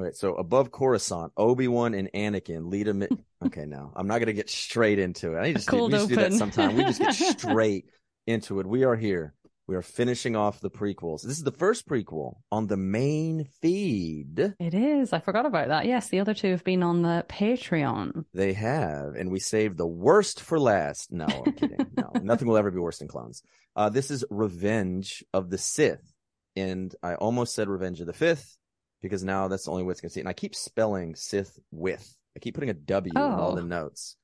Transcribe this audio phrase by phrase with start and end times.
[0.00, 3.06] Okay, so above Coruscant, Obi Wan and Anakin lead him.
[3.42, 5.38] Okay, now I'm not gonna get straight into it.
[5.38, 6.76] I need to, Cold we just do that sometime.
[6.76, 7.86] We just get straight
[8.26, 8.66] into it.
[8.66, 9.32] We are here.
[9.66, 11.22] We are finishing off the prequels.
[11.22, 14.56] This is the first prequel on the main feed.
[14.58, 15.14] It is.
[15.14, 15.86] I forgot about that.
[15.86, 18.26] Yes, the other two have been on the Patreon.
[18.34, 21.10] They have, and we saved the worst for last.
[21.10, 21.86] No, I'm kidding.
[21.96, 23.42] No, nothing will ever be worse than clones.
[23.74, 26.12] Uh, this is Revenge of the Sith,
[26.56, 28.58] and I almost said Revenge of the Fifth
[29.02, 30.22] because now that's the only way it's gonna see it.
[30.22, 32.16] And I keep spelling Sith with.
[32.36, 33.56] I keep putting a W in all Oh.
[33.56, 34.16] the notes.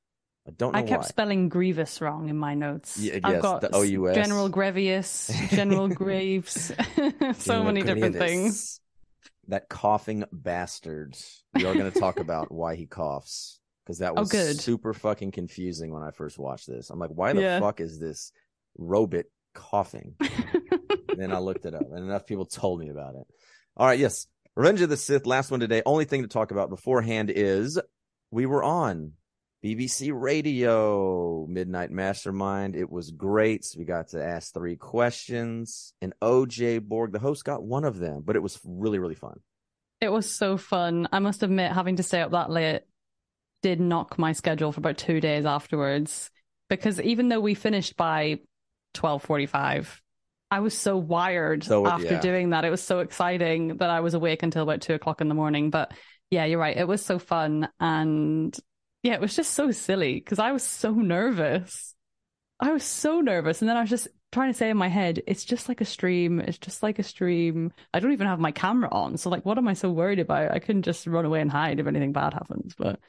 [0.46, 1.08] I don't know I kept why.
[1.08, 2.96] spelling Grievous wrong in my notes.
[2.98, 4.14] Yeah, I've yes, got the OUS.
[4.14, 6.72] General Grevious, General Graves,
[7.38, 8.80] so many different things.
[9.48, 11.16] That coughing bastard.
[11.54, 14.60] We are going to talk about why he coughs because that Oh, was good.
[14.60, 16.90] super fucking confusing when I first watched this.
[16.90, 17.60] I'm like, why the Yeah.
[17.60, 18.30] fuck is this
[18.76, 20.14] robot coughing?
[20.20, 20.30] And
[21.16, 23.26] then I looked it up, and enough people told me about it.
[23.76, 25.26] All right, yes, Revenge of the Sith.
[25.26, 25.82] Last one today.
[25.84, 27.78] Only thing to talk about beforehand is
[28.30, 29.12] we were on
[29.62, 32.74] BBC Radio Midnight Mastermind.
[32.74, 33.66] It was great.
[33.66, 37.98] So we got to ask three questions, and OJ Borg, the host, got one of
[37.98, 39.40] them, but it was really, really fun.
[40.00, 41.06] It was so fun.
[41.12, 42.80] I must admit, having to stay up that late
[43.62, 46.30] did knock my schedule for about two days afterwards.
[46.70, 48.40] Because even though we finished by
[48.94, 50.00] twelve forty-five,
[50.50, 52.20] I was so wired So, after yeah.
[52.20, 52.64] doing that.
[52.64, 55.70] It was so exciting that I was awake until about two o'clock in the morning.
[55.70, 55.92] But
[56.30, 56.76] yeah, you're right.
[56.76, 58.56] It was so fun, and
[59.02, 61.94] yeah, it was just so silly because I was so nervous.
[62.60, 65.22] I was so nervous, and then I was just trying to say in my head,
[65.26, 66.40] "It's just like a stream.
[66.40, 69.58] It's just like a stream." I don't even have my camera on, so like, what
[69.58, 70.52] am I so worried about?
[70.52, 72.74] I couldn't just run away and hide if anything bad happens.
[72.76, 73.00] But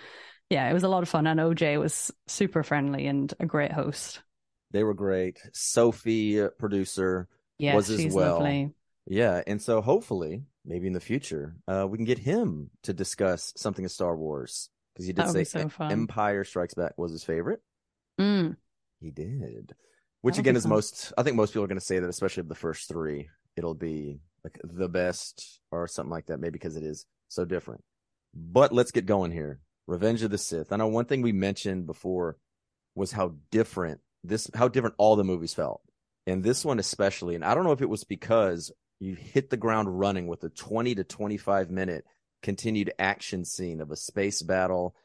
[0.50, 3.72] yeah, it was a lot of fun, and OJ was super friendly and a great
[3.72, 4.22] host.
[4.72, 5.40] They were great.
[5.54, 7.28] Sophie, uh, producer,
[7.60, 8.36] Was as well.
[8.40, 8.72] lovely.
[9.06, 13.54] yeah, and so hopefully, maybe in the future, uh, we can get him to discuss
[13.56, 17.12] something of Star Wars because he did That would say so Empire Strikes Back was
[17.12, 17.62] his favorite.
[18.20, 18.58] Mm.
[19.00, 19.76] He did.
[20.22, 20.72] Which That'll again is fun.
[20.72, 23.30] most I think most people are going to say that especially of the first 3
[23.56, 27.84] it'll be like the best or something like that maybe because it is so different.
[28.34, 29.62] But let's get going here.
[29.86, 30.72] Revenge of the Sith.
[30.72, 32.38] I know one thing we mentioned before
[32.96, 35.82] was how different this how different all the movies felt.
[36.26, 39.58] And this one especially and I don't know if it was because you hit the
[39.58, 42.04] ground running with a 20 to 25 minute
[42.44, 44.96] continued action scene of a space battle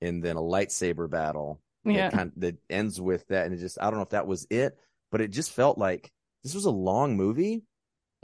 [0.00, 2.10] and then a lightsaber battle Yeah.
[2.10, 4.46] that kind that ends with that and it just i don't know if that was
[4.50, 4.76] it
[5.10, 6.12] but it just felt like
[6.44, 7.62] this was a long movie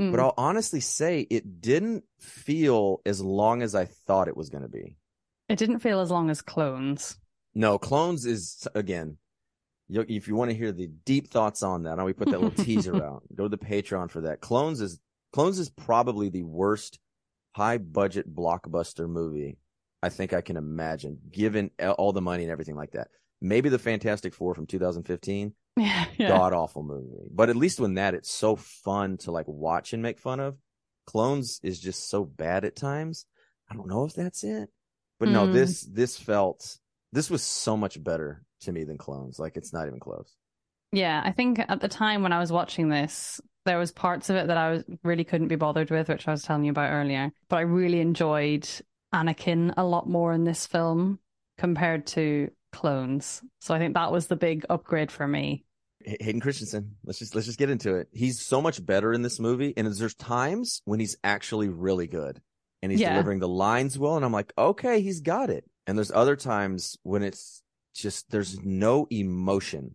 [0.00, 0.10] Mm.
[0.10, 4.62] but i'll honestly say it didn't feel as long as i thought it was going
[4.62, 4.96] to be
[5.50, 7.16] It didn't feel as long as Clones.
[7.54, 9.19] no clones is again
[10.00, 12.41] if you want to hear the deep thoughts on that, I know we put that
[12.41, 13.22] little teaser out.
[13.34, 14.41] Go to the Patreon for that.
[14.41, 14.98] Clones is
[15.32, 16.98] Clones is probably the worst
[17.54, 19.58] high budget blockbuster movie
[20.04, 23.08] I think I can imagine, given all the money and everything like that.
[23.41, 26.28] Maybe the Fantastic Four from 2015, Yeah, yeah.
[26.28, 27.28] god awful movie.
[27.31, 30.56] But at least when that, it's so fun to like watch and make fun of.
[31.06, 33.26] Clones is just so bad at times.
[33.70, 34.70] I don't know if that's it,
[35.20, 35.52] but no, Mm.
[35.52, 36.78] this this felt
[37.12, 39.39] this was so much better to me than Clones.
[39.39, 40.34] Like it's not even close.
[40.93, 44.37] Yeah, I think at the time when I was watching this, there was parts of
[44.37, 46.91] it that I was really couldn't be bothered with, which I was telling you about
[46.93, 47.31] earlier.
[47.49, 48.69] But I really enjoyed
[49.15, 51.19] Anakin a lot more in this film
[51.59, 53.43] compared to Clones.
[53.61, 55.65] So I think that was the big upgrade for me.
[56.05, 56.97] Hayden Christensen.
[57.05, 58.09] Let's just let's just get into it.
[58.12, 62.41] He's so much better in this movie, and there's times when he's actually really good,
[62.83, 63.12] and he's Yeah.
[63.12, 65.65] delivering the lines well, and I'm like, okay, he's got it.
[65.87, 67.62] And there's other times when it's
[67.94, 69.94] just there's no emotion,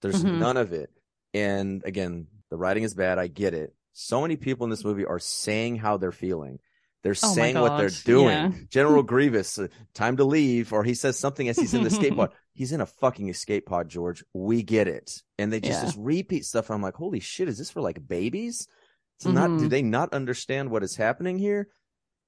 [0.00, 0.38] there's Mhm.
[0.38, 0.90] none of it.
[1.34, 3.18] And again, the writing is bad.
[3.18, 3.74] I get it.
[3.92, 6.58] So many people in this movie are saying how they're feeling.
[7.02, 8.28] They're Oh saying what they're doing.
[8.28, 8.52] yeah.
[8.70, 12.14] General Grievous, uh, time to leave, or he says something as he's in the escape
[12.16, 12.32] pod.
[12.54, 14.22] He's in a fucking escape pod, George.
[14.34, 15.22] We get it.
[15.38, 15.84] And they just, Yeah.
[15.86, 16.70] just repeat stuff.
[16.70, 18.68] I'm like, holy shit, is this for like babies?
[19.16, 19.70] It's not, do Mhm.
[19.70, 21.68] they not understand what is happening here?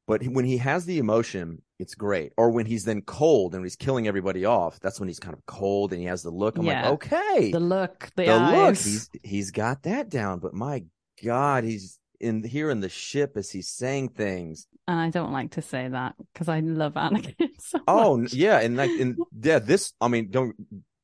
[0.06, 2.32] But when he has the emotion, it's great.
[2.36, 5.44] Or when he's then cold and he's killing everybody off, that's when he's kind of
[5.47, 6.56] cold and he has the look.
[6.59, 6.91] I'm Yeah.
[6.91, 10.38] like, okay, The look, the, the look, he's he's got that down.
[10.38, 10.84] But my
[11.22, 14.66] God, he's in here in the ship as he's saying things.
[14.86, 18.32] And I don't like to say that because I love Anakin so Oh much.
[18.34, 20.54] yeah, and like and yeah, this I mean, don't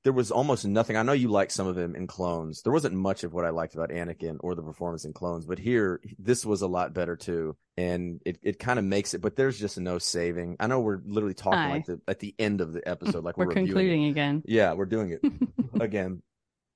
[0.03, 0.97] there was almost nothing.
[0.97, 2.63] I know you like some of him in Clones.
[2.63, 5.59] There wasn't much of what I liked about Anakin or the performance in Clones, but
[5.59, 7.57] here this was a lot better too.
[7.77, 10.57] And it, it kind of makes it, but there's just no saving.
[10.59, 11.71] I know we're literally talking Aye.
[11.73, 13.75] like the, at the end of the episode, like we're, We're reviewing it.
[13.75, 14.43] concluding again.
[14.47, 15.21] Yeah, we're doing it
[15.81, 16.23] again.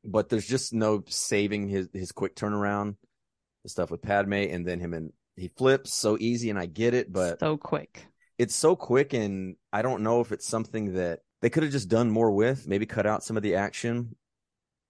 [0.05, 2.97] But there's just no saving his his quick turnaround,
[3.63, 6.93] the stuff with Padme, and then him and he flips so easy, and I get
[6.93, 8.07] it, but so quick.
[8.37, 11.91] it's so quick, and I don't know if it's something that they could have just
[11.91, 12.67] done more with.
[12.67, 14.17] Maybe cut out some of the action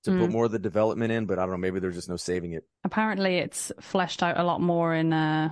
[0.05, 0.31] to put Mm.
[0.31, 1.57] more of the development in, but I don't know.
[1.57, 2.63] Maybe there's just no saving it.
[2.85, 5.49] Apparently, it's fleshed out a lot more in uh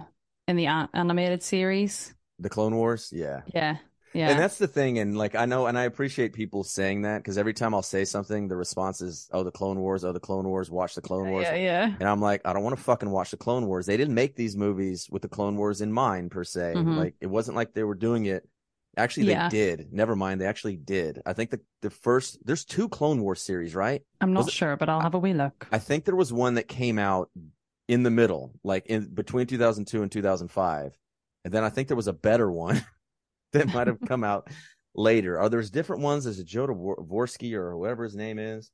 [0.46, 2.14] in the animated series.
[2.38, 3.40] The Clone Wars, yeah.
[3.52, 3.78] Yeah,
[4.12, 4.30] yeah.
[4.30, 7.36] And that's the thing, and like I know, and I appreciate people saying that because
[7.36, 10.04] every time I'll say something, the response is, "Oh, the Clone Wars!
[10.04, 10.70] Oh, the Clone Wars!
[10.70, 11.94] Watch the Clone Wars!" yeah, yeah.
[11.98, 13.86] And I'm like, I don't want to fucking watch the Clone Wars.
[13.86, 16.74] They didn't make these movies with the Clone Wars in mind per se.
[16.76, 16.96] Mhm.
[16.96, 18.48] Like it wasn't like they were doing it.
[18.96, 19.48] Actually, they Yeah.
[19.48, 19.92] did.
[19.92, 21.22] Never mind, they actually did.
[21.24, 24.02] I think the the first there's two Clone Wars series, right?
[24.20, 25.66] I'm not Was it- sure, but I'll have a wee look.
[25.72, 27.30] I think there was one that came out
[27.88, 30.96] in the middle, like in between 2002 and 2005,
[31.44, 32.84] and then I think there was a better one
[33.52, 34.48] that might have come out
[34.94, 35.38] later.
[35.38, 36.24] Are there's different ones?
[36.24, 38.70] There's a Joe Dvorsky or whoever his name is.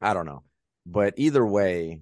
[0.00, 0.42] I don't know,
[0.86, 2.00] but either way,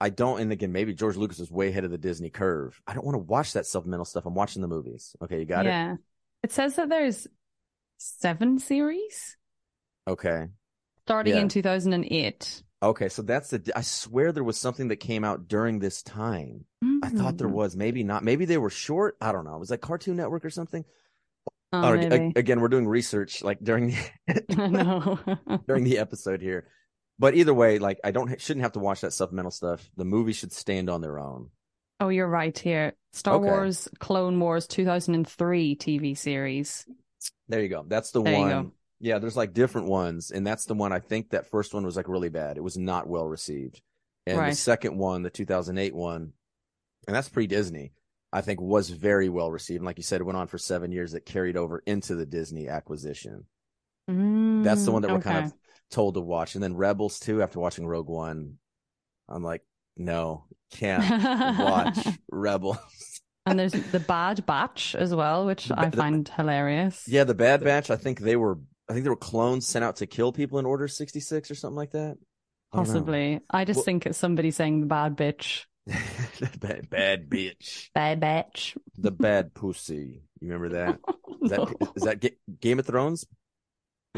[0.00, 0.40] I don't.
[0.40, 2.80] And again, maybe George Lucas is way ahead of the Disney curve.
[2.86, 4.26] I don't want to watch that supplemental stuff.
[4.26, 5.14] I'm watching the movies.
[5.22, 5.70] Okay, you got it.
[5.70, 5.94] yeah.
[5.94, 5.98] It
[6.48, 7.26] says that there's
[7.98, 9.36] seven series
[10.06, 10.46] Okay.
[11.04, 11.40] starting Yeah.
[11.42, 12.62] in 2008.
[12.80, 13.72] Okay, so that's the.
[13.74, 16.64] I swear there was something that came out during this time.
[17.02, 17.52] I thought there Mm.
[17.54, 18.22] was, maybe not.
[18.22, 19.16] Maybe they were short.
[19.20, 19.56] I don't know.
[19.56, 20.84] It was like Cartoon Network or something.
[21.72, 23.94] Oh, ag- again, we're doing research like during
[24.56, 25.18] I know.
[25.66, 26.68] during the episode here.
[27.18, 29.90] But either way, like I don't shouldn't have to watch that supplemental stuff.
[29.96, 31.50] The movie should stand on their own.
[32.00, 32.92] oh, you're right here.
[33.12, 33.40] Star Okay.
[33.40, 36.86] Wars Clone Wars 2003 TV series.
[37.48, 37.84] There you go.
[37.86, 38.72] That's the There one.
[39.00, 40.92] Yeah, there's like different ones, and that's the one.
[40.92, 42.56] I think that first one was like really bad.
[42.56, 43.80] It was not well received,
[44.26, 46.32] and the second one, the 2008 one,
[47.06, 47.92] and that's pre Disney.
[48.32, 49.78] I think was very well received.
[49.78, 51.14] And like you said, it went on for seven years.
[51.14, 53.46] It carried over into the Disney acquisition.
[54.62, 55.52] That's the Mm, one that we're kind of
[55.90, 56.54] told to watch.
[56.54, 58.58] And then Rebels too, after watching Rogue One,
[59.28, 59.62] I'm like,
[59.98, 61.98] no, can't watch
[62.30, 62.78] Rebels.
[63.46, 67.04] and there's the Bad Batch as well, which I ba- the- find hilarious.
[67.06, 67.90] Yeah, the Bad Batch.
[67.90, 68.58] I think they were.
[68.88, 71.76] I think they were clones sent out to kill people in Order 66 or something
[71.76, 72.16] like that.
[72.72, 72.76] I.
[72.76, 73.40] Possibly.
[73.50, 75.64] I just Well- think it's somebody saying the bad bitch.
[76.60, 77.88] bad, bad bitch.
[77.94, 78.76] Bad batch.
[78.96, 80.22] The bad pussy.
[80.40, 80.98] You remember that?
[81.42, 81.92] Is that, No.
[81.96, 82.24] is that
[82.60, 83.24] Game of Thrones?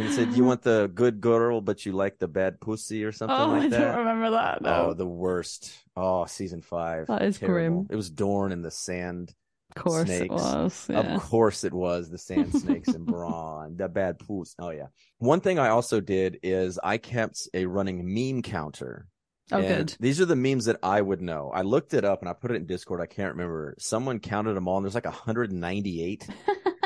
[0.01, 3.13] When he said you want the good girl, but you like the bad pussy or
[3.13, 4.61] something oh, like that." oh, I don't remember that.
[4.65, 5.77] Oh, the worst.
[5.95, 7.07] Oh, season five.
[7.09, 7.83] That is Terrible.
[7.83, 7.87] grim.
[7.91, 9.35] It was Dorne and the sand.
[9.77, 10.31] of course it snakes.
[10.33, 10.87] was.
[10.89, 11.01] Yeah.
[11.01, 14.55] Of course it was the sand snakes and Bronn, the bad poos.
[14.59, 14.87] Oh yeah.
[15.19, 19.07] One thing I also did is I kept a running meme counter.
[19.53, 19.97] Oh, And good.
[20.01, 21.51] These are the memes that I would know.
[21.53, 23.03] I looked it up and I put it in Discord.
[23.03, 23.75] I can't remember.
[23.79, 26.27] Someone counted them all and there's like 198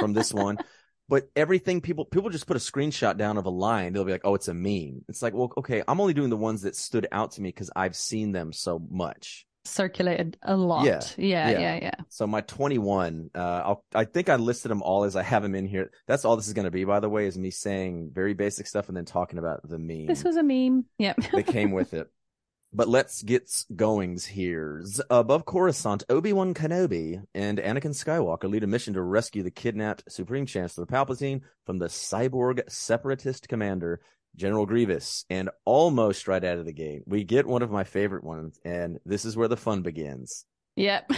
[0.00, 0.58] from this one.
[1.09, 3.93] But everything people people just put a screenshot down of a line.
[3.93, 6.37] They'll be like, "Oh, it's a meme." It's like, well, okay, I'm only doing the
[6.37, 9.47] ones that stood out to me because I've seen them so much.
[9.67, 10.85] Circulated a lot.
[10.85, 11.59] Yeah, Yeah, yeah.
[11.59, 11.95] yeah, yeah.
[12.11, 15.55] So my 21, uh, I'll, I think I listed them all as I have them
[15.55, 15.91] in here.
[16.06, 18.67] That's all this is going to be, by the way, is me saying very basic
[18.67, 20.85] stuff and then talking about the meme This was a meme.
[20.99, 21.17] Yep.
[21.33, 22.11] that came with it.
[22.76, 24.82] But let's get goings here.
[25.09, 30.44] Above Coruscant, Obi-Wan Kenobi and Anakin Skywalker lead a mission to rescue the kidnapped Supreme
[30.44, 34.00] Chancellor Palpatine from the cyborg separatist commander,
[34.35, 35.25] General Grievous.
[35.31, 38.99] And almost right out of the gate, we get one of my favorite ones, and
[39.06, 40.44] this is where the fun begins.
[40.75, 41.09] yep.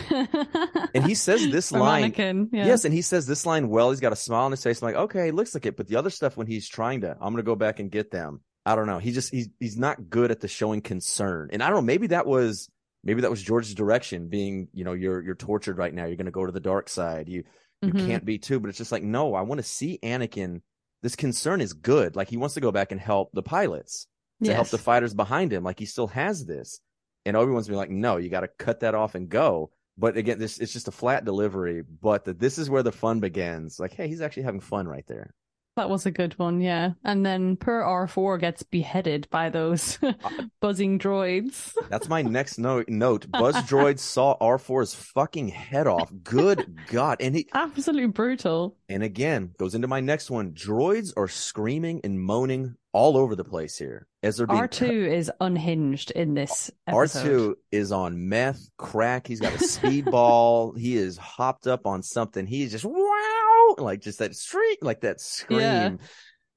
[0.95, 2.13] And he says this From line.
[2.13, 2.67] Anakin, yeah.
[2.67, 3.91] Yes, and he says this line well.
[3.91, 4.83] He's got a smile on his face.
[4.83, 5.79] I'm like, okay, looks like it.
[5.79, 8.43] But the other stuff when he's trying to, I'm gonna go back and get them.
[8.67, 8.99] I don't know.
[8.99, 11.51] He just he's he's not good at the showing concern.
[11.53, 11.83] And I don't know.
[11.83, 12.69] Maybe that was
[13.05, 14.29] maybe that was George's direction.
[14.29, 16.05] Being you know you're you're tortured right now.
[16.07, 17.29] You're gonna go to the dark side.
[17.29, 17.45] You
[17.83, 18.07] you Mhm.
[18.07, 18.59] can't be too.
[18.61, 19.35] But it's just like no.
[19.35, 20.61] I want to see Anakin.
[21.03, 22.17] This concern is good.
[22.17, 24.09] Like he wants to go back and help the pilots
[24.43, 25.63] to help the fighters behind him.
[25.63, 26.81] Like he still has this.
[27.25, 29.71] And Obi-Wan's been like, no, you got to cut that off and go.
[29.99, 31.83] But again, this it's just a flat delivery.
[31.83, 33.79] But the, this is where the fun begins.
[33.81, 35.33] Like, hey, he's actually having fun right there.
[35.77, 36.93] That was a good one, yeah.
[37.05, 39.99] And then per R4 gets beheaded by those
[40.61, 41.75] buzzing droids.
[41.91, 42.89] That's my next note.
[42.89, 46.11] Note: Buzz droids saw R4's fucking head off.
[46.25, 47.19] Good God!
[47.21, 48.77] And he Absolutely brutal.
[48.89, 50.53] and again goes into my next one.
[50.53, 55.31] Droids are screaming and moaning all over the place here as they're being R2 is
[55.39, 59.27] unhinged in this R2 is on meth, crack.
[59.27, 60.79] He's got a speedball.
[60.79, 62.47] he is hopped up on something.
[62.47, 63.46] He's just wow,
[63.79, 65.91] like just that streak, like that scream Yeah.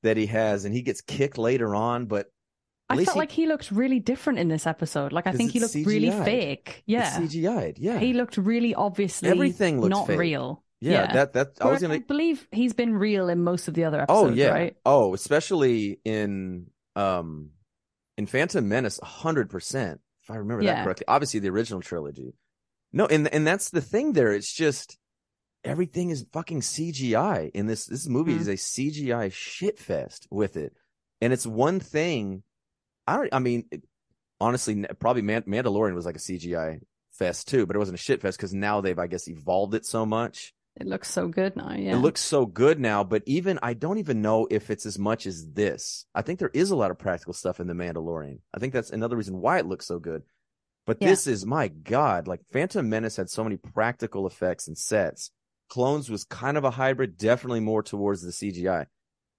[0.03, 2.05] that he has, and he gets kicked later on.
[2.05, 2.27] But
[2.89, 5.11] I felt he, like he looked really different in this episode.
[5.13, 6.25] Like I think he looked really CGI'd.
[6.25, 6.83] fake.
[6.85, 7.19] Yeah.
[7.21, 7.77] it's CGI'd.
[7.77, 10.17] Yeah, He looked really obviously Everything not fake.
[10.19, 10.63] real.
[10.79, 11.95] yeah, That that I was gonna.
[11.95, 14.17] I believe he's been real in most of the other episodes.
[14.17, 14.49] Oh episodes, yeah.
[14.51, 14.75] right?
[14.85, 17.51] Oh, especially in um
[18.17, 20.01] in Phantom Menace, hundred percent.
[20.23, 21.05] If I remember that correctly.
[21.07, 22.33] Obviously the original trilogy.
[22.91, 24.31] No, and and that's the thing there.
[24.33, 24.97] It's just
[25.63, 27.85] everything is fucking CGI in this.
[27.85, 28.39] This movie Mhm.
[28.41, 30.73] is a CGI shit fest with it,
[31.21, 32.43] and it's one thing.
[33.07, 33.33] I don't.
[33.33, 33.83] I mean, it-
[34.39, 36.79] honestly, probably Man- Mandalorian was like a CGI
[37.11, 39.85] fest too, but it wasn't a shit fest because now they've, I guess, evolved it
[39.85, 40.53] so much.
[40.79, 41.73] It looks so good now.
[41.73, 41.95] Yeah.
[41.95, 45.25] It looks so good now, but even I don't even know if it's as much
[45.25, 46.05] as this.
[46.15, 48.39] I think there is a lot of practical stuff in the Mandalorian.
[48.53, 50.23] I think that's another reason why it looks so good.
[50.85, 51.09] But Yeah.
[51.09, 55.31] this is my god, like Phantom Menace had so many practical effects and sets.
[55.69, 58.87] Clones was kind of a hybrid, definitely more towards the CGI.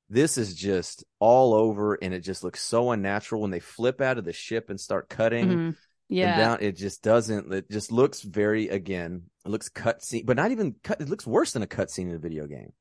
[0.08, 4.18] This is just all over and it just looks so unnatural when they flip out
[4.18, 5.76] of the ship and start cutting Mhm.
[6.08, 6.36] Yeah.
[6.36, 10.74] down it just doesn't it just looks very again it looks cutscene but not even
[10.82, 12.72] cut it looks worse than a cutscene in a video game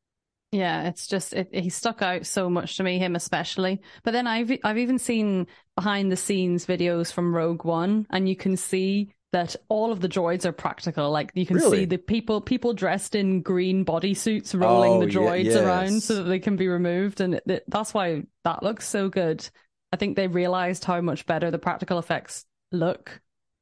[0.51, 3.81] Yeah, it's just it, he stuck out so much to me, him especially.
[4.03, 8.35] But then I've I've even seen behind the scenes videos from Rogue One, and you
[8.35, 11.11] can see that all of the droids are practical.
[11.11, 11.79] Like you can Really?
[11.79, 16.05] see the people people dressed in green bodysuits rolling Oh, the droids around yes.
[16.05, 19.47] so that they can be removed, and it, it- that's why that looks so good.
[19.91, 23.21] I think they realized how much better the practical effects look,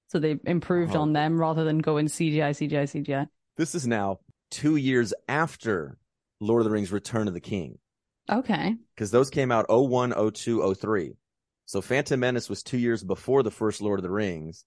[0.10, 1.02] so they improved Oh.
[1.02, 3.28] on them rather than going CGI, CGI, CGI.
[3.58, 4.20] this is now
[4.52, 5.98] two years after
[6.40, 7.78] lord of the rings return of the king
[8.30, 8.76] Okay.
[8.96, 11.18] because those came out 01 02 03
[11.66, 14.64] so phantom menace was two years before the first lord of the rings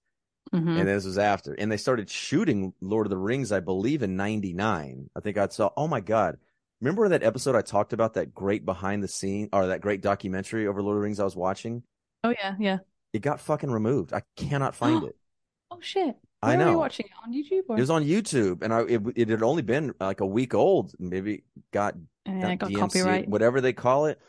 [0.51, 4.03] hmm and this was after and they started shooting lord of the rings i believe
[4.03, 6.37] in 99 i think i saw oh my god
[6.81, 10.67] remember that episode i talked about that great behind the scene or that great documentary
[10.67, 11.83] over lord of the rings i was watching
[12.23, 12.77] Oh yeah, yeah.
[13.13, 15.15] it got fucking removed i cannot find it
[15.73, 16.17] Oh shit!
[16.41, 16.71] I Where Are know.
[16.71, 17.63] you watching it on YouTube?
[17.69, 17.77] Or?
[17.77, 20.91] It was on YouTube, and I it, it had only been like a week old.
[20.99, 21.95] Maybe got,
[22.25, 23.29] got it got DMCA, copyright.
[23.29, 24.19] whatever they call it.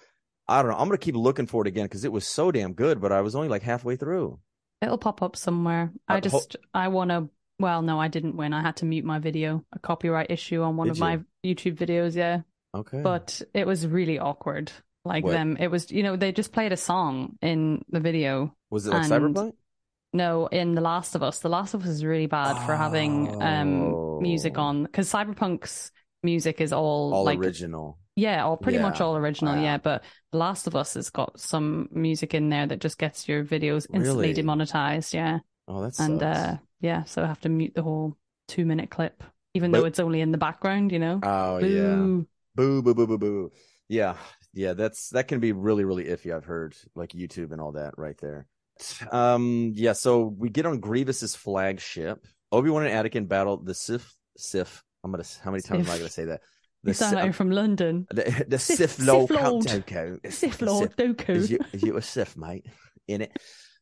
[0.47, 0.77] I don't know.
[0.77, 3.01] I'm gonna keep looking for it again because it was so damn good.
[3.01, 4.39] But I was only like halfway through.
[4.83, 5.93] It'll pop up somewhere.
[6.09, 7.29] Uh, I ho- just I want to.
[7.59, 8.53] Well, no, I didn't win.
[8.53, 11.77] I had to mute my video, a copyright issue on one Did of my YouTube
[11.77, 12.17] videos.
[12.17, 12.41] Yeah,
[12.75, 14.73] Okay, but it was really awkward.
[15.05, 15.33] Like What?
[15.33, 18.55] them, it was you know they just played a song in the video.
[18.71, 19.53] was it like and- Cyberpunk?
[20.15, 23.41] No, in The Last of Us, The Last of Us is really bad for having
[23.43, 24.63] um music Oh.
[24.63, 25.91] on because Cyberpunk's
[26.23, 27.99] music is all, All like original.
[28.17, 29.55] Yeah, all pretty much all original.
[29.55, 29.63] Wow.
[29.63, 33.27] Yeah, but The Last of Us has got some music in there that just gets
[33.29, 34.33] your videos instantly Really?
[34.35, 35.15] demonetized.
[35.15, 38.17] Yeah, Oh, that's and uh, yeah, so I have to mute the whole
[38.49, 39.23] two minute clip,
[39.55, 40.93] even But- though it's only in the background.
[40.93, 41.21] You know.
[41.23, 41.95] oh yeah.
[41.95, 42.27] Boo.
[42.55, 43.53] Boo boo boo boo boo.
[43.89, 44.17] Yeah,
[44.53, 44.75] yeah.
[44.75, 46.35] That's that can be really really iffy.
[46.37, 48.47] I've heard like YouTube and all that right there.
[49.11, 49.93] Um, yeah.
[49.95, 52.27] So we get on Grievous's flagship.
[52.51, 54.15] Obi Wan and Anakin battle the Sith.
[54.37, 54.83] Sith.
[55.03, 55.25] I'm gonna.
[55.43, 56.41] How many times am I gonna say that?
[56.85, 58.07] You The sound like you're from London.
[58.11, 59.31] the, the Sith- Lord.
[59.31, 60.33] Count Dooku.
[60.33, 61.49] Sith Lord Is Dooku.
[61.51, 62.67] you, is you a Sith, mate?
[63.07, 63.37] In it.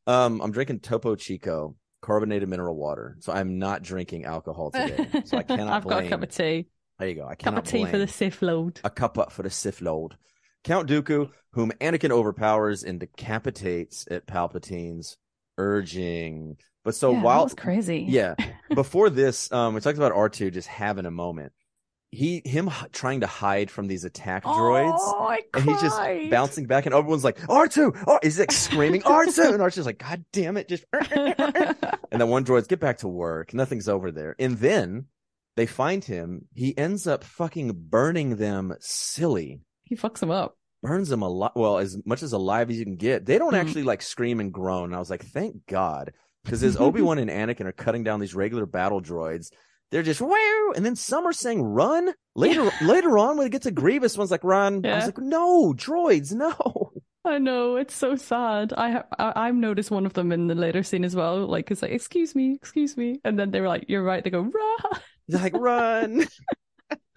[0.06, 5.06] Um, I'm drinking Topo Chico carbonated mineral water, so I'm not drinking alcohol today.
[5.24, 6.66] So I cannot I've got a cup of tea.
[6.98, 7.26] there you go.
[7.26, 8.80] I Cup of tea blame for the Sith Lord.
[8.84, 10.16] a cup up for the Sith Lord.
[10.64, 15.16] Count Dooku, whom Anakin overpowers and decapitates at Palpatine's
[15.58, 16.56] urging.
[16.84, 18.06] But so yeah, that while was crazy.
[18.08, 18.34] yeah,
[18.74, 21.52] before this, um, we talked about R two just having a moment.
[22.12, 24.96] He him trying to hide from these attack droids.
[24.98, 25.96] Oh, And he's just
[26.30, 28.04] bouncing back, and everyone's like, R2!
[28.06, 29.38] Oh, he's like screaming, R2!
[29.54, 30.84] And R2's like, God damn it, just.
[30.92, 31.76] and
[32.10, 33.54] then one droid's, get back to work.
[33.54, 34.34] Nothing's over there.
[34.40, 35.06] And then
[35.56, 36.46] they find him.
[36.54, 39.60] He ends up fucking burning them silly.
[39.84, 40.56] he fucks them up.
[40.82, 41.52] Burns them a lot.
[41.56, 43.26] Well, as much as alive as you can get.
[43.26, 43.60] They don't Mhm.
[43.60, 44.84] actually like scream and groan.
[44.86, 46.12] And I was like, thank God.
[46.42, 49.50] Because as Obi Wan and Anakin are cutting down these regular battle droids,
[49.90, 52.12] they're just wow, and then some are saying run.
[52.36, 54.84] Later, later on, when it gets to Grievous, one's like run.
[54.86, 56.92] I was like, no, droids, no.
[57.24, 58.72] I know it's so sad.
[58.72, 61.44] I have I, I've noticed one of them in the later scene as well.
[61.46, 64.30] Like it's like, excuse me, excuse me, and then they were like, "You're right." They
[64.30, 65.00] go, run.
[65.28, 66.26] They're like run.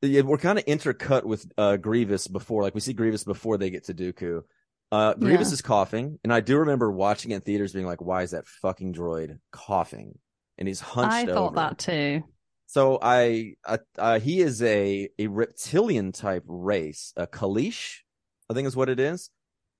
[0.00, 3.70] yeah, we're kind of intercut with uh, Grievous before, like we see Grievous before they
[3.70, 4.42] get to Dooku.
[4.90, 5.54] Uh, Grievous Yeah.
[5.54, 8.46] is coughing, and I do remember watching it in theaters, being like, "Why is that
[8.46, 10.18] fucking droid coughing?"
[10.58, 11.56] And he's hunched I thought over.
[11.56, 12.24] that too.
[12.66, 17.98] So I, uh, uh, he is a a reptilian type race, a Kaleesh,
[18.48, 19.30] I think is what it is.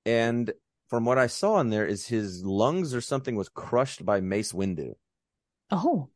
[0.04, 0.52] And
[0.88, 4.52] from what I saw in there, is his lungs or something was crushed by Mace
[4.52, 4.92] Windu.
[5.70, 6.10] Oh,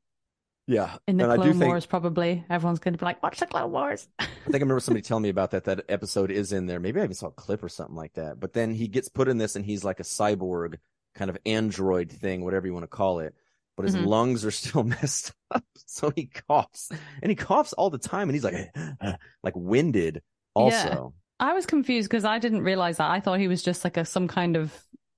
[0.66, 3.46] Yeah, in the and Clone think Wars, probably everyone's going to be like, "Watch the
[3.46, 5.64] Clone Wars." I think I remember somebody telling me about that.
[5.64, 6.78] That episode is in there.
[6.78, 8.38] Maybe I even saw a clip or something like that.
[8.38, 10.74] But then he gets put in this, and he's like a cyborg
[11.14, 13.34] kind of android thing, whatever you want to call it.
[13.76, 14.06] But his Mhm.
[14.06, 16.90] lungs are still messed up, so he coughs,
[17.22, 18.74] and he coughs all the time, and he's like,
[19.42, 20.22] like winded.
[20.54, 23.10] Also, I was confused because I didn't realize that.
[23.10, 24.72] I thought he was just like a some kind of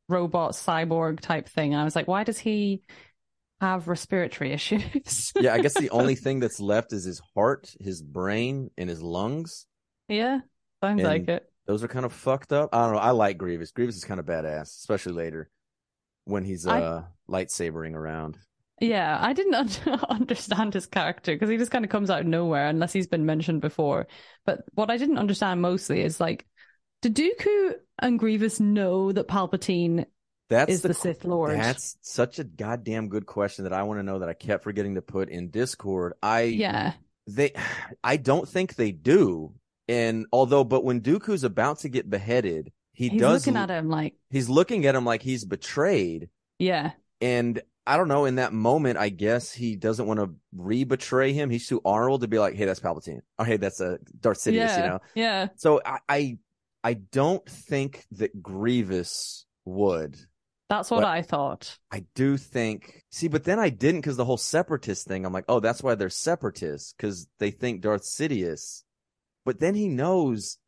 [0.08, 1.72] robot cyborg type thing.
[1.74, 2.82] And I was like, why does he
[3.60, 5.32] have respiratory issues.
[5.36, 9.02] yeah, I guess the only thing that's left is his heart, his brain, and his
[9.02, 9.66] lungs.
[10.08, 10.40] yeah,
[10.82, 11.44] sounds And- like it.
[11.66, 12.70] Those are kind of fucked up.
[12.72, 12.98] I don't know.
[13.00, 13.72] I like Grievous.
[13.72, 15.50] Grievous is kind of badass, especially later
[16.24, 18.38] when he's I- uh lightsabering around.
[18.80, 22.26] Yeah, I didn't un- understand his character because he just kind of comes out of
[22.26, 24.06] nowhere unless he's been mentioned before.
[24.47, 26.47] But what I didn't understand mostly is like,
[27.02, 30.06] did Dooku and Grievous know that Palpatine
[30.49, 31.58] That's is the, qu- Sith Lord?
[31.58, 34.94] That's such a goddamn good question that I want to know that I kept forgetting
[34.94, 36.14] to put in Discord.
[36.23, 36.94] I yeah,
[37.26, 37.52] they
[38.02, 39.54] I don't think they do.
[39.88, 43.12] And although but when Dooku's about to get beheaded, he does.
[43.12, 46.28] he's does looking at him like, he's looking at him like he's betrayed.
[46.58, 51.33] yeah, And I don't know, in that moment, I guess he doesn't want to re-betray
[51.33, 51.49] him.
[51.49, 53.21] He's too honorable to be like, hey, that's Palpatine.
[53.38, 54.99] Or hey, that's uh, Darth Sidious, yeah, you know?
[55.14, 55.49] yeah.
[55.57, 56.38] So I, I
[56.85, 60.16] I don't think that Grievous would.
[60.68, 61.78] That's what But- I thought.
[61.90, 63.04] I do think.
[63.11, 65.25] See, but then I didn't because the whole separatist thing.
[65.25, 68.83] I'm like, oh, that's why they're separatists because they think Darth Sidious.
[69.47, 70.59] But then he knows.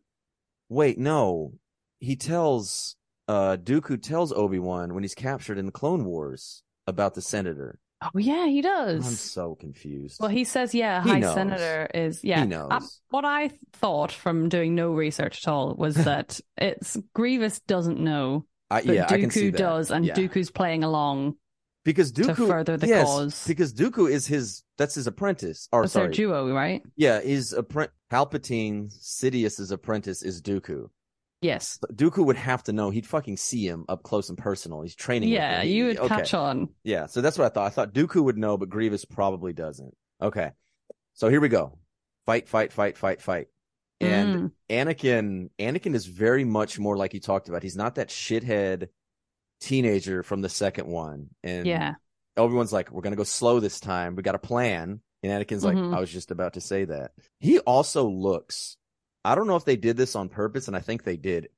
[0.71, 1.53] Wait, no.
[1.99, 2.97] He tells
[3.29, 7.79] uh Dooku tells Obi Wan when he's captured in the Clone Wars about the senator.
[8.03, 9.07] Oh yeah, he does.
[9.07, 10.19] I'm so confused.
[10.21, 11.35] Well, he says, yeah, He High knows.
[11.35, 12.41] Senator is, yeah.
[12.43, 12.69] he knows.
[12.71, 12.81] Uh,
[13.11, 18.47] what I thought from doing no research at all was that it's Grievous doesn't know,
[18.71, 20.15] I, but yeah, I can see Dooku does, and Yeah.
[20.15, 21.37] Dooku's playing along.
[21.85, 23.47] because Dooku to further the yes, cause.
[23.47, 25.69] because Dooku is his that's his apprentice.
[25.71, 26.83] Or their sorry, duo, right?
[26.97, 30.89] yeah, his appren- Palpatine Sidious's apprentice is Dooku.
[31.43, 31.79] Yes.
[31.93, 32.91] Dooku would have to know.
[32.91, 34.83] He'd fucking see him up close and personal.
[34.83, 35.31] He's training.
[35.31, 35.63] Yeah.
[35.63, 36.09] He- you would okay.
[36.09, 36.69] catch on.
[36.85, 37.67] Yeah, so that's what I thought.
[37.67, 39.95] I thought Dooku would know, but Grievous probably doesn't.
[40.23, 40.51] Okay,
[41.15, 41.79] so here we go.
[42.27, 43.49] Fight, fight, fight, fight, fight.
[44.03, 44.87] And Mm.
[44.87, 47.63] Anakin, Anakin is very much more like you talked about.
[47.63, 48.89] He's not that shithead
[49.61, 51.29] teenager from the second one.
[51.43, 51.95] And yeah.
[52.37, 54.17] Obi-Wan's like, we're gonna go slow this time.
[54.17, 55.01] We got a plan.
[55.23, 55.95] And Anakin's like, Mhm.
[55.95, 57.13] I was just about to say that.
[57.41, 58.77] He also looks.
[59.25, 61.49] I don't know if they did this on purpose, and I think they did.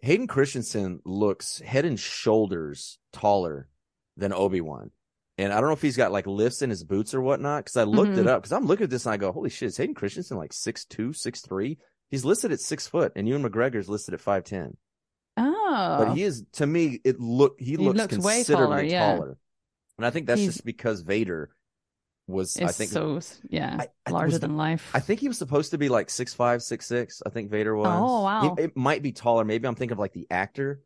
[0.00, 3.68] Hayden Christensen looks head and shoulders taller
[4.16, 4.90] than Obi-Wan.
[5.38, 7.64] And I don't know if he's got like lifts in his boots or whatnot.
[7.66, 8.28] Cause I looked it Mhm.
[8.28, 8.42] up.
[8.44, 10.84] Cause I'm looking at this and I go, holy shit, is Hayden Christensen like six
[10.84, 11.78] two, six three?
[12.10, 14.76] He's listed at six foot and Ewan McGregor's listed at 5'10.
[15.36, 15.96] Oh.
[15.98, 19.16] But he is, to me, it look, he, looks, looks way considerably taller, yeah.
[19.16, 19.38] taller.
[19.98, 21.50] And I think that's He's- just because Vader
[22.26, 24.90] was, I think, so, yeah, I- I- larger was the- than life.
[24.94, 27.22] I think he was supposed to be like six five, six six.
[27.24, 27.86] I think Vader was.
[27.88, 28.54] Oh, wow.
[28.56, 29.44] He- it might be taller.
[29.44, 30.80] Maybe I'm thinking of like the actor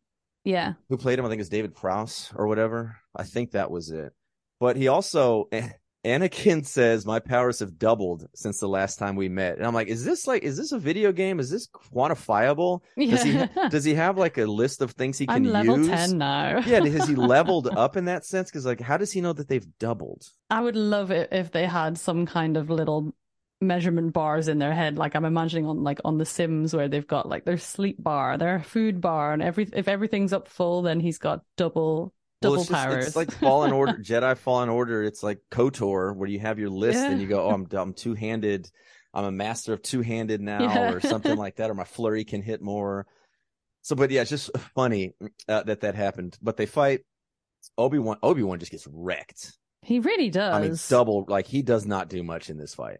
[0.44, 0.74] yeah.
[0.88, 1.24] who played him.
[1.24, 2.96] I think it's David Prowse or whatever.
[3.14, 4.12] I think that was it.
[4.60, 5.68] But he also, eh,
[6.08, 9.88] Anakin says, "My powers have doubled since the last time we met." And I'm like,
[9.88, 11.38] "Is this like, is this a video game?
[11.40, 12.80] Is this quantifiable?
[12.98, 13.68] Does he Yeah.
[13.70, 16.60] does he have like a list of things he can I'm level use?" 10 now.
[16.66, 18.50] yeah, has he leveled up in that sense?
[18.50, 20.22] Because like, how does he know that they've doubled?
[20.50, 23.14] I would love it if they had some kind of little
[23.60, 24.96] measurement bars in their head.
[24.98, 28.38] Like I'm imagining on like on the Sims where they've got like their sleep bar,
[28.38, 32.60] their food bar, and every if everything's up full, then he's got double double well,
[32.62, 33.06] it's just- powers.
[33.08, 35.02] it's like Fallen Order, Jedi Fallen Order.
[35.04, 38.14] It's like Kotor, where you have your list and you go, "Oh, I'm I'm two
[38.14, 38.70] handed.
[39.14, 40.92] I'm a master of two handed now," Yeah.
[40.92, 43.06] or something like that, or my flurry can hit more.
[43.82, 45.14] So, but yeah, it's just funny
[45.48, 46.36] uh, that that happened.
[46.42, 47.00] But they fight.
[47.76, 48.18] Obi Wan.
[48.22, 49.52] Obi Wan just gets wrecked.
[49.82, 50.54] he really does.
[50.54, 51.24] I mean, double.
[51.28, 52.98] Like he does not do much in this fight.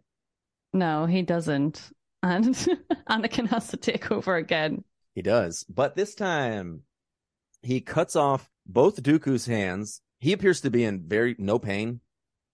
[0.73, 1.81] No, he doesn't.
[2.21, 2.53] And
[3.09, 4.83] Anakin has to take over again.
[5.15, 6.81] He does, but this time
[7.61, 10.01] he cuts off both Dooku's hands.
[10.19, 12.01] He appears to be in very no pain.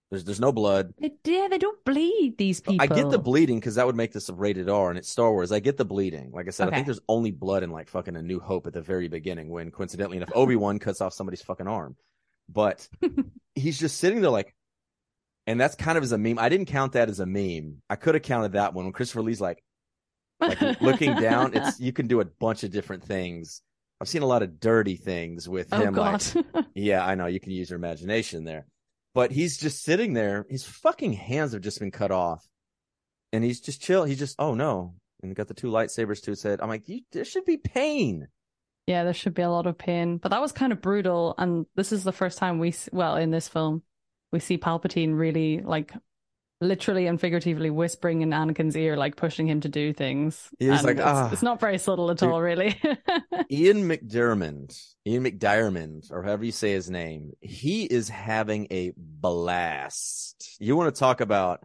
[0.09, 0.93] There's there's no blood.
[0.99, 2.81] They, yeah, they don't bleed these people.
[2.81, 5.31] I get the bleeding because that would make this a rated R and it's Star
[5.31, 5.51] Wars.
[5.51, 6.31] I get the bleeding.
[6.31, 8.73] Like I said, I think there's only blood in like fucking A New Hope at
[8.73, 11.95] the very beginning when coincidentally enough Obi Wan cuts off somebody's fucking arm.
[12.47, 12.87] But
[13.55, 14.55] he's just sitting there like,
[15.47, 16.39] and that's kind of as a meme.
[16.39, 17.81] I didn't count that as a meme.
[17.89, 19.63] I could have counted that one when Christopher Lee's like,
[20.39, 21.51] like looking down.
[21.55, 23.61] It's you can do a bunch of different things.
[24.01, 25.93] I've seen a lot of dirty things with oh him.
[25.93, 26.65] Like, god.
[26.75, 28.65] yeah, I know you can use your imagination there.
[29.13, 30.45] But he's just sitting there.
[30.49, 32.45] His fucking hands have just been cut off.
[33.31, 34.03] And he's just chill.
[34.03, 34.95] He's just, oh no.
[35.23, 36.59] And got the two lightsabers to his head.
[36.61, 38.27] I'm like, you, there should be pain.
[38.87, 41.33] Yeah, there should be a lot of pain, but that was kind of brutal.
[41.37, 43.81] And this is the first time we, well, in this film,
[44.31, 45.93] we see Palpatine really like
[46.61, 50.49] literally and figuratively whispering in Anakin's ear, like pushing him to do things.
[50.57, 52.29] He's like, it's, "Ah." it's not very subtle at Dude.
[52.29, 52.79] all, really.
[53.51, 60.55] Ian McDiarmid, Ian McDiarmid, or however you say his name, he is having a blast.
[60.59, 61.61] You want to talk about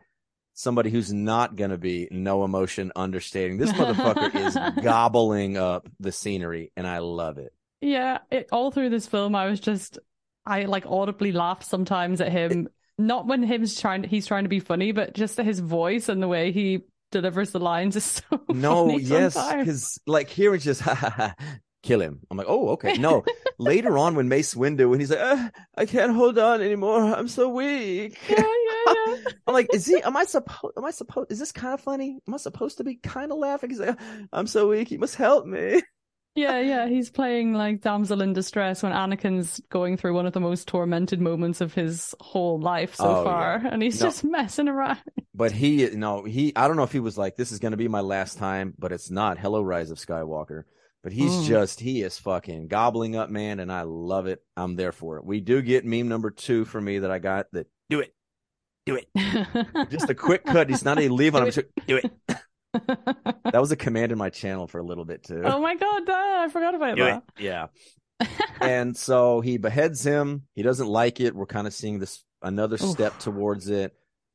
[0.54, 3.56] somebody who's not going to be no emotion understating.
[3.58, 7.52] This motherfucker is gobbling up the scenery, and I love it.
[7.80, 9.98] yeah, it, all through this film, I was just
[10.44, 12.68] I like audibly laughed sometimes at him.
[13.00, 16.28] Not when him's trying he's trying to be funny, but just his voice and the
[16.28, 20.94] way he delivers the lines is so No, yes, because like here it's just ha
[20.94, 21.34] ha ha,
[21.82, 22.20] kill him.
[22.30, 22.94] I'm like, oh, okay.
[22.98, 23.24] No,
[23.58, 27.00] later on when Mace Windu and he's like, uh, I can't hold on anymore.
[27.00, 28.18] I'm so weak.
[28.28, 29.16] Yeah, yeah, yeah.
[29.46, 30.02] I'm like, is he?
[30.02, 30.74] Am I supposed?
[30.76, 31.32] Am I supposed?
[31.32, 32.18] Is this kind of funny?
[32.28, 33.70] Am I supposed to be kind of laughing?
[33.70, 33.98] He's like,
[34.32, 34.90] I'm so weak.
[34.90, 35.82] You must help me.
[36.36, 40.40] Yeah, yeah, he's playing like damsel in distress when Anakin's going through one of the
[40.40, 43.70] most tormented moments of his whole life so Oh, far, yeah.
[43.72, 44.06] and he's No.
[44.06, 44.98] just messing around.
[45.34, 46.52] But he, no, he.
[46.54, 48.74] I don't know if he was like, this is going to be my last time,
[48.78, 49.38] but it's not.
[49.38, 50.64] Hello, Rise of Skywalker.
[51.02, 51.46] But he's Mm.
[51.46, 54.42] just, he is fucking gobbling up, man, and I love it.
[54.56, 55.24] I'm there for it.
[55.24, 57.46] We do get meme number two for me that I got.
[57.52, 58.14] That do it,
[58.86, 59.08] do it.
[59.90, 60.68] Just a quick cut.
[60.68, 61.50] He's not a leave on him.
[61.52, 62.10] Do Do it.
[62.72, 65.42] That was a command in my channel for a little bit too.
[65.44, 67.02] oh my god, Dad, I forgot about it.
[67.02, 67.22] that.
[67.38, 67.66] Yeah.
[68.60, 70.42] and so he beheads him.
[70.54, 71.34] He doesn't like it.
[71.34, 72.90] We're kind of seeing this another Oof.
[72.90, 73.94] step towards it.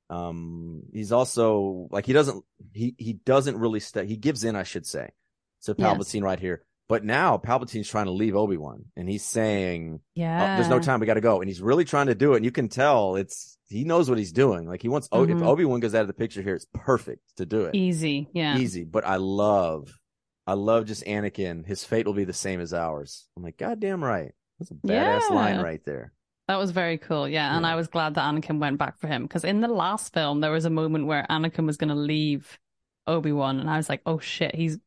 [0.09, 2.43] Um, he's also like he doesn't
[2.73, 4.05] he he doesn't really step.
[4.05, 5.11] He gives in, I should say.
[5.59, 5.87] So Yes.
[5.97, 6.63] Palpatine right here.
[6.87, 10.79] But now Palpatine's trying to leave Obi Wan, and he's saying, yeah, oh, "There's no
[10.79, 10.99] time.
[10.99, 12.37] We got to go." And he's really trying to do it.
[12.37, 14.67] And you can tell it's he knows what he's doing.
[14.67, 15.07] Like he wants.
[15.11, 15.29] Oh, if.
[15.29, 15.47] Mm-hmm.
[15.47, 18.57] Obi Wan goes out of the picture here, it's perfect to do it Easy, yeah.
[18.57, 18.83] easy.
[18.83, 19.97] But I love,
[20.45, 21.65] I love just Anakin.
[21.65, 23.27] His fate will be the same as ours.
[23.35, 24.31] I'm like, goddamn right.
[24.59, 25.35] That's a badass Yeah.
[25.35, 26.13] line right there.
[26.47, 27.57] That was very cool, yeah.
[27.57, 30.41] And I was glad that Anakin went back for him because in the last film
[30.41, 32.59] there was a moment where Anakin was going to leave
[33.07, 34.77] Obi Wan, and I was like, oh shit, he's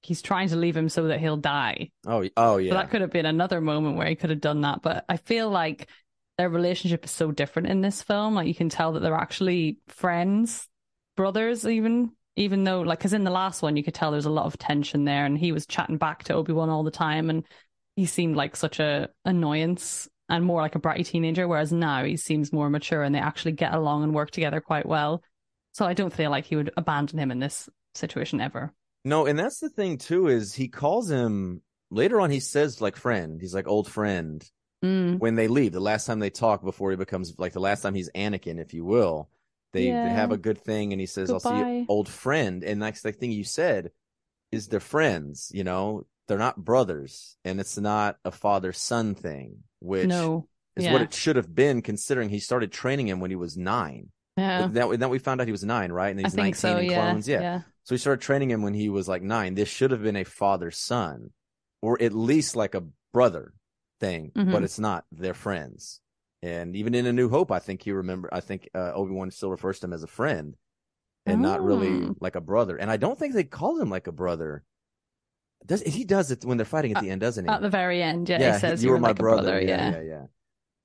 [0.00, 1.90] he's trying to leave him so that he'll die.
[2.06, 2.70] Oh, oh yeah.
[2.70, 4.82] So that could have been another moment where he could have done that.
[4.82, 5.88] But I feel like
[6.38, 8.34] their relationship is so different in this film.
[8.34, 10.68] Like you can tell that they're actually friends,
[11.16, 12.12] brothers, even.
[12.34, 14.56] Even though, like, because in the last one, you could tell there's a lot of
[14.56, 17.44] tension there, and he was chatting back to Obi Wan all the time, and
[17.94, 21.46] he seemed like such a annoyance and more like a bratty teenager.
[21.46, 24.86] Whereas now he seems more mature, and they actually get along and work together quite
[24.86, 25.22] well.
[25.72, 28.72] So I don't feel like he would abandon him in this situation ever.
[29.04, 32.30] no, and that's the thing too is he calls him later on.
[32.30, 33.42] He says like friend.
[33.42, 34.42] He's like old friend
[34.82, 35.18] Mm.
[35.20, 35.72] when they leave.
[35.72, 38.74] The last time they talk before he becomes like the last time he's Anakin, if
[38.74, 39.28] you will.
[39.72, 40.04] They, Yeah.
[40.04, 43.00] they have a good thing, and he says, "I'll see you, old friend." And that's
[43.00, 43.90] the thing you said
[44.50, 45.50] is they're friends.
[45.54, 50.46] You know, they're not brothers, and it's not a father son thing, which No.
[50.76, 50.92] is Yeah.
[50.92, 54.10] what it should have been, considering he started training him when he was nine.
[54.36, 54.66] Yeah.
[54.66, 56.10] That, that we found out he was nine, right?
[56.10, 56.76] And he's 19 so.
[56.78, 56.94] in Yeah.
[57.10, 57.28] clones.
[57.28, 57.62] Yeah.
[57.84, 59.54] So he started training him when he was like nine.
[59.54, 61.30] This should have been a father son,
[61.80, 63.52] or at least like a brother
[64.02, 64.64] thing, but Mhm.
[64.64, 65.04] it's not.
[65.12, 66.00] They're friends.
[66.42, 69.30] And even in A New Hope, I think you remember, I think uh, Obi Wan
[69.30, 70.56] still refers to him as a friend
[71.24, 72.16] and not really Oh.
[72.20, 72.76] like a brother.
[72.76, 74.64] And I don't think they call him like a brother.
[75.64, 77.48] Does he does it when they're fighting at the end, doesn't he?
[77.50, 79.60] At the very end, yeah, yeah, he says you were my like a brother.
[79.62, 79.92] yeah.
[79.92, 80.24] yeah, yeah.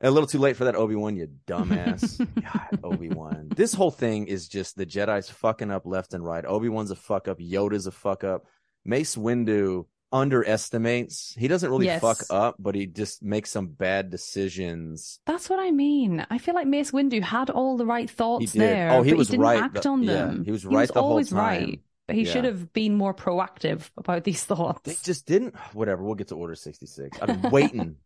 [0.02, 2.20] A little too late for that Obi Wan, you dumbass.
[2.54, 3.48] God, Obi Wan.
[3.56, 6.46] This whole thing is just the Jedi's fucking up left and right.
[6.46, 7.40] Obi Wan's a fuck up.
[7.40, 8.46] Yoda's a fuck up.
[8.86, 11.36] Mace Windu underestimates.
[11.38, 12.02] He doesn't really Yes.
[12.02, 15.20] fuck up, but he just makes some bad decisions.
[15.26, 16.26] That's what I mean.
[16.30, 18.62] I feel like Mace Windu had all the right He thoughts did.
[18.62, 18.92] there.
[18.92, 19.64] Oh, he but was he didn't right.
[19.64, 20.46] act The- on yeah, them.
[20.46, 21.38] he was right the whole always time.
[21.40, 21.82] right.
[22.08, 22.32] But he Yeah.
[22.32, 24.82] should have been more proactive about these thoughts.
[24.84, 25.56] They just didn't.
[25.74, 26.04] Whatever.
[26.04, 27.20] We'll get to Order 66.
[27.22, 27.98] I've been waiting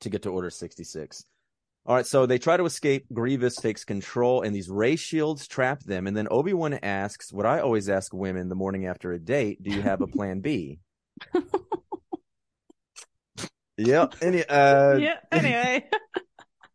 [0.00, 1.26] to get to Order 66.
[1.84, 2.06] All right.
[2.06, 3.04] So they try to escape.
[3.12, 6.06] Grievous takes control, and these ray shields trap them.
[6.06, 9.62] And then Obi Wan asks what I always ask women the morning after a date
[9.62, 10.78] Do you have a plan B?
[13.76, 14.14] yep.
[14.20, 15.16] Any, uh, yeah.
[15.30, 15.88] Anyway.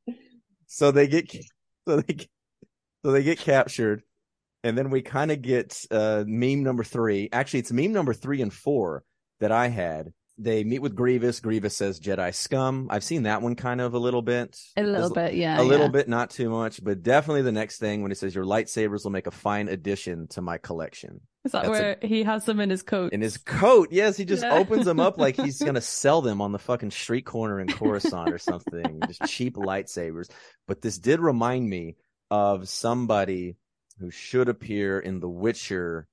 [0.68, 1.32] so they get
[1.88, 2.30] so they get-
[3.06, 4.02] so they get captured
[4.64, 8.42] and then we kind of get uh meme number three actually it's meme number three
[8.42, 9.04] and four
[9.40, 13.56] that i had they meet with grievous grievous says jedi scum i've seen that one
[13.56, 15.60] kind of a little bit a little There's bit, yeah.
[15.60, 15.92] a little yeah.
[15.92, 19.12] bit not too much but definitely the next thing when he says your lightsabers will
[19.12, 22.60] make a fine addition to my collection Is that That's a- where he has them
[22.60, 23.14] in his coat?
[23.14, 24.54] in his coat yes he just Yeah.
[24.58, 28.32] opens them up like he's gonna sell them on the fucking street corner in coruscant
[28.32, 30.30] or something just cheap lightsabers
[30.68, 31.96] but this did remind me
[32.30, 33.56] of somebody
[34.00, 36.08] who should appear in the witcher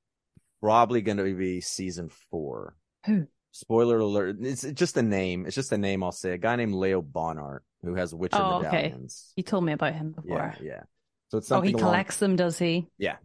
[0.63, 3.27] probably gonna be season four Who?
[3.57, 6.75] Spoiler alert it's just a name it's just a name i'll say a guy named
[6.75, 8.83] leo bonhart who has witcher Oh, okay.
[8.89, 10.37] medallions You told me about him before.
[10.39, 10.83] yeah yeah
[11.31, 11.69] so it's something.
[11.75, 12.89] oh, he along- collects them, does he?
[12.99, 13.17] Yeah.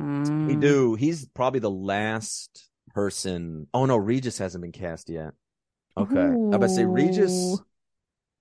[0.00, 0.46] Mm.
[0.46, 0.94] We do.
[0.94, 3.66] He's probably the last person.
[3.74, 5.32] Oh no, Regis hasn't been cast yet.
[5.96, 7.58] Okay, I'm about to say Regis.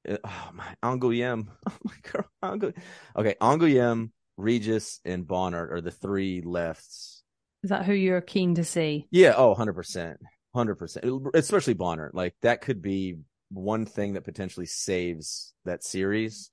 [0.08, 1.48] Uh, Oh my, Angoulême.
[1.68, 2.74] Oh my god, Ango.
[3.18, 7.24] Okay, Angoulême, Regis, and Bonner are the three lefts.
[7.64, 9.08] Is that who you're keen to see?
[9.12, 9.34] Yeah.
[9.38, 10.20] Oh, 100 percent,
[10.58, 11.06] hundred percent.
[11.34, 12.12] Especially Bonner.
[12.14, 16.52] Like that could be one thing that potentially saves that series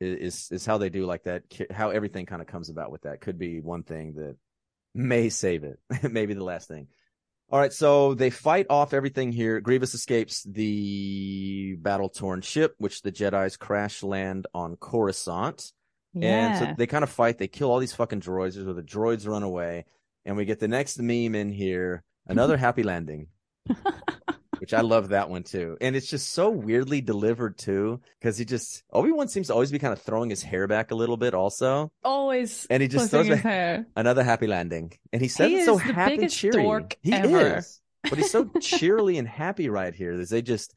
[0.00, 3.20] is is how they do like that how everything kind of comes about with that.
[3.20, 4.36] Could be one thing that
[4.94, 5.78] may save it.
[6.10, 6.88] Maybe the last thing.
[7.50, 9.60] All right so they fight off everything here.
[9.60, 15.72] Grievous escapes the battle torn ship which the jedis crash land on coruscant.
[16.14, 16.48] Yeah.
[16.48, 17.38] and so they kind of fight.
[17.38, 18.56] They kill all these fucking droids.
[18.56, 19.86] Or the droids run away.
[20.24, 23.28] And we get the next meme in here another happy landing
[24.60, 25.76] which I love that one too.
[25.80, 29.70] And it's just so weirdly delivered too, because he just Obi Wan seems to always
[29.70, 31.90] be kind of throwing his hair back a little bit, also.
[32.04, 32.66] Always.
[32.70, 33.86] And he just throws his back hair.
[33.96, 36.62] another happy landing, and he says He it so the happy, biggest cheery.
[36.62, 37.58] dork he ever.
[37.58, 40.16] is, but he's so cheerily and happy right here.
[40.16, 40.74] That they just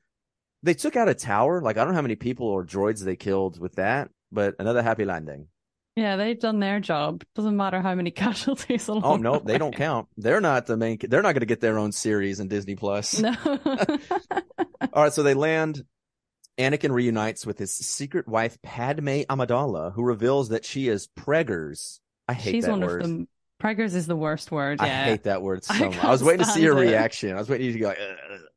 [0.63, 1.61] they took out a tower.
[1.61, 4.81] Like I don't know how many people or droids they killed with that, but another
[4.81, 5.47] happy landing.
[5.95, 7.23] Yeah, they've done their job.
[7.36, 10.08] Doesn't matter how many casualties Oh no, the they don't count.
[10.17, 10.97] They're not the main.
[11.01, 13.19] They're not going to get their own series in Disney Plus.
[13.19, 13.36] No.
[14.93, 15.84] All right, so they land.
[16.58, 21.99] Anakin reunites with his secret wife Padme Amidala, who reveals that she is preggers.
[22.27, 23.01] I hate She's that one word.
[23.01, 23.27] of them.
[23.62, 24.82] Preggers is the worst word.
[24.82, 25.04] I Yeah.
[25.06, 26.04] hate that word so I much.
[26.04, 26.82] I was waiting to see your it.
[26.89, 27.34] reaction.
[27.36, 28.00] I was waiting to go like,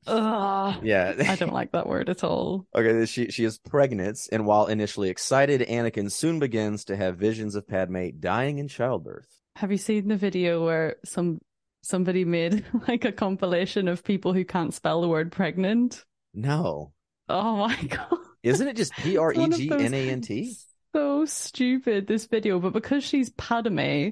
[0.06, 1.14] "Ugh." Yeah.
[1.28, 2.66] I don't like that word at all.
[2.74, 7.54] okay, she she is pregnant, and while initially excited, Anakin soon begins to have visions
[7.54, 9.28] of Padme dying in childbirth.
[9.56, 11.40] Have you seen the video where some
[11.82, 16.04] somebody made like a compilation of people who can't spell the word pregnant?
[16.32, 16.92] No,
[17.28, 18.18] Oh my god.
[18.42, 20.54] isn't it just P R E G N A N T?
[20.94, 24.10] So stupid this video, but because she's Padme,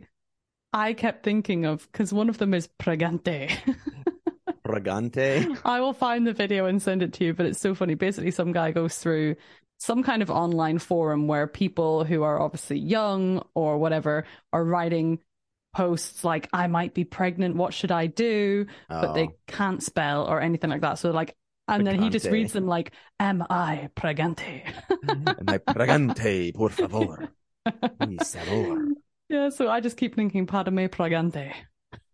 [0.73, 3.51] I kept thinking of because one of them is pregante.
[4.67, 5.59] Pregante.
[5.65, 7.95] I will find the video and send it to you, but it's so funny.
[7.95, 9.37] Basically, some guy goes through
[9.79, 15.19] some kind of online forum where people who are obviously young or whatever are writing
[15.75, 18.67] posts like, I might be pregnant, what should I do?
[18.89, 19.35] But they Oh.
[19.49, 20.99] can't spell or anything like that.
[20.99, 21.35] So, like,
[21.69, 24.63] and then he just reads them like, Am I pregante?
[25.47, 27.29] My pregante, por favor.
[28.07, 28.89] Mi sabor.
[29.33, 31.53] Yeah, so I just keep thinking Padme pregante.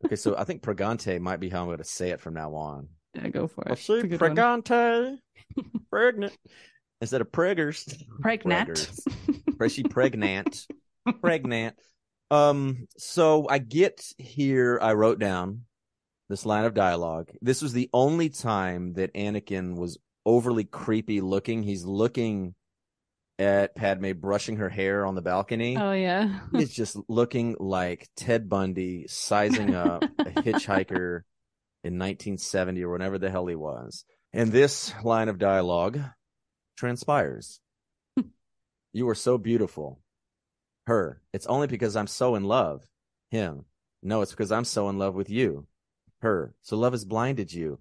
[0.07, 2.55] Okay, so I think pregante might be how I'm going to say it from now
[2.55, 2.89] on.
[3.15, 3.69] Yeah, go for it.
[3.69, 4.37] I'll It's a say good one.
[4.37, 5.19] pregante,
[5.91, 6.37] pregnant,
[7.01, 8.03] instead of preggers.
[8.21, 8.69] Pregnant.
[8.71, 9.71] Preggers.
[9.71, 10.67] She pregnant?
[11.21, 11.75] pregnant.
[12.31, 15.63] Um, so I get here, I wrote down
[16.29, 17.31] this line of dialogue.
[17.43, 21.63] This was the only time that Anakin was overly creepy looking.
[21.65, 22.55] He's looking
[23.39, 25.77] at Padme brushing her hair on the balcony.
[25.77, 26.41] Oh, yeah.
[26.53, 30.09] He's just looking like Ted Bundy sizing up a
[30.43, 31.23] hitchhiker
[31.85, 34.05] in 1970 or whenever the hell he was.
[34.33, 36.01] And this line of dialogue
[36.77, 37.61] transpires.
[38.93, 40.01] you are so beautiful.
[40.87, 41.21] Her.
[41.33, 42.83] It's only because I'm so in love.
[43.31, 43.67] Him.
[44.03, 45.67] No, it's because I'm so in love with you.
[46.21, 46.55] Her.
[46.63, 47.79] So love has blinded you.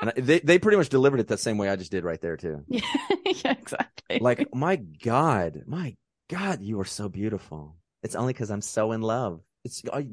[0.00, 2.36] And they they pretty much delivered it that same way I just did right there
[2.36, 2.64] too.
[2.68, 2.80] yeah,
[3.26, 4.18] yeah, exactly.
[4.20, 5.94] Like, my God, my
[6.28, 7.76] God, you are so beautiful.
[8.02, 9.40] It's only because I'm so in love.
[9.64, 10.06] It's I,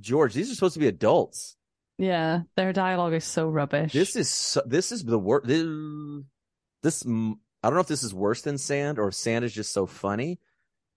[0.00, 0.34] George.
[0.34, 1.56] These are supposed to be adults.
[1.96, 3.92] yeah, their dialogue is so rubbish.
[3.92, 5.46] This is so, this is the worst.
[5.46, 5.64] This,
[6.82, 9.72] this I don't know if this is worse than Sand or if Sand is just
[9.72, 10.38] so funny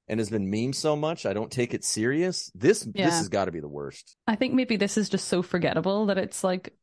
[0.10, 1.26] and has been memed so much.
[1.26, 2.52] I don't take it serious.
[2.56, 4.18] This this has got to be the worst.
[4.28, 6.74] I think maybe this is just so forgettable that it's like,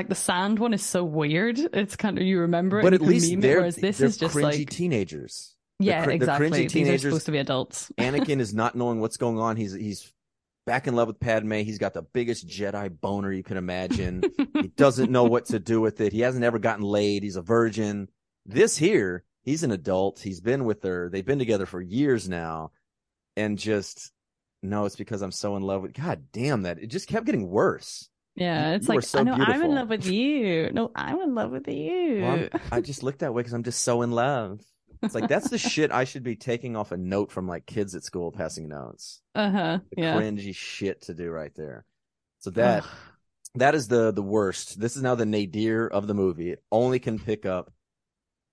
[0.00, 1.58] like the sand one is so weird.
[1.58, 4.34] It's kind of you remember it, But at least it, they're this they're is just
[4.34, 5.54] cringy like, teenagers.
[5.78, 6.48] yeah, cr- the cringy exactly.
[6.50, 7.92] These are teenagers- supposed to be adults.
[7.98, 9.56] Anakin is not knowing what's going on.
[9.56, 10.12] He's he's
[10.66, 11.52] back in love with Padme.
[11.54, 14.22] He's got the biggest Jedi boner you can imagine.
[14.54, 16.12] he doesn't know what to do with it.
[16.12, 17.22] He hasn't ever gotten laid.
[17.22, 18.08] He's a virgin.
[18.46, 20.20] This here, he's an adult.
[20.20, 21.08] He's been with her.
[21.10, 22.72] They've been together for years now.
[23.36, 24.12] And just
[24.62, 26.78] no, it's because I'm so in love with God damn that.
[26.78, 28.08] It just kept getting worse.
[28.36, 30.70] Yeah, it's you like so I know I'm in love with you.
[30.72, 32.20] No, I'm in love with you.
[32.22, 34.60] Well, I'm- just look that way because I'm just so in love.
[35.02, 37.94] It's like that's the shit I should be taking off a note from like kids
[37.94, 39.22] at school passing notes.
[39.34, 39.78] uh huh.
[39.96, 40.16] The Yeah.
[40.16, 41.84] cringy shit to do right there.
[42.40, 42.84] So that
[43.56, 44.78] that is the the worst.
[44.80, 46.50] This is now the nadir of the movie.
[46.50, 47.72] It only can pick up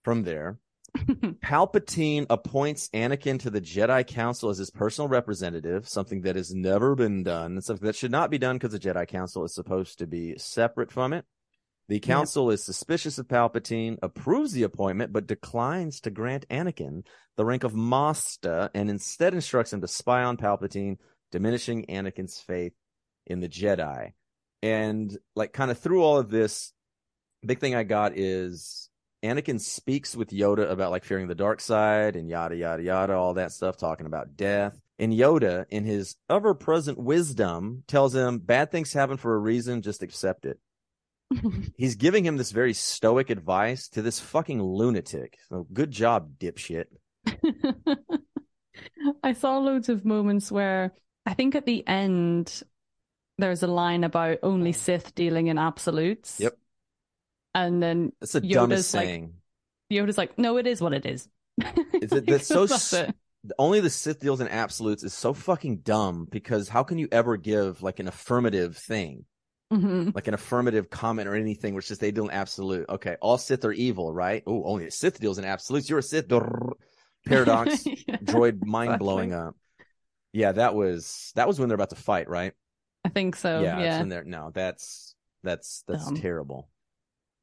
[0.04, 0.60] from there.
[1.44, 6.96] Palpatine appoints Anakin to the Jedi Council as his personal representative, something that has never
[6.96, 10.00] been done, and something that should not be done because the Jedi Council is supposed
[10.00, 11.26] to be separate from it.
[11.90, 17.04] The council is suspicious of Palpatine, approves the appointment, but declines to grant Anakin
[17.38, 20.98] the rank of Master and instead instructs him to spy on Palpatine,
[21.32, 22.74] diminishing Anakin's faith
[23.26, 24.14] in the Jedi.
[24.64, 26.74] And like kind of through all of this,
[27.46, 28.90] big thing I got is
[29.24, 33.34] Anakin speaks with Yoda about like fearing the dark side and yada yada yada, all
[33.36, 34.80] that stuff, talking about death.
[35.00, 39.82] And Yoda, in his ever present wisdom, tells him bad things happen for a reason,
[39.82, 40.60] just accept it.
[41.78, 45.38] he's giving him this very stoic advice to this fucking lunatic.
[45.50, 46.86] So good job, dipshit.
[49.24, 50.94] I saw loads of moments where
[51.26, 52.64] I think at the end
[53.38, 56.40] there's a line about only Sith dealing in absolutes.
[56.40, 56.58] Yep.
[57.66, 59.34] And then That's the Yoda's dumbest like- saying.
[59.92, 61.28] Yoda's like, no, it is what it is.
[61.94, 63.16] It- that's so s- it.
[63.58, 67.38] Only the Sith deals in absolutes is so fucking dumb because how can you ever
[67.38, 69.26] give like an affirmative thing,
[69.74, 70.14] Mhm.
[70.14, 72.88] like an affirmative comment or anything which is they deal in absolute?
[72.90, 74.44] Okay, all Sith are evil, right?
[74.46, 75.90] Oh, only a Sith deals in absolutes.
[75.90, 76.28] You're a Sith.
[77.26, 77.86] Paradox.
[78.08, 78.18] Yeah.
[78.18, 79.06] droid mind Exactly.
[79.06, 79.56] blowing up.
[80.34, 82.54] Yeah, that was that was when they're about to fight, right?
[83.06, 83.62] I think so.
[83.62, 84.04] yeah, that's Yeah.
[84.04, 86.18] they're no, that's that's that's Dumb.
[86.18, 86.70] terrible.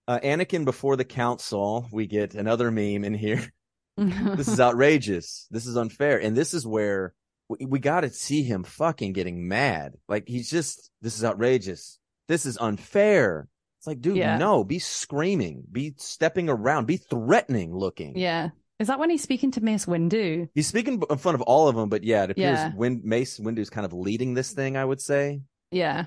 [0.07, 3.43] Uh, Anakin before the council, we get another meme in here.
[3.97, 5.47] this is outrageous.
[5.51, 7.15] This is unfair, and this is where
[7.49, 9.95] we, we got to see him fucking getting mad.
[10.09, 11.99] Like he's just, this is outrageous.
[12.29, 13.49] This is unfair.
[13.81, 14.37] It's like, dude, Yeah.
[14.39, 18.17] no, be screaming, be stepping around, be threatening looking.
[18.17, 18.51] yeah.
[18.81, 20.49] Is that when he's speaking to Mace Windu?
[20.53, 22.73] He's speaking in front of all of them, but yeah, it appears Yeah.
[22.75, 25.43] Win- Mace Windu's kind of leading this thing, I would say.
[25.71, 26.07] Yeah.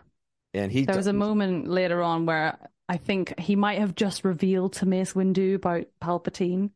[0.53, 2.57] And he There was a moment later on where
[2.89, 6.71] I think he might have just revealed to Mace Windu about Palpatine.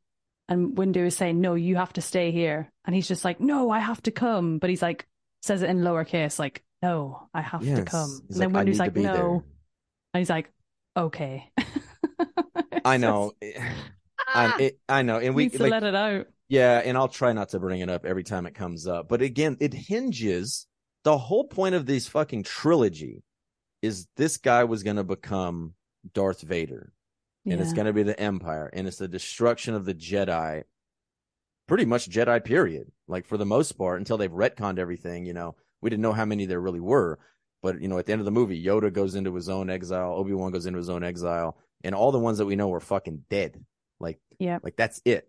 [0.50, 2.70] And Windu is saying, no, you have to stay here.
[2.86, 4.58] And he's just like, no, I have to come.
[4.58, 5.08] But he's like,
[5.42, 8.22] says it in lowercase, like, no, I have to come.
[8.28, 9.14] He's and like, then Windu's like, no.
[9.14, 9.30] there.
[10.14, 10.52] And he's like,
[10.98, 11.50] okay.
[12.86, 13.34] I know.
[14.28, 15.18] I, it, I know.
[15.18, 16.28] And we like, let it out.
[16.50, 19.08] Yeah, and I'll try not to bring it up every time it comes up.
[19.08, 20.68] But again, it hinges
[21.06, 23.24] the whole point of this fucking trilogy
[23.82, 25.74] is this guy was going to become
[26.14, 26.94] Darth Vader
[27.46, 30.64] and it's going to be the Empire and it's the destruction of the Jedi.
[31.68, 32.92] Pretty much Jedi period.
[33.08, 35.56] Like for the most part until they've retconned everything, you know.
[35.82, 37.18] We didn't know how many there really were,
[37.64, 40.14] but you know, at the end of the movie, Yoda goes into his own exile,
[40.14, 43.24] Obi-Wan goes into his own exile, and all the ones that we know are fucking
[43.30, 43.64] dead.
[44.00, 44.60] Like Yeah.
[44.62, 45.28] like that's it.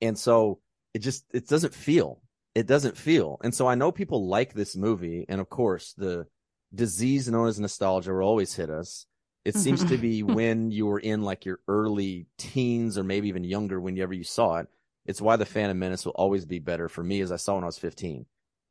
[0.00, 0.60] And so
[0.94, 2.20] it just it doesn't feel.
[2.54, 3.38] It doesn't feel.
[3.42, 6.26] And so I know people like this movie, and of course the
[6.74, 9.06] disease known as nostalgia will always hit us.
[9.44, 9.60] It mm-hmm.
[9.60, 13.80] seems to be when you were in like your early teens or maybe even younger
[13.80, 14.68] whenever you saw it.
[15.04, 17.64] It's why the Phantom Menace will always be better for me as I saw when
[17.64, 18.24] I was 15.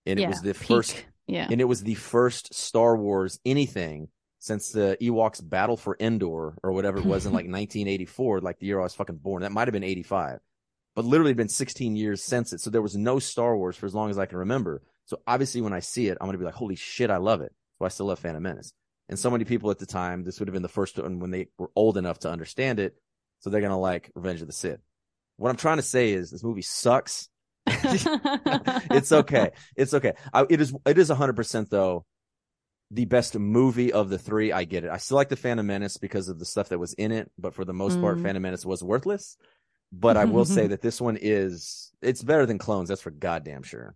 [0.05, 0.67] And it was the peak.
[0.67, 1.47] first Yeah.
[1.49, 4.07] and it was the first Star Wars anything
[4.39, 8.65] since the Ewoks Battle for Endor or whatever it was in like 1984, like the
[8.65, 9.43] year I was fucking born.
[9.43, 10.39] That might have been 85,
[10.95, 12.61] but literally been 16 years since it.
[12.61, 14.81] So there was no Star Wars for as long as I can remember.
[15.05, 17.41] So obviously when I see it, I'm going to be like, holy shit, I love
[17.41, 17.53] it.
[17.77, 18.73] So I still love Phantom Menace.
[19.11, 21.31] And so many people at the time, this would have been the first one when
[21.31, 22.95] they were old enough to understand it.
[23.39, 24.79] So they're going to like Revenge of the Sith.
[25.35, 27.27] What I'm trying to say is this movie sucks.
[27.67, 29.51] it's okay.
[29.75, 30.13] It's okay.
[30.33, 30.73] I, it is.
[30.85, 32.05] It is hundred percent though.
[32.89, 34.51] The best movie of the three.
[34.51, 34.89] I get it.
[34.89, 37.53] I still like the Phantom Menace because of the stuff that was in it, but
[37.53, 38.23] for the most part, Mm.
[38.23, 39.37] Phantom Menace was worthless.
[39.91, 41.91] But I will say that this one is.
[42.01, 42.89] It's better than Clones.
[42.89, 43.95] That's for goddamn sure.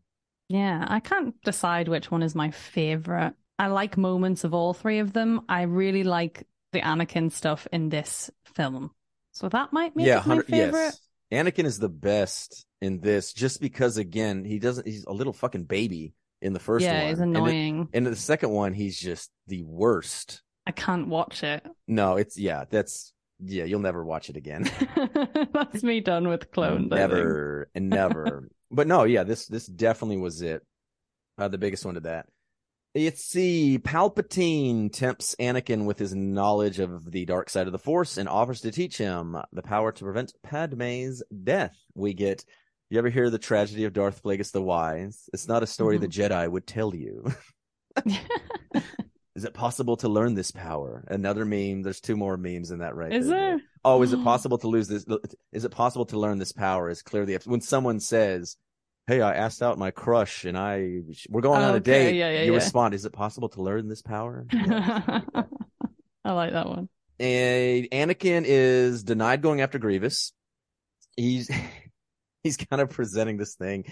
[0.49, 3.33] Yeah, I can't decide which one is my favorite.
[3.57, 5.41] I like moments of all three of them.
[5.47, 8.91] I really like the Anakin stuff in this film.
[9.31, 10.71] So that might make yeah, it my favorite.
[10.73, 10.99] yes.
[11.31, 14.87] Anakin is the best in this, just because again he doesn't.
[14.87, 17.21] He's a little fucking baby in the first yeah, one.
[17.21, 17.89] And it- annoying.
[17.93, 20.41] And in the second one, he's just the worst.
[20.67, 21.65] I can't watch it.
[21.87, 22.65] No, it's yeah.
[22.69, 23.13] That's
[23.43, 23.65] yeah.
[23.65, 24.69] You'll never watch it again.
[25.53, 26.89] That's me done with clones.
[26.89, 28.49] Never and never.
[28.71, 30.63] but no, yeah, this this definitely was it.
[31.37, 32.27] Uh, the biggest one to that.
[32.95, 38.15] It's the Palpatine tempts Anakin with his knowledge of the dark side of the Force
[38.15, 41.75] and offers to teach him the power to prevent Padme's death.
[41.93, 42.45] We get.
[42.89, 45.29] You ever hear the tragedy of Darth Plagueis the Wise?
[45.33, 46.33] It's not a story the mm-hmm.
[46.33, 47.25] Jedi would tell you.
[49.35, 51.03] Is it possible to learn this power?
[51.09, 51.81] Another meme.
[51.81, 53.57] There's two more memes in that right Is there.
[53.57, 53.61] there?
[53.83, 55.05] Oh, is it possible to lose this?
[55.51, 56.89] Is it possible to learn this power?
[56.89, 58.55] Is clearly when someone says,
[59.07, 62.29] "Hey, I asked out my crush and I we're going on a Okay, date," yeah,
[62.31, 62.57] yeah, you yeah.
[62.57, 65.21] respond, "Is it possible to learn this power?" Yeah.
[66.23, 66.89] I like that one.
[67.19, 70.33] and Anakin is denied going after Grievous.
[71.15, 71.49] He's
[72.43, 73.85] he's kind of presenting this thing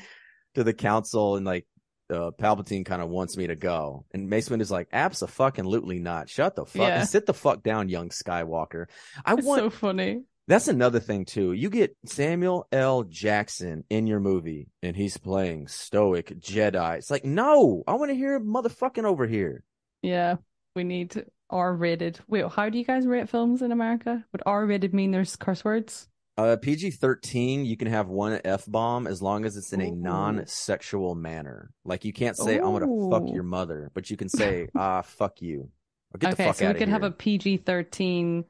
[0.55, 1.66] to the council and like
[2.09, 6.30] uh, Palpatine kind of wants me to go, and Mace Windu is like, "Absolutely not!
[6.30, 7.03] Shut the fuck, Yeah.
[7.05, 8.86] sit the fuck down, young Skywalker."
[9.26, 10.24] I It's want so funny.
[10.48, 11.54] That's another thing too.
[11.54, 13.04] You get Samuel L.
[13.04, 16.98] Jackson in your movie and he's playing stoic Jedi.
[16.98, 19.64] It's like, no, I want to hear motherfucking over here.
[20.02, 20.36] Yeah,
[20.76, 22.20] we need R rated.
[22.28, 24.26] Wait, how do you guys rate films in America?
[24.34, 26.10] Would R rated mean there's curse words?
[26.36, 29.91] Uh, PG 13, you can have one F bomb as long as it's in a
[29.91, 31.70] non sexual manner.
[31.86, 35.04] Like you can't say, I'm going to fuck your mother, but you can say, ah,
[35.04, 35.70] fuck you.
[36.14, 36.94] Or get the okay, fuck so out we of could here.
[36.94, 38.46] have a PG thirteen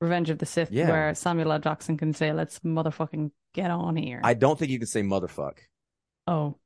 [0.00, 0.88] Revenge of the Sith Yeah.
[0.88, 1.58] where Samuel L.
[1.58, 5.58] Jackson can say, "Let's motherfucking get on here." I don't think you can say motherfuck.
[6.26, 6.56] Oh,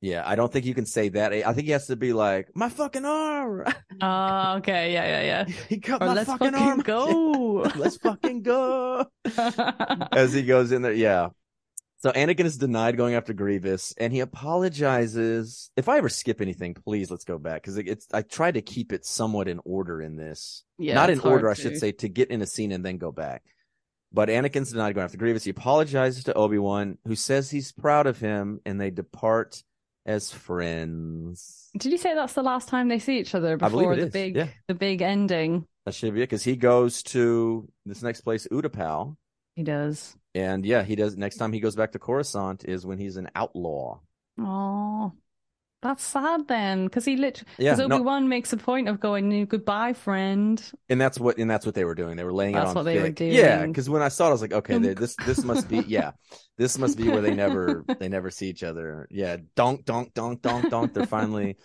[0.00, 1.32] Yeah, I don't think you can say that.
[1.32, 3.64] I think he has to be like my fucking arm.
[4.02, 5.44] oh, okay, yeah, yeah, yeah.
[5.70, 6.02] he cut.
[6.02, 6.80] Or my let's fucking, fucking arm.
[6.84, 7.62] go.
[7.76, 9.06] let's fucking go.
[10.12, 11.30] As he goes in there, yeah.
[12.04, 15.70] So Anakin is denied going after Grievous, and he apologizes.
[15.74, 18.06] If I ever skip anything, please let's go back because it's.
[18.12, 20.64] I tried to keep it somewhat in order in this.
[20.76, 23.10] yeah, Not in order, I should say, to get in a scene and then go
[23.10, 23.42] back.
[24.12, 25.44] But Anakin's denied going after Grievous.
[25.44, 29.62] He apologizes to Obi Wan, who says he's proud of him, and they depart
[30.04, 31.70] as friends.
[31.78, 34.36] Did you say that's the last time they see each other before the is, big,
[34.36, 34.48] yeah.
[34.68, 35.66] the big ending?
[35.86, 39.16] That should be it because he goes to this next place, Utapau,
[39.56, 40.14] He does.
[40.34, 41.16] And yeah, he does.
[41.16, 44.00] Next time he goes back to Coruscant is when he's an outlaw.
[44.38, 45.12] Oh,
[45.82, 49.00] that's sad then, because he literally, Yeah, because no- Obi Wan makes a point of
[49.00, 52.16] going, "Goodbye, friend." and that's what and that's what they were doing.
[52.16, 53.16] They were laying That's it on what they were thick.
[53.16, 53.32] doing.
[53.32, 55.78] Yeah, because when I saw it, I was like, okay, they, this this must be
[55.86, 56.12] yeah,
[56.56, 59.06] this must be where they never they never see each other.
[59.10, 60.94] Yeah, donk donk donk donk donk.
[60.94, 61.56] They're finally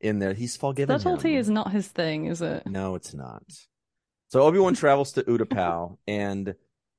[0.00, 0.32] in there.
[0.32, 0.98] He's forgiven.
[0.98, 1.40] Subtlety him.
[1.40, 2.66] is not his thing, is it?
[2.66, 3.42] No, it's not.
[4.30, 6.54] So Obi Wan travels to Utapau, and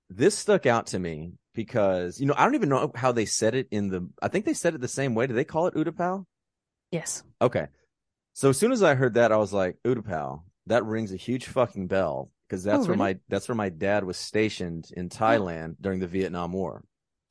[0.09, 3.55] this stuck out to me because you know I don't even know how they said
[3.55, 4.07] it in the.
[4.21, 5.27] I think they said it the same way.
[5.27, 6.25] Do they call it Utapau?
[6.91, 7.23] Yes.
[7.41, 7.67] Okay.
[8.33, 10.41] So as soon as I heard that, I was like, Utapau.
[10.67, 12.97] That rings a huge fucking bell because that's Oh, where really?
[13.15, 16.83] my that's where my dad was stationed in Thailand during the Vietnam War.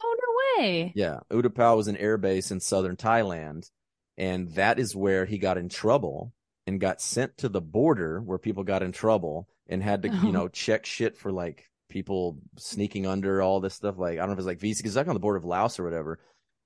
[0.02, 0.16] Oh
[0.58, 0.92] no way.
[0.96, 3.70] Yeah, U-Tapao was an air base in southern Thailand,
[4.16, 6.32] and that is where he got in trouble
[6.66, 10.20] and got sent to the border where people got in trouble and had to, Oh.
[10.26, 13.98] you know, check shit for like people sneaking under all this stuff.
[13.98, 15.78] Like I don't know if it's like visa because like on the board of Laos
[15.78, 16.18] or whatever,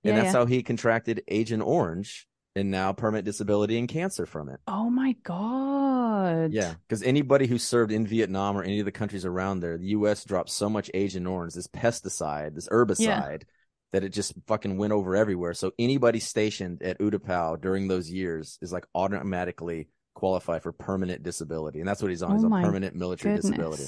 [0.04, 0.40] and Yeah, that's yeah.
[0.40, 4.60] how he contracted Agent Orange and now permanent disability and cancer from it.
[4.66, 6.52] Oh my god.
[6.52, 9.86] Yeah, because anybody who served in Vietnam or any of the countries around there, the
[9.88, 10.24] U.S.
[10.24, 13.42] dropped so much Agent Orange, this pesticide, this herbicide,
[13.92, 15.54] that it just fucking went over everywhere.
[15.54, 21.78] So anybody stationed at U-Tapao during those years is like automatically qualified for permanent disability,
[21.80, 22.32] and that's what he's on.
[22.36, 23.84] he's Oh on permanent military disability.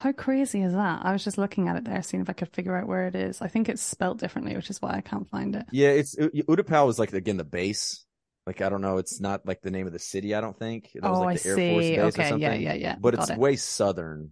[0.00, 1.00] How crazy is that?
[1.04, 3.16] I was just looking at it there, seeing if I could figure out where it
[3.16, 3.42] is.
[3.42, 5.66] I think it's spelt differently, which is why I can't find it.
[5.72, 8.04] Yeah, it's U- U-Tapao is like again the base.
[8.46, 10.34] Like I don't know, it's not like the name of the city.
[10.34, 11.90] I don't think that was oh, like I the Air Force see.
[11.90, 12.40] base or Okay, something.
[12.40, 12.96] yeah, yeah, yeah.
[13.00, 13.38] But Got it's it.
[13.38, 14.30] way southern.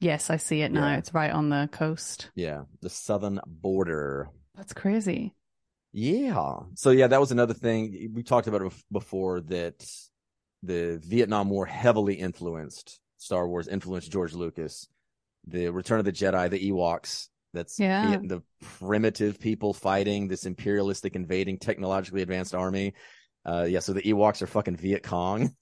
[0.00, 0.88] Yes, I see it now.
[0.88, 0.98] Yeah.
[0.98, 2.30] It's right on the coast.
[2.34, 4.28] Yeah, the southern border.
[4.56, 5.34] That's crazy.
[5.92, 6.58] Yeah.
[6.74, 9.86] So yeah, that was another thing we talked about it before that
[10.62, 14.88] the Vietnam War heavily influenced Star Wars, influenced George Lucas.
[15.46, 17.28] The Return of the Jedi, the Ewoks.
[17.54, 18.16] That's Yeah.
[18.18, 18.42] the, the
[18.80, 22.94] primitive people fighting this imperialistic, invading, technologically advanced army.
[23.44, 23.78] Uh, yeah.
[23.78, 25.54] So the Ewoks are fucking Viet Cong,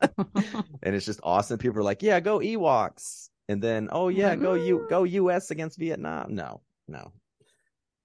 [0.02, 1.58] and it's just awesome.
[1.58, 5.50] People are like, "Yeah, go Ewoks," and then, "Oh yeah, go you go U.S.
[5.50, 7.12] against Vietnam." No, no,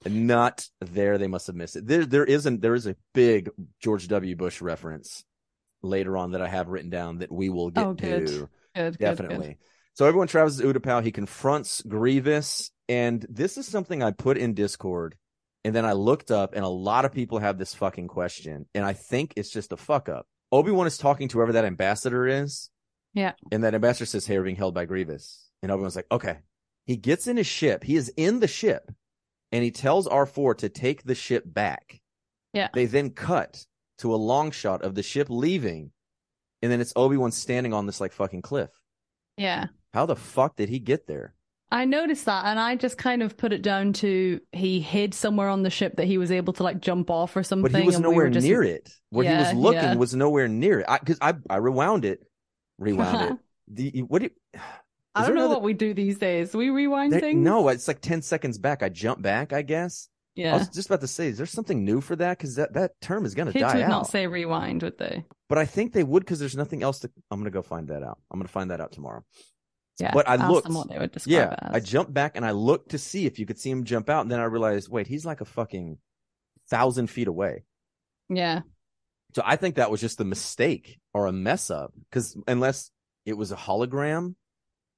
[0.05, 1.18] not there.
[1.18, 1.86] They must have missed it.
[1.86, 2.62] There, there isn't.
[2.62, 3.49] There is a big
[3.82, 4.36] George W.
[4.38, 5.24] Bush reference
[5.84, 7.97] later on that I have written down that we will get Oh, to.
[8.05, 9.47] Good, good, Definitely.
[9.47, 9.57] good.
[10.02, 11.04] So everyone travels to Utapau.
[11.04, 15.16] He confronts Grievous, and this is something I put in Discord,
[15.64, 18.84] and then I looked up, and a lot of people have this fucking question, and
[18.84, 20.26] I think it's just a fuck up.
[20.52, 22.72] Obi Wan is talking to whoever that ambassador is,
[23.14, 23.34] Yeah.
[23.52, 26.39] and that ambassador says, "Hey, we're being held by Grievous," and Obi Wan's like, "Okay."
[26.88, 27.84] He gets in his ship.
[27.84, 28.91] He is in the ship,
[29.52, 32.02] and he tells R four to take the ship back.
[32.54, 32.70] Yeah.
[32.74, 33.68] They then cut
[33.99, 35.91] to a long shot of the ship leaving,
[36.64, 38.72] and then it's Obi Wan standing on this like fucking cliff.
[39.38, 39.68] Yeah.
[39.94, 41.34] How the fuck did he get there?
[41.74, 45.48] I noticed that and I just kind of put it down to he hid somewhere
[45.48, 47.72] on the ship that he was able to like jump off or something.
[47.72, 48.46] But he was we nowhere were just...
[48.46, 48.89] near it.
[49.10, 49.96] Where he was looking yeah.
[49.96, 50.88] was nowhere near it.
[51.00, 52.26] Because I, I, rewound it,
[52.78, 53.38] rewound it.
[53.74, 54.22] The what?
[54.22, 54.60] Do you,
[55.16, 56.54] I don't know another- what we do these days.
[56.54, 57.42] We rewind there- things.
[57.42, 58.84] no, it's like ten seconds back.
[58.84, 59.54] I jump back.
[59.54, 60.10] I guess.
[60.36, 60.48] Yeah.
[60.48, 60.58] I Yeah.
[60.58, 62.38] was just about to say, is there something new for that?
[62.38, 63.89] Because that, that term is gonna Kids die would out.
[63.89, 65.24] not say rewind, would they?
[65.48, 67.12] but I think they would because there's nothing else to.
[67.30, 68.20] I'm gonna go find that out.
[68.30, 69.24] I'm gonna find that out tomorrow.
[70.02, 70.12] Yeah.
[70.14, 71.76] But I looked- what they would describe Yeah, it.
[71.76, 74.22] I jumped back and I looked to see if you could see him jump out,
[74.22, 75.97] and then I realized, wait, he's like a fucking
[76.70, 77.64] thousand feet away.
[78.30, 78.62] Yeah.
[79.36, 82.91] So I think that was just a mistake or a mess up because unless
[83.26, 84.36] it was a hologram,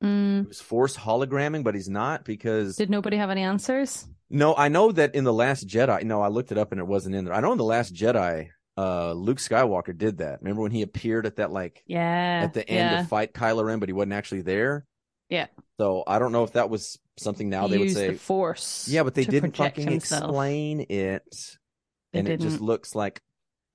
[0.03, 0.41] Mm.
[0.41, 4.05] he was forced hologramming, but he's not because Did nobody have any answers?
[4.29, 6.87] no, I know that in the Last Jedi, no, I looked it up and it
[6.87, 7.33] wasn't in there.
[7.33, 10.41] I know in the Last Jedi, uh, Luke Skywalker did that.
[10.41, 12.41] Remember when he appeared at that like Yeah.
[12.43, 13.01] at the end yeah.
[13.03, 14.85] to fight Kylo Ren, but he wasn't actually there.
[15.33, 15.47] Yeah.
[15.79, 18.09] So I don't know if that was something now he they would say.
[18.11, 18.87] the force.
[18.87, 20.23] Yeah, but they didn't fucking himself.
[20.23, 21.57] explain it,
[22.13, 23.21] They and it just looks like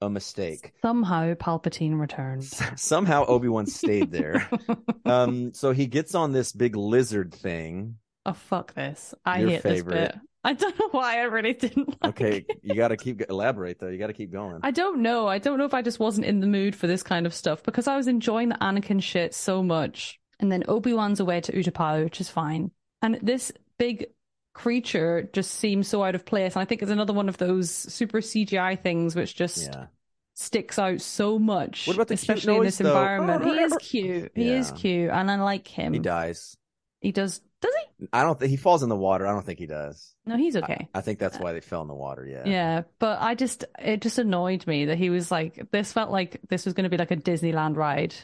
[0.01, 0.73] a mistake.
[0.81, 2.45] Somehow Palpatine returned.
[2.77, 4.49] Somehow Obi Wan stayed there.
[5.05, 7.97] um, so he gets on this big lizard thing.
[8.25, 9.13] oh fuck this!
[9.25, 9.95] I Your hate favorite.
[9.95, 10.21] this bit.
[10.45, 11.89] I don't know why I really didn't.
[12.01, 12.61] Like Okay, it.
[12.63, 13.89] you got to keep elaborate though.
[13.89, 14.61] You got to keep going.
[14.63, 15.27] I don't know.
[15.27, 17.65] I don't know if I just wasn't in the mood for this kind of stuff
[17.65, 20.21] because I was enjoying the Anakin shit so much.
[20.41, 22.71] And then Obi Wan's away to Utapau, which is fine.
[23.03, 24.07] And this big
[24.59, 26.55] creature just seems so out of place.
[26.55, 29.87] And I think it's another one of those super CGI things which just yeah.
[30.35, 31.87] sticks out so much.
[31.87, 32.89] What about the especially in this though?
[32.89, 33.45] environment?
[33.45, 34.33] He is cute.
[34.35, 35.93] He is cute, and I like him.
[35.93, 36.57] He dies.
[37.01, 37.41] He does.
[37.61, 38.09] Does he?
[38.13, 39.27] I don't think he falls in the water.
[39.27, 40.15] I don't think he does.
[40.27, 40.89] No, he's okay.
[40.95, 42.27] I think that's why they fell in the water.
[42.27, 42.43] Yeah.
[42.45, 46.41] Yeah, but I just it just annoyed me that he was like this felt like
[46.49, 48.15] this was going to be like a Disneyland ride,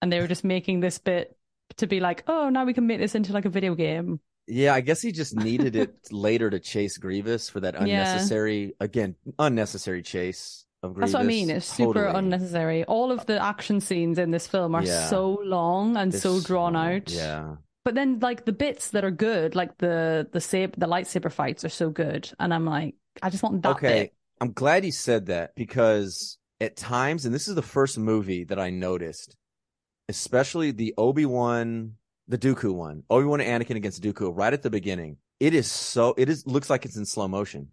[0.00, 1.36] and they were just making this bit
[1.76, 4.20] to be like, oh, now we can make this into like a video game.
[4.46, 7.80] Yeah, I guess he just needed it later to chase Grievous for that Yeah.
[7.80, 11.12] unnecessary, again, unnecessary chase of Grievous.
[11.12, 11.48] That's what I mean.
[11.50, 12.84] It's super unnecessary.
[12.84, 15.06] All of the action scenes in this film are Yeah.
[15.08, 16.82] so long and They're so drawn small.
[16.84, 17.10] out.
[17.10, 17.56] Yeah.
[17.84, 21.64] But then like the bits that are good, like the the sab- the lightsaber fights
[21.64, 23.88] are so good, and I'm like, I just want that okay.
[24.04, 24.14] bit.
[24.40, 28.58] I'm glad you said that because at times, and this is the first movie that
[28.58, 29.36] I noticed,
[30.08, 31.94] especially the Obi Wan,
[32.28, 35.18] the Dooku one, Obi Wan and Anakin against Dooku, right at the beginning.
[35.40, 36.14] It is so.
[36.16, 37.68] It is looks like it's in slow motion.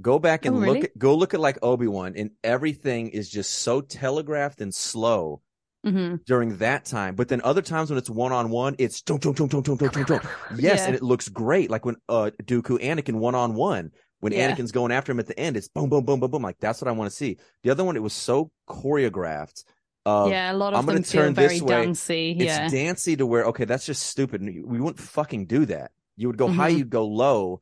[0.00, 0.84] Go back and Oh, look.
[0.84, 5.42] At, go look at like Obi Wan, and everything is just so telegraphed and slow
[5.84, 7.14] hmm during that time.
[7.14, 10.86] But then other times when it's one on one, it's yes, Yeah.
[10.86, 11.70] and it looks great.
[11.70, 13.90] Like when uh Dooku Anakin one on one.
[14.20, 14.52] When Yeah.
[14.52, 16.42] Anakin's going after him at the end, it's boom, boom, boom, boom, boom.
[16.42, 17.38] Like that's what I want to see.
[17.62, 19.62] The other one, it was so choreographed.
[20.08, 22.32] Of, yeah, a lot of I'm them feel turn very dancey.
[22.32, 24.42] It's Yeah, dancy to where okay, that's just stupid.
[24.42, 25.92] We wouldn't fucking do that.
[26.16, 26.78] You would go high, Mhm.
[26.78, 27.60] you'd go low.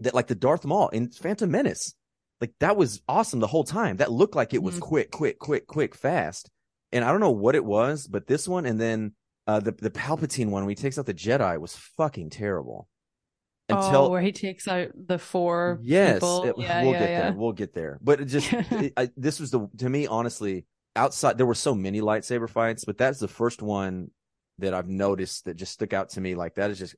[0.00, 1.94] That like the Darth Maul in Phantom Menace,
[2.40, 3.96] like that was awesome the whole time.
[3.96, 4.80] That looked like it was Mhm.
[4.80, 6.50] quick, quick, quick, quick, fast.
[6.92, 9.12] And I don't know what it was, but this one and then
[9.46, 12.88] uh the the Palpatine one when he takes out the Jedi was fucking terrible.
[13.68, 16.44] Until oh, where he takes out the four yes, people.
[16.44, 17.32] it- yeah, we'll yeah, get there.
[17.32, 17.98] We'll get there.
[18.00, 20.66] But it just it, I, this was the to me honestly
[20.96, 24.10] outside there were so many lightsaber fights, but that's the first one
[24.58, 26.96] that I've noticed that just stuck out to me like that is just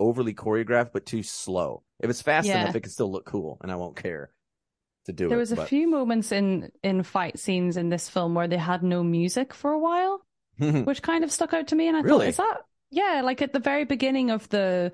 [0.00, 1.82] overly choreographed but too slow.
[2.00, 2.62] If it's fast Yeah.
[2.62, 4.32] enough, it can still look cool, and I won't care
[5.06, 5.30] to do There it.
[5.30, 8.56] There was a but- few moments in in fight scenes in this film where they
[8.58, 10.24] had no music for a while,
[10.58, 11.88] which kind of stuck out to me.
[11.88, 12.26] And I Really?
[12.26, 13.22] thought, is that yeah?
[13.24, 14.92] Like at the very beginning of the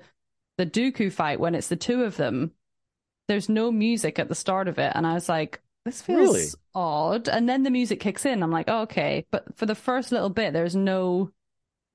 [0.57, 2.51] the Dooku fight when it's the two of them,
[3.27, 6.45] there's no music at the start of it, and I was like, this feels Really?
[6.75, 7.27] odd.
[7.29, 8.43] And then the music kicks in.
[8.43, 11.31] I'm like, oh, okay, but for the first little bit, there's no.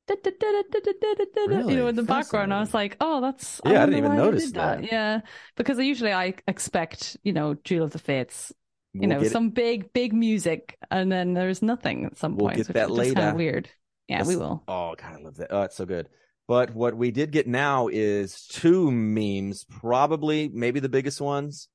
[0.08, 1.88] You know, Really?
[1.88, 4.54] in the background, I was like, "Oh, that's Yeah, I wonder didn't even notice did
[4.54, 4.84] that.
[4.84, 5.20] Yeah,
[5.56, 8.52] because usually I expect, you know, Duel of the Fates
[8.92, 12.36] you We'll know, get it- some big, big music, and then there's nothing at some
[12.36, 12.56] point.
[12.56, 13.28] We'll get which that is just kind later.
[13.30, 13.68] of weird.
[14.08, 14.36] Yeah, we Yes.
[14.38, 14.62] will.
[14.68, 15.48] Oh god, I love that.
[15.50, 16.08] Oh, it's so good.
[16.48, 21.68] But what we did get now is two memes, probably maybe the biggest ones.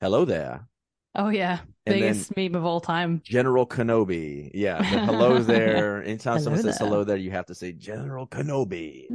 [0.00, 0.68] Hello there.
[1.14, 3.22] Oh yeah, And biggest meme of all time.
[3.22, 4.50] General Kenobi.
[4.54, 6.02] Yeah, hello there.
[6.04, 9.06] Anytime someone Hello says hello there, you have to say General Kenobi.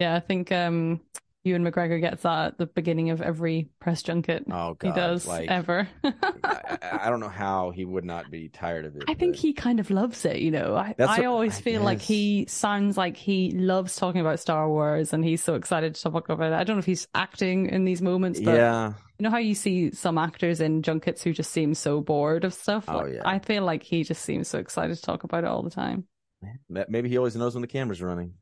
[0.00, 1.00] Yeah, I think um,
[1.48, 5.26] Ewan McGregor gets that at the beginning of every press junket Oh god, he does
[5.26, 5.88] like ever.
[6.04, 9.04] I, I- don't know how he would not be tired of it.
[9.08, 10.74] I think he kind of loves it, you know.
[10.76, 14.68] I, I what- always I feel like he sounds like he loves talking about Star
[14.68, 16.54] Wars and he's so excited to talk about it.
[16.54, 19.54] I don't know if he's acting in these moments, but Yeah, you know how you
[19.54, 22.84] see some actors in junkets who just seem so bored of stuff?
[22.88, 23.22] Oh, Like, yeah.
[23.24, 26.04] I feel like he just seems so excited to talk about it all the time.
[26.68, 28.34] Maybe he always knows when the camera's running.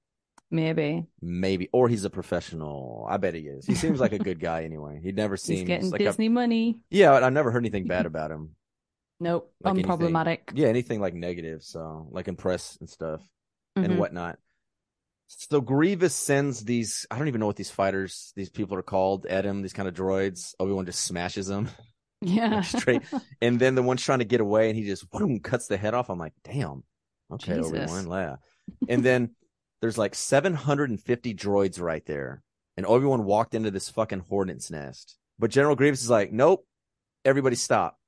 [0.51, 1.05] Maybe.
[1.21, 3.07] Maybe, or he's a professional.
[3.09, 3.67] I bet he is.
[3.67, 5.01] He seems like a good guy anyway.
[5.03, 6.79] He never seems He's getting like a, Disney money.
[6.91, 7.13] yeah.
[7.13, 8.51] I've never heard anything bad about him.
[9.19, 9.53] Nope.
[9.63, 9.91] Like anything.
[9.91, 10.39] unproblematic.
[10.55, 11.63] Yeah, anything like negative.
[11.63, 13.23] So like in press and stuff
[13.75, 13.97] and Mhm.
[13.99, 14.39] whatnot.
[15.29, 17.07] So Grievous sends these.
[17.11, 19.27] I don't even know what these fighters, these people are called.
[19.27, 20.55] At him, these kind of droids.
[20.61, 21.69] Obi Wan just smashes them.
[22.23, 22.63] Yeah.
[22.63, 23.03] straight.
[23.43, 25.93] And then the one's trying to get away, and he just boom, cuts the head
[25.93, 26.09] off.
[26.09, 26.83] I'm like, damn.
[27.31, 27.59] Okay.
[27.61, 28.37] Obi Wan, yeah.
[28.89, 29.35] And then
[29.81, 32.43] there's like 750 droids right there,
[32.77, 35.17] and Obi Wan walked into this fucking hornet's nest.
[35.39, 36.67] But General Grievous is like, nope,
[37.25, 37.99] everybody stop.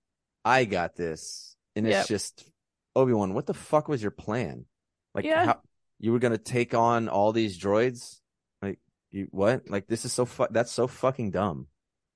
[0.45, 2.07] I got this, and it's Yep.
[2.07, 2.51] just
[2.97, 3.35] Obi Wan.
[3.35, 4.65] What the fuck was your plan?
[5.15, 5.45] Like, Yeah.
[5.45, 5.61] how
[5.99, 8.21] you were gonna take on all these droids?
[8.63, 8.79] Like,
[9.11, 9.69] you what?
[9.69, 11.67] Like, this is so fu- That's so fucking dumb.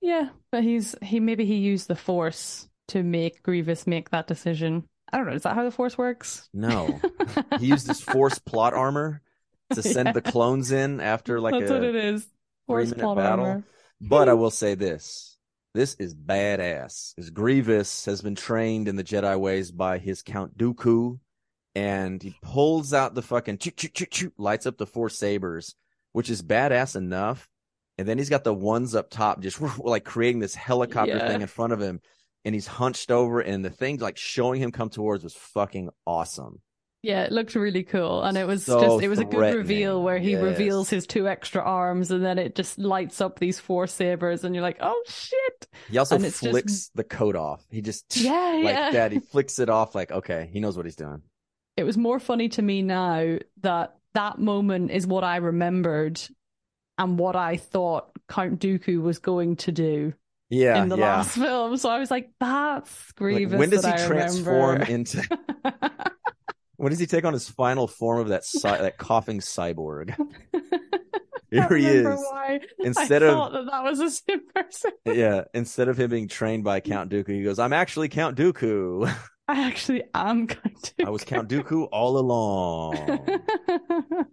[0.01, 4.89] Yeah, but he's he maybe he used the force to make Grievous make that decision.
[5.13, 5.35] I don't know.
[5.35, 6.49] Is that how the force works?
[6.55, 7.01] No.
[7.61, 9.21] he used his force plot armor
[9.75, 10.13] to send Yeah.
[10.13, 12.27] the clones in after like That's a what it is.
[12.67, 13.45] Force three-minute battle.
[13.45, 13.65] armor.
[14.01, 15.37] but i will say this
[15.75, 17.15] This is badass.
[17.17, 21.19] Is Grievous has been trained in the Jedi ways by his Count Dooku,
[21.75, 25.75] and he pulls out the fucking choo choo choo choo, lights up the four sabers,
[26.13, 27.49] which is badass enough.
[27.99, 31.29] And then he's got the ones up top, just like creating this helicopter Yeah.
[31.29, 32.01] thing in front of him,
[32.45, 36.61] and he's hunched over, and the thing like showing him come towards was fucking awesome.
[37.03, 38.23] Yeah, it looked really cool.
[38.23, 40.43] And it was So just, it was a good reveal where he Yes.
[40.43, 44.55] reveals his two extra arms and then it just lights up these four sabers and
[44.55, 45.67] you're like, oh shit.
[45.91, 47.65] He also And it's just- flicks the coat off.
[47.71, 48.31] He just Yeah,
[48.63, 48.91] like yeah.
[48.93, 49.11] that.
[49.13, 49.95] He flicks it off.
[49.97, 51.23] Like okay, he knows what he's doing.
[51.77, 56.21] It was more funny to me now that that moment is what I remembered
[56.99, 60.13] and what I thought Count Dooku was going to do
[60.51, 61.17] Yeah, in the yeah.
[61.17, 61.77] last film.
[61.79, 63.59] So I was like, that's Like, Grievous.
[63.59, 64.85] when does he I transform remember.
[64.93, 65.27] into?
[66.83, 70.17] When does he take on his final form of that cy- that coughing cyborg?
[71.49, 72.07] Here he is.
[72.07, 72.59] Why.
[72.81, 74.91] Instead I of thought that that was the same person.
[75.05, 79.07] yeah, instead of him being trained by Count Dooku, he goes, "I'm actually Count Dooku.
[79.49, 81.07] I actually am Count Dooku.
[81.07, 83.21] I was Count Dooku all along."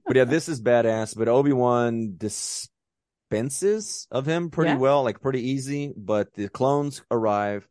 [0.07, 1.15] But yeah, this is badass.
[1.15, 4.77] But Obi Wan dispenses of him pretty Yeah.
[4.77, 5.93] well, like pretty easy.
[5.95, 7.67] But the clones arrive,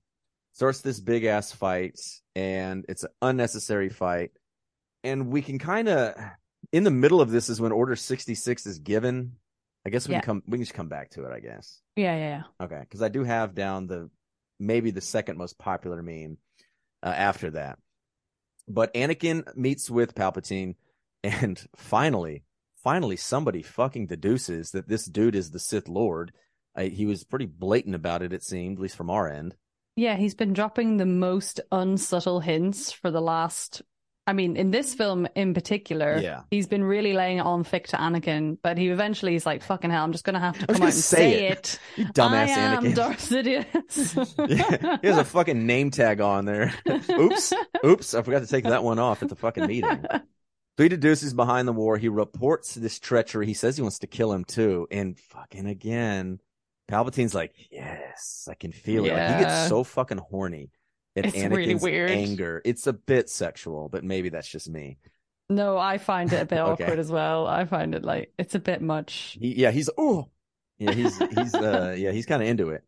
[0.52, 1.98] starts this big ass fight,
[2.36, 4.30] and it's an unnecessary fight.
[5.05, 6.14] And we can kind of,
[6.72, 9.32] in the middle of this, is when Order sixty six is given.
[9.86, 10.20] I guess we Yeah.
[10.20, 10.42] can come.
[10.46, 11.32] We can just come back to it.
[11.32, 11.80] I guess.
[11.96, 12.64] yeah, yeah, yeah.
[12.66, 14.11] Okay, because I do have down the
[14.59, 16.36] maybe the second most popular meme
[17.03, 17.78] uh, after that.
[18.66, 20.74] But Anakin meets with Palpatine,
[21.22, 22.42] and finally,
[22.82, 26.32] finally, somebody fucking deduces that this dude is the Sith Lord.
[26.76, 29.55] Uh, he was pretty blatant about it, it seemed, at least from our end.
[29.96, 33.82] Yeah, he's been dropping the most unsubtle hints for the last.
[34.28, 36.42] I mean, in this film in particular, Yeah.
[36.50, 39.90] he's been really laying it on thick to Anakin, but he eventually is like, fucking
[39.90, 41.52] hell, I'm just going to have to come out and say say it.
[41.52, 41.78] it.
[41.96, 42.94] You dumbass I am Anakin.
[42.94, 44.48] Darth Sidious.
[44.48, 46.74] yeah, he has a fucking name tag on there.
[47.10, 47.52] Oops,
[47.84, 50.04] oops, I forgot to take that one off at the fucking meeting.
[50.10, 51.96] So he deduces behind the war.
[51.96, 53.46] He reports this treachery.
[53.46, 54.86] He says he wants to kill him too.
[54.90, 56.38] And fucking again,
[56.86, 59.12] Palpatine's like, yes, I can feel it.
[59.12, 60.70] Like, he gets so fucking horny
[61.18, 62.10] at It's Anakin's really weird.
[62.10, 62.62] anger.
[62.64, 64.98] It's a bit sexual, but maybe that's just me.
[65.50, 66.84] No, I find it a bit Okay.
[66.84, 67.46] awkward as well.
[67.46, 69.36] I find it like it's a bit much.
[69.40, 70.28] He, yeah, he's oh,
[70.78, 72.84] yeah, he's he's uh, yeah, he's kind of into it.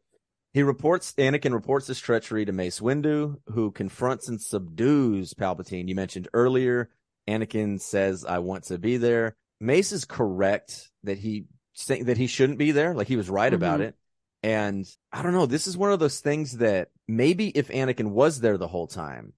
[0.53, 5.89] He reports Anakin reports this treachery to Mace Windu, who confronts and subdues Palpatine.
[5.89, 6.91] You mentioned earlier,
[7.29, 11.45] Anakin says, "I want to be there." Mace is correct that he
[11.89, 12.95] that he shouldn't be there.
[12.95, 13.85] Like he was right about Mhm.
[13.85, 13.95] it.
[14.43, 15.47] And I don't know.
[15.47, 19.35] This is one of those things that maybe if Anakin was there the whole time,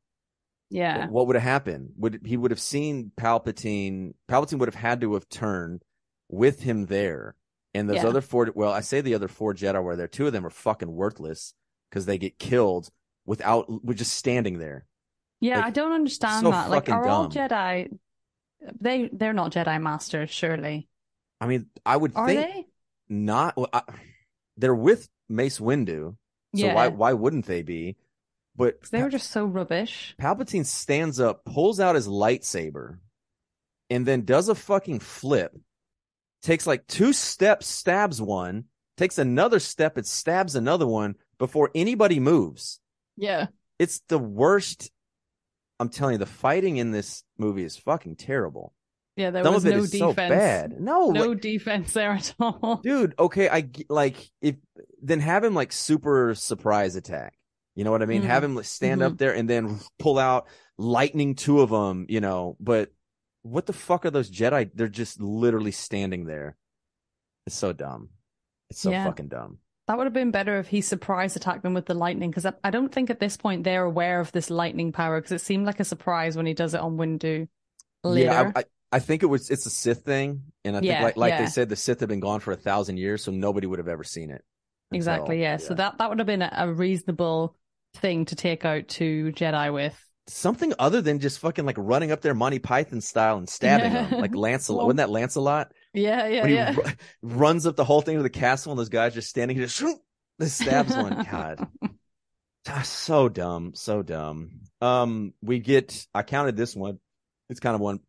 [0.71, 1.09] Yeah.
[1.09, 1.93] what would have happened?
[1.97, 4.15] Would he would have seen Palpatine?
[4.29, 5.83] Palpatine would have had to have turned
[6.29, 7.35] with him there,
[7.75, 8.09] and those Yeah.
[8.09, 8.51] other four.
[8.55, 10.09] Well, I say the other four Jedi were there.
[10.09, 11.55] Two of them are fucking worthless
[11.91, 12.91] because they get killed
[13.27, 14.87] without with just standing there.
[15.41, 16.71] Yeah, Like, I don't understand so that.
[16.71, 17.29] Like, are all.
[17.29, 17.89] Jedi?
[18.81, 20.89] They they're not Jedi masters, surely.
[21.41, 22.67] I mean, I would Are think they?
[23.09, 23.57] not.
[23.57, 23.83] Well, I,
[24.57, 26.17] they're with Mace Windu,
[26.55, 26.75] so Yeah.
[26.75, 27.97] why why wouldn't they be?
[28.55, 30.15] But they were just so rubbish.
[30.21, 32.99] Palpatine stands up, pulls out his lightsaber,
[33.89, 35.57] and then does a fucking flip.
[36.43, 38.65] Takes like two steps, stabs one,
[38.97, 42.79] takes another step, it stabs another one before anybody moves.
[43.17, 43.47] Yeah.
[43.79, 44.91] It's the worst.
[45.81, 48.75] I'm telling you, the fighting in this movie is fucking terrible.
[49.17, 49.99] Yeah, there Some was no defense.
[49.99, 50.81] so bad.
[50.81, 52.77] No, No like- defense there at all.
[52.83, 53.15] dude.
[53.19, 54.57] Okay, I like if
[55.03, 57.35] then have him like super surprise attack.
[57.75, 58.23] You know what I mean?
[58.23, 58.27] Mhm.
[58.27, 60.47] Have him stand up there and then pull out
[60.79, 62.07] lightning two of them.
[62.09, 62.91] You know, but
[63.43, 64.71] what the fuck are those Jedi?
[64.75, 66.57] They're just literally standing there.
[67.47, 68.11] It's so dumb.
[68.71, 69.05] It's so Yeah.
[69.05, 69.59] fucking dumb.
[69.89, 72.53] That would have been better if he surprise attacked them with the lightning, because I,
[72.63, 75.67] I don't think at this point they're aware of this lightning power, because it seemed
[75.67, 77.49] like a surprise when he does it on Windu
[78.05, 78.27] later.
[78.31, 79.51] Yeah, I, I, I think it was.
[79.51, 82.09] It's a Sith thing, and I think Yeah, like like they said, the Sith have
[82.09, 84.45] been gone for a thousand years, so nobody would have ever seen it.
[84.91, 85.57] until- exactly, yeah.
[85.57, 87.57] So that, that would have been a, reasonable
[87.95, 89.99] thing to take out to Jedi with.
[90.29, 94.11] something other than just fucking like running up there Monty Python style and stabbing them
[94.21, 94.85] like Lancelot.
[94.85, 95.73] Wasn't that Lancelot?
[95.95, 96.75] Yeah, yeah, when he yeah.
[96.77, 96.83] ru-
[97.23, 99.79] runs up the whole thing to the castle and those guys just standing here, just
[99.79, 99.97] shoot,
[100.47, 101.27] stabs one.
[101.31, 101.67] God,
[102.69, 104.61] Ah, so dumb, so dumb.
[104.81, 106.07] Um, we get.
[106.15, 106.99] I counted this one.
[107.51, 108.01] It's kind of one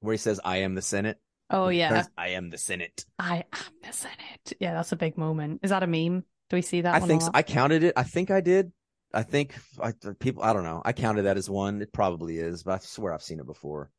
[0.00, 1.18] where he says, "I am the Senate."
[1.50, 1.88] Oh, yeah.
[1.88, 3.06] turns, I am the Senate.
[3.18, 4.52] I am the Senate.
[4.60, 5.60] Yeah, that's a big moment.
[5.62, 6.24] Is that a meme?
[6.50, 7.30] Do we see that I think so.
[7.32, 7.94] I counted it.
[7.96, 8.72] I think I did.
[9.14, 10.42] I think I, people.
[10.42, 10.82] I don't know.
[10.84, 11.80] I counted that as one.
[11.80, 13.90] It probably is, but I swear I've seen it before.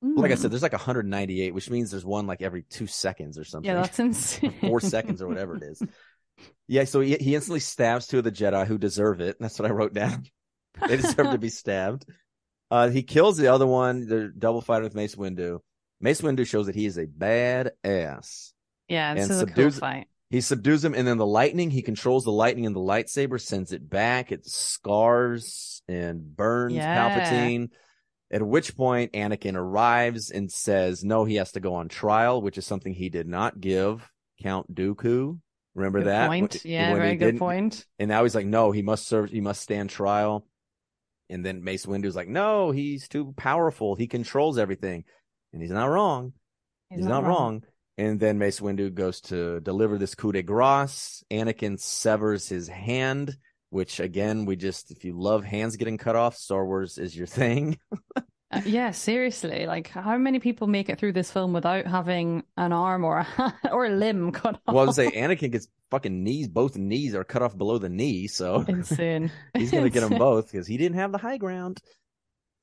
[0.00, 0.38] Like I Mm.
[0.38, 3.68] said, there's like 198, which means there's one like every two seconds or something.
[3.68, 4.52] Yeah, that's insane.
[4.60, 5.80] four seconds or whatever it is.
[6.66, 9.36] Yeah, so he, he instantly stabs two of the Jedi who deserve it.
[9.38, 10.24] That's what I wrote down.
[10.88, 12.04] they deserve to be stabbed.
[12.72, 14.08] Uh, he kills the other one.
[14.08, 15.58] They're double fighting with Mace Windu.
[16.00, 18.54] Mace Windu shows that he is a bad ass.
[18.88, 20.06] Yeah, this And is a cool fight.
[20.30, 23.74] He subdues him, and then the lightning, he controls the lightning and the lightsaber, sends
[23.74, 24.32] it back.
[24.32, 26.96] It scars and burns Yeah.
[27.10, 27.68] Palpatine.
[28.30, 32.56] At which point, Anakin arrives and says, no, he has to go on trial, which
[32.56, 34.10] is something he did not give
[34.42, 35.38] Count Dooku.
[35.74, 36.28] Remember Good that?
[36.28, 36.64] point.
[36.64, 37.84] Yeah, when very good point.
[37.98, 40.46] And now he's like, no, he must serve, he must stand trial.
[41.30, 43.94] And then Mace Windu's like, no, he's too powerful.
[43.94, 45.04] He controls everything.
[45.52, 46.32] And he's not wrong.
[46.90, 47.62] He's, not, wrong.
[47.96, 51.24] And then Mace Windu goes to deliver this coup de grace.
[51.30, 53.36] Anakin severs his hand,
[53.70, 57.26] which again, we just, if you love hands getting cut off, Star Wars is your
[57.26, 57.78] thing.
[58.52, 59.66] Uh, yeah, seriously.
[59.66, 63.54] Like, how many people make it through this film without having an arm or a
[63.72, 64.74] or a limb cut off?
[64.74, 67.88] well, I was say Anakin gets fucking knees, both knees are cut off below the
[67.88, 68.26] knee.
[68.26, 69.30] So Insane.
[69.56, 71.80] he's going to get them both because he didn't have the high ground.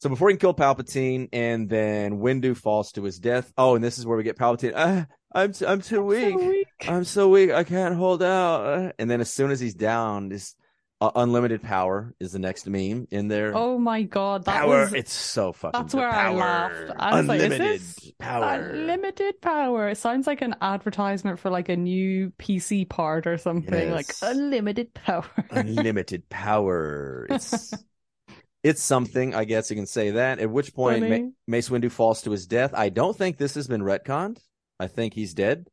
[0.01, 3.51] So before he can kill Palpatine, and then Windu falls to his death.
[3.57, 4.71] Oh, and this is where we get Palpatine.
[4.75, 6.39] Ah, I'm t- I'm too weak.
[6.39, 6.67] So weak.
[6.87, 7.51] I'm so weak.
[7.51, 8.61] I can't hold out.
[8.65, 10.55] Uh, And then as soon as he's down, this
[11.01, 13.55] uh, unlimited power is the next meme in there.
[13.55, 14.81] Oh my god, that power!
[14.81, 15.79] was It's so fucking.
[15.81, 16.35] that's where I Power.
[16.37, 16.91] laughed.
[16.99, 18.43] I was like, is unlimited this power.
[18.55, 19.89] unlimited power?
[19.89, 23.91] It sounds like an advertisement for like a new PC part or something.
[23.91, 25.25] Like unlimited power.
[25.51, 27.27] unlimited power.
[27.29, 27.73] It's
[28.63, 30.39] it's something, I guess you can say that.
[30.39, 32.73] At which point, Ma- Mace Windu falls to his death.
[32.73, 34.39] I don't think this has been retconned.
[34.81, 35.67] I think he's dead.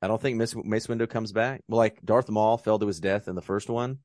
[0.00, 1.60] I don't think Mace, Mace Windu comes back.
[1.68, 3.98] Well, like Darth Maul fell to his death in the first one,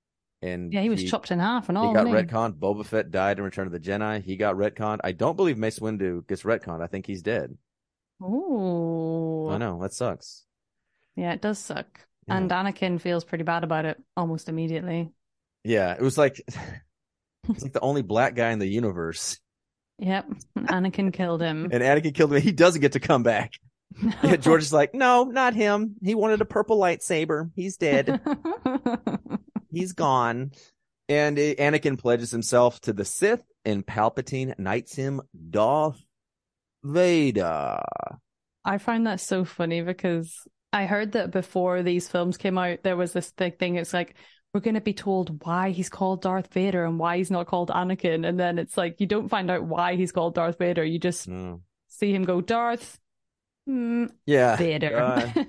[0.44, 1.90] and yeah, he was chopped in half and all.
[1.90, 2.56] He got retconned.
[2.56, 4.22] Boba Fett died in Return of the Jedi.
[4.22, 5.00] He got retconned.
[5.04, 6.82] I don't believe Mace Windu gets retconned.
[6.82, 7.58] I think he's dead.
[8.22, 9.50] Ooh.
[9.50, 10.46] I know that sucks.
[11.16, 12.00] Yeah, it does suck.
[12.28, 12.38] Yeah.
[12.38, 15.12] And Anakin feels pretty bad about it almost immediately.
[15.64, 16.42] Yeah, it was like
[17.50, 19.40] it's like the only black guy in the universe,
[20.00, 20.30] Yep.
[20.58, 21.66] Anakin killed him.
[21.72, 22.42] and Anakin killed him.
[22.42, 23.54] He doesn't get to come back.
[24.24, 25.96] Yeah, George is like, no, not him.
[26.04, 27.52] He wanted a purple lightsaber.
[27.56, 28.20] He's dead.
[29.74, 30.52] He's gone.
[31.10, 36.02] And Anakin pledges himself to the Sith, and Palpatine knights him Darth
[36.84, 37.80] Vader.
[38.66, 42.96] I find that so funny because I heard that before these films came out, there
[42.96, 43.76] was this big thing.
[43.76, 44.16] It's like,
[44.54, 47.70] we're going to be told why he's called Darth Vader and why he's not called
[47.70, 48.28] Anakin.
[48.28, 50.84] And then it's like, you don't find out why he's called Darth Vader.
[50.84, 51.62] You just Mm.
[51.88, 53.00] see him go, Darth
[53.68, 54.56] mm, Yeah.
[54.56, 54.98] Vader.
[54.98, 55.32] Uh,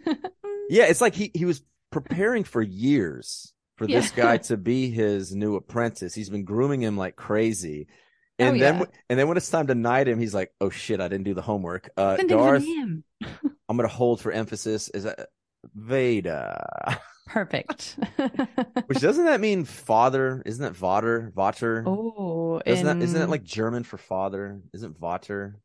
[0.70, 1.62] Yeah, it's like he, he was
[1.93, 4.22] preparing for years for this Yeah.
[4.25, 6.14] guy to be his new apprentice.
[6.14, 7.87] He's been grooming him like crazy.
[8.41, 8.85] Oh, And then yeah.
[9.11, 11.35] and then when it's time to knight him, he's like, "Oh shit, I didn't do
[11.35, 12.64] the homework." Uh Didn't think of a Darth.
[13.68, 15.29] I'm going to hold for emphasis is that
[15.75, 16.57] Vader.
[17.27, 17.97] Perfect.
[18.87, 20.43] Which doesn't that mean father?
[20.45, 21.33] Isn't that Vater?
[21.35, 21.83] Vater?
[21.87, 24.61] oh, isn't that, isn't that like German for father?
[24.75, 25.59] Isn't Vater?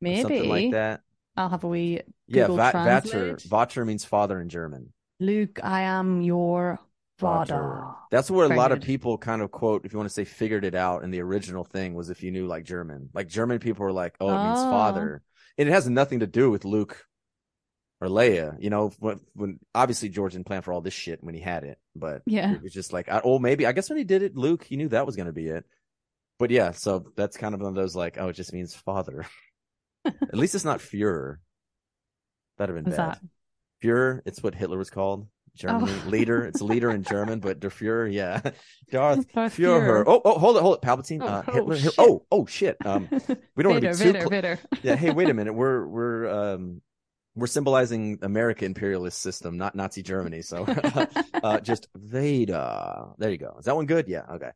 [0.00, 1.00] maybe Something like that.
[1.36, 3.36] I'll have a wee Yeah, Google Va- Vater.
[3.44, 4.92] Vater means father in German.
[5.18, 5.58] Luke.
[5.64, 6.78] I am your.
[7.18, 7.86] Vater.
[8.10, 10.64] That's where a lot of people kind of quote, if you want to say figured
[10.64, 13.10] it out And the original thing, was if you knew like German.
[13.14, 14.70] Like German people were like, oh, it means Oh.
[14.70, 15.22] father.
[15.56, 17.04] And it has nothing to do with Luke
[18.00, 18.56] or Leia.
[18.60, 21.62] You know, when, when obviously George didn't plan for all this shit when he had
[21.64, 22.52] it, but Yeah.
[22.52, 24.76] it was just like, I, oh, maybe I guess when he did it, Luke, he
[24.76, 25.64] knew that was going to be it.
[26.40, 29.24] But yeah, so that's kind of one of those like, oh, it just means father.
[30.04, 31.36] At least it's not Führer.
[32.58, 33.14] That'd have been What's bad.
[33.14, 33.22] that?
[33.82, 35.28] Führer, it's what Hitler was called.
[35.56, 36.08] Germany Oh.
[36.08, 36.44] leader.
[36.44, 38.40] It's leader in German, but Der Führer, yeah.
[38.90, 39.80] Darth, Darth Führer.
[39.80, 40.04] Fuhrer.
[40.06, 40.82] Oh, oh, hold it, hold it.
[40.82, 41.20] Palpatine.
[41.22, 41.74] Oh, uh, oh, Hitler.
[41.76, 41.94] Hit- shit.
[41.98, 42.76] oh, oh, shit.
[42.84, 43.08] Um,
[43.56, 44.12] we don't want to be too.
[44.12, 44.58] Vader, Vader.
[44.82, 44.96] yeah.
[44.96, 45.52] Hey, wait a minute.
[45.54, 46.82] We're we're um
[47.36, 50.42] we're symbolizing America imperialist system, not Nazi Germany.
[50.42, 50.64] So,
[51.42, 53.06] uh, just Vader.
[53.18, 53.56] There you go.
[53.58, 54.06] Is that one good?
[54.08, 54.22] Yeah.
[54.34, 54.50] Okay.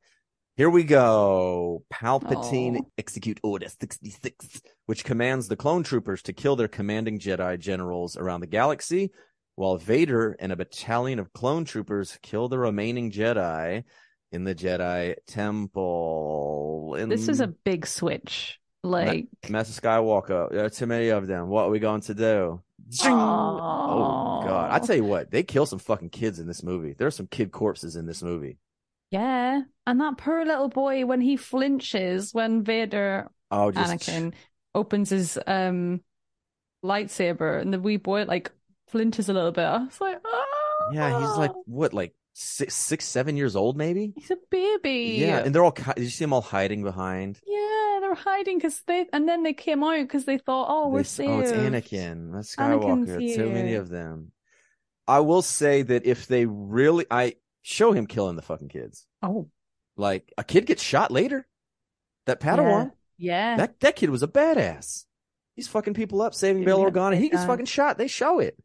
[0.57, 1.84] Here we go.
[1.92, 2.84] Palpatine Aw.
[2.99, 8.40] execute order 66, which commands the clone troopers to kill their commanding Jedi generals around
[8.40, 9.12] the galaxy,
[9.59, 13.82] while Vader and a battalion of clone troopers kill the remaining Jedi
[14.30, 16.94] in the Jedi Temple.
[16.96, 18.61] In This is a big switch.
[18.84, 20.52] Like, Master Skywalker.
[20.52, 21.48] There are too many of them.
[21.48, 22.62] What are we going to do?
[23.02, 24.70] Oh God!
[24.70, 26.94] I tell you what, they kill some fucking kids in this movie.
[26.96, 28.59] There are some kid corpses in this movie.
[29.11, 29.62] yeah.
[29.86, 34.34] And that poor little boy, when he flinches, when Vader, Oh, just Anakin,
[34.74, 36.00] opens his um
[36.84, 38.52] lightsaber, and the wee boy, like,
[38.91, 39.64] flinches a little bit.
[39.64, 40.91] I was like, oh.
[40.93, 44.12] Yeah, he's like what, like six, six, seven years old, maybe.
[44.16, 45.16] He's a baby.
[45.20, 45.72] Yeah, and they're all.
[45.72, 47.39] Did you see them all hiding behind?
[47.47, 51.01] Yeah, they're hiding because they, and then they came out because they thought, oh, we're
[51.01, 51.28] s- safe.
[51.28, 52.32] Oh, it's Anakin.
[52.32, 53.34] That's Skywalker.
[53.34, 54.32] Too many of them.
[55.07, 59.07] I will say that if they really, I show him killing the fucking kids.
[59.22, 59.49] Oh,
[59.97, 61.47] Like a kid gets shot later.
[62.26, 63.57] That Padawan, yeah.
[63.57, 65.07] that that kid was a badass.
[65.55, 67.16] He's fucking people up, saving Bail Organa.
[67.16, 67.97] He gets fucking shot.
[67.97, 68.57] They show it.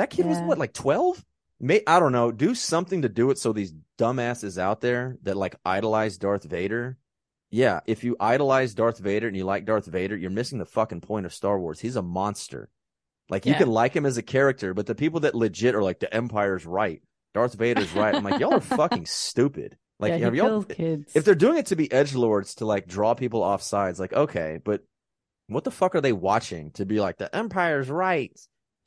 [0.00, 1.22] That kid was what, like twelve?
[1.60, 2.32] May I don't know.
[2.32, 6.96] Do something to do it so these dumbasses out there that like idolize Darth Vader.
[7.50, 11.02] Yeah, if you idolize Darth Vader and you like Darth Vader, you're missing the fucking
[11.02, 11.80] point of Star Wars.
[11.80, 12.70] He's a monster.
[13.28, 13.58] Like you Yeah.
[13.58, 16.64] can like him as a character, but the people that legit are like the Empire's
[16.64, 17.02] right,
[17.34, 18.14] Darth Vader's right.
[18.14, 19.76] I'm like, y'all are fucking stupid.
[19.98, 21.14] Like, yeah, have y'all kids.
[21.14, 24.14] if they're doing it to be edge lords to like draw people off sides, like
[24.14, 24.82] okay, but
[25.48, 28.32] what the fuck are they watching to be like the Empire's right,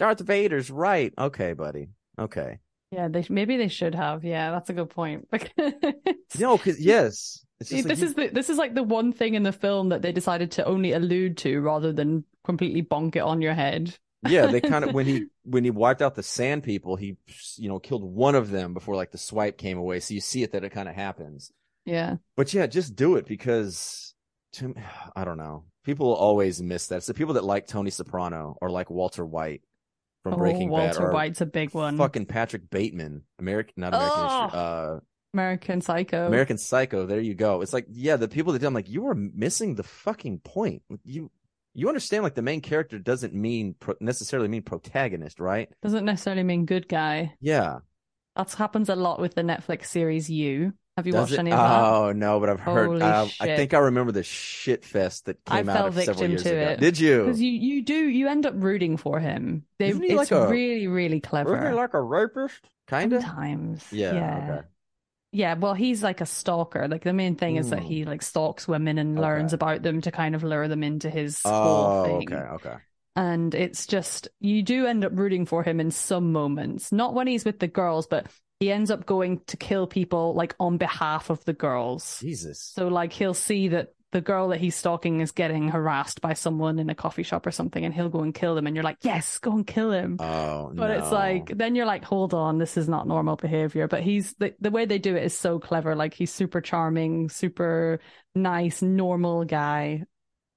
[0.03, 1.13] Darth Vader's right?
[1.17, 1.87] Okay, buddy.
[2.19, 2.59] Okay,
[2.91, 4.25] yeah, they maybe they should have.
[4.25, 5.29] Yeah, that's a good point.
[6.37, 9.35] no, because yes, it's See, like this is the this is like the one thing
[9.35, 13.19] in the film that they decided to only allude to rather than completely bonk it
[13.19, 13.97] on your head.
[14.27, 14.47] yeah.
[14.47, 17.15] They kind of when he when he wiped out the Sand People, he
[17.55, 20.43] you know killed one of them before like the swipe came away, so you see
[20.43, 21.49] it that it kind of happens.
[21.85, 24.13] Yeah, But yeah, just do it because
[24.53, 24.73] to,
[25.15, 25.63] I don't know.
[25.83, 26.97] People always miss that.
[26.97, 29.61] It's the people that like Tony Soprano or like Walter White
[30.23, 31.97] from oh, Breaking Bad Walter White's a big one.
[31.97, 34.57] fucking Patrick Bateman, American, not American, Oh.
[34.59, 34.99] uh,
[35.33, 36.27] American Psycho.
[36.27, 37.05] American Psycho.
[37.05, 37.61] There you go.
[37.61, 40.81] It's like, yeah, the people that do, I'm like, you are missing the fucking point.
[41.03, 41.29] You,
[41.73, 45.69] you understand, like the main character doesn't mean pro- necessarily mean protagonist, right?
[45.81, 47.33] Doesn't necessarily mean good guy.
[47.41, 47.79] Yeah.
[48.35, 50.73] That happens a lot with the Netflix series You.
[50.95, 51.39] Have you Does watched it?
[51.39, 51.83] any of that?
[51.83, 52.87] Oh no, but I've heard.
[52.87, 53.57] Holy I shit.
[53.57, 56.43] think I remember the shit fest that I came out fell of several victim years
[56.43, 56.71] to ago.
[56.71, 56.79] it.
[56.79, 57.19] Did you?
[57.23, 59.65] Because you, you do you end up rooting for him.
[59.79, 61.51] They, Isn't he it's like a- really really clever.
[61.53, 62.59] Wasn't he like a rapist?
[62.87, 63.21] Kinda.
[63.21, 64.13] Sometimes, Yeah.
[64.13, 64.49] yeah.
[64.57, 64.67] Okay.
[65.35, 66.87] Yeah, well, he's like a stalker.
[66.87, 67.85] Like the main thing is that Mm.
[67.87, 69.25] he like stalks women and Okay.
[69.27, 72.31] learns about them to kind of lure them into his whole Oh, thing.
[72.31, 72.75] okay, okay.
[73.15, 76.91] And it's just you do end up rooting for him in some moments.
[76.91, 78.27] Not when he's with the girls, but
[78.59, 82.19] he ends up going to kill people like on behalf of the girls.
[82.21, 82.59] Jesus.
[82.59, 86.77] So like he'll see that the girl that he's stalking is getting harassed by someone
[86.77, 88.67] in a coffee shop or something, and he'll go and kill them.
[88.67, 90.17] And you're like, yes, go and kill him.
[90.19, 93.87] Oh, But it's like then you're like, hold on, this is not normal behavior.
[93.87, 95.95] But he's the the way they do it is so clever.
[95.95, 97.99] Like he's super charming, super
[98.35, 100.03] nice, normal guy.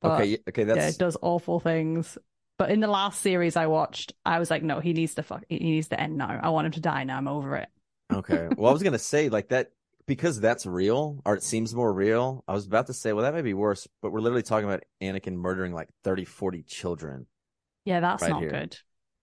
[0.02, 2.18] But okay, okay, yeah, that's does awful things.
[2.58, 5.44] But in the last series I watched, I was like, no, he needs to fuck.
[5.48, 6.40] He needs to end now.
[6.42, 7.16] I want him to die now.
[7.16, 7.68] I'm over it.
[8.12, 8.48] Okay.
[8.56, 9.70] Well, I was gonna say like that
[10.06, 12.44] because that's real, or it seems more real.
[12.46, 14.84] I was about to say, well, that may be worse, but we're literally talking about
[15.02, 17.26] Anakin murdering like 30, 40 children.
[17.84, 18.50] Yeah, that's Right not here.
[18.50, 18.78] good.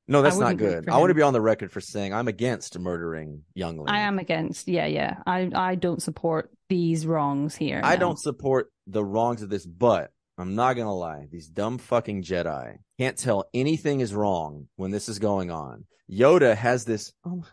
[0.08, 0.90] No, that's not good.
[0.90, 3.90] I want to be on the record for saying I'm against murdering younglings.
[3.90, 4.68] I am against.
[4.68, 5.18] Yeah, yeah.
[5.26, 7.80] I I don't support these wrongs here.
[7.84, 8.00] I no.
[8.00, 11.28] don't support the wrongs of this, but I'm not gonna lie.
[11.32, 15.86] These dumb fucking Jedi can't tell anything is wrong when this is going on.
[16.12, 17.14] Yoda has this.
[17.26, 17.46] Oh,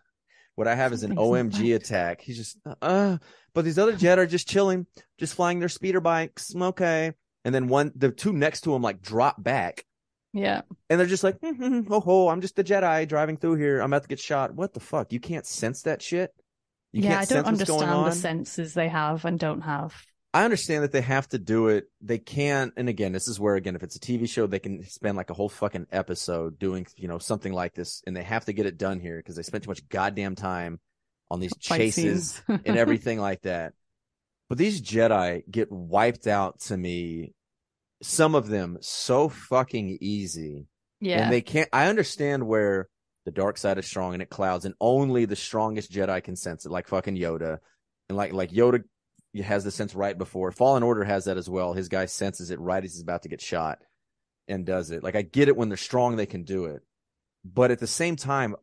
[0.61, 2.21] what I have is an Something's OMG attack.
[2.21, 3.17] He's just, uh,
[3.55, 4.87] but these other Jedi are just chilling,
[5.17, 6.55] just flying their speeder bikes.
[6.55, 7.15] Okay,
[7.47, 9.87] and then one, the two next to him like drop back,
[10.35, 13.39] Yeah, and they're just like, hmm, hmm, hmm, oh ho, I'm just a Jedi driving
[13.39, 13.81] through here.
[13.81, 14.55] I'm about to get shot.
[14.55, 15.15] What the fuck?
[15.15, 16.31] You can't sense that shit.
[16.93, 17.21] You yeah.
[17.21, 19.95] can't I don't understand the senses they have and don't have.
[20.33, 21.91] I understand that they have to do it.
[22.01, 22.72] They can't.
[22.76, 25.31] and again, this is where again, if it's a TV show, they can spend like
[25.31, 28.66] a whole fucking episode doing, you know, something like this, and they have to get
[28.66, 30.78] it done here because they spent too much goddamn time
[31.31, 33.72] on these Fight chases and everything like that.
[34.49, 37.35] But these Jedi get wiped out to me,
[38.03, 40.66] some of them so fucking easy.
[41.01, 42.89] yeah, And they can't, I understand where
[43.24, 46.66] the dark side is strong and it clouds, and only the strongest Jedi can sense
[46.66, 47.59] it, like fucking Yoda.
[48.09, 48.83] And like, like Yoda
[49.37, 50.51] has the sense right before.
[50.53, 51.72] Fallen Order has that as well.
[51.72, 53.78] His guy senses it right as he's about to get shot
[54.49, 55.03] and does it.
[55.05, 56.83] Like, I get it when they're strong, they can do it.
[57.45, 58.57] But at the same time,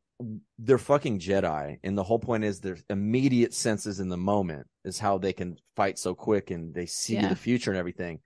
[0.59, 1.79] they're fucking Jedi.
[1.83, 5.57] And the whole point is their immediate senses in the moment is how they can
[5.75, 7.29] fight so quick and they see Yeah.
[7.29, 8.19] the future and everything.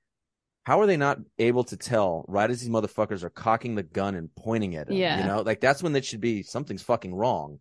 [0.63, 4.15] How are they not able to tell right as these motherfuckers are cocking the gun
[4.15, 4.95] and pointing at him?
[4.95, 5.19] Yeah.
[5.21, 7.59] You know, like that's when it should be something's fucking wrong.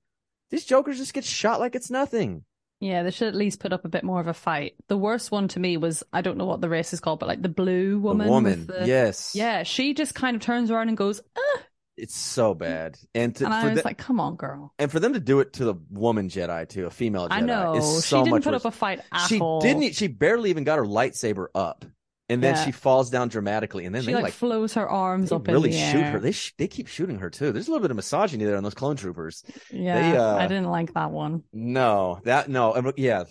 [0.51, 2.45] These jokers just get shot like it's nothing.
[2.81, 3.03] Yeah.
[3.03, 4.75] They should at least put up a bit more of a fight.
[4.89, 7.29] The worst one to me was I don't know what the race is called, but
[7.29, 8.27] like the blue woman.
[8.27, 9.63] the woman, the- yes, yeah.
[9.63, 11.63] She just kind of turns around and goes, "Ah,"
[11.97, 12.99] it's so bad.
[13.15, 14.73] And to, and I was the- like, come on, girl.
[14.79, 17.41] and for them to do it to the woman Jedi, to a female Jedi, I
[17.41, 18.65] know is she so didn't much put worse.
[18.65, 19.61] up a fight at she all.
[19.61, 19.95] didn't.
[19.95, 21.85] She barely even got her lightsaber up,
[22.31, 22.65] and then Yeah.
[22.65, 25.71] she falls down dramatically, and then she they like, like, flows her arms up really
[25.71, 26.11] in the shoot air.
[26.13, 26.21] her.
[26.21, 27.53] They sh- they keep shooting her too.
[27.53, 29.43] There's a little bit of misogyny there on those clone troopers.
[29.71, 31.43] yeah, they, uh, I didn't like that one.
[31.53, 33.25] No, that no, yeah,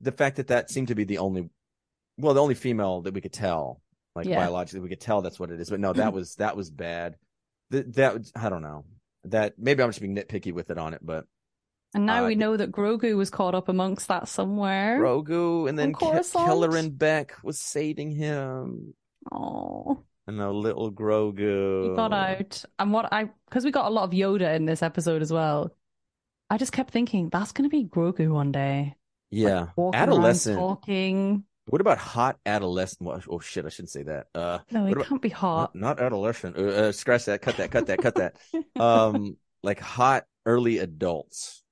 [0.00, 1.50] the fact that that seemed to be the only,
[2.16, 3.80] well, the only female that we could tell,
[4.14, 4.36] like Yeah.
[4.36, 5.68] biologically, we could tell that's what it is.
[5.70, 7.16] But no, that was that was bad.
[7.70, 8.84] That that I don't know.
[9.24, 11.24] That maybe I'm just being nitpicky with it on it, but
[11.94, 14.98] And now Uh, we know that Grogu was caught up amongst that somewhere.
[15.00, 16.00] Grogu, and then Ke-?
[16.24, 18.94] Kelleran Beck was saving him.
[19.32, 21.90] Oh, And a little Grogu.
[21.90, 22.64] he got out.
[22.78, 25.70] And what I, because we got a lot of Yoda in this episode as well.
[26.50, 28.96] I just kept thinking that's going to be Grogu one day.
[29.30, 29.68] Yeah.
[29.78, 30.58] Around Adolescent.
[30.58, 31.44] talking.
[31.66, 33.08] What about hot adolescent?
[33.08, 34.26] well, Oh shit, I shouldn't say that.
[34.34, 35.74] Uh, No, he about- can't be hot.
[35.74, 36.58] not, not adolescent.
[36.58, 37.40] Uh, uh, scratch that.
[37.40, 37.70] Cut that.
[37.70, 37.98] Cut that.
[38.02, 38.36] Cut that.
[38.80, 41.62] Um, like hot early adults.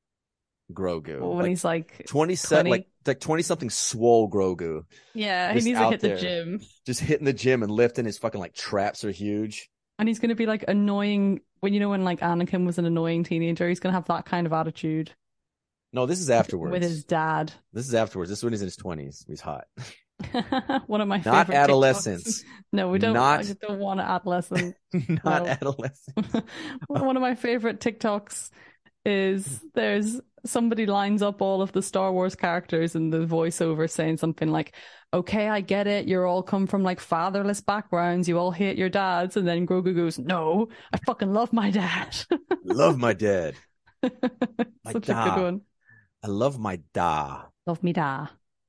[0.73, 1.21] Grogu.
[1.21, 2.71] when like he's like, 27, 20.
[2.71, 6.15] like like 20 something swole Grogu yeah, he needs to hit there.
[6.17, 6.61] the gym.
[6.87, 9.69] just hitting the gym and lifting his fucking like traps are huge.
[9.99, 12.87] And he's going to be like annoying when you know when like Anakin was an
[12.87, 13.69] annoying teenager.
[13.69, 15.13] He's going to have that kind of attitude
[15.93, 16.73] No, this is afterwards.
[16.73, 17.53] with his dad.
[17.73, 18.31] This is afterwards.
[18.31, 19.25] This is when he's in his 20s.
[19.29, 19.65] He's hot.
[20.87, 22.43] One of my Not favorite adolescents.
[22.43, 22.45] TikToks.
[22.75, 23.13] No, we don't.
[23.13, 24.77] Not- I don't want an adolescent.
[24.95, 25.47] not No.
[25.47, 26.33] adolescents.
[26.87, 28.49] One of my favorite TikToks
[29.05, 34.17] is there's somebody lines up all of the Star Wars characters and the voiceover saying
[34.19, 34.75] something like,
[35.13, 36.09] "Okay, I get it.
[36.09, 38.29] You're all come from like fatherless backgrounds.
[38.29, 42.17] You all hate your dads." And then Grogu goes, "No, I fucking love my dad."
[42.65, 43.57] Love my dad.
[44.85, 45.61] My Such a good one.
[46.23, 47.47] I love my da.
[47.67, 48.29] Love me da.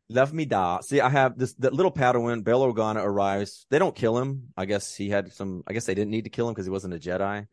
[0.10, 0.80] Love me da.
[0.82, 3.66] See, I have this that little Padawan, Bail Organa arrives.
[3.70, 4.50] They don't kill him.
[4.58, 6.72] I guess he had some I guess they didn't need to kill him because he
[6.72, 7.48] wasn't a Jedi.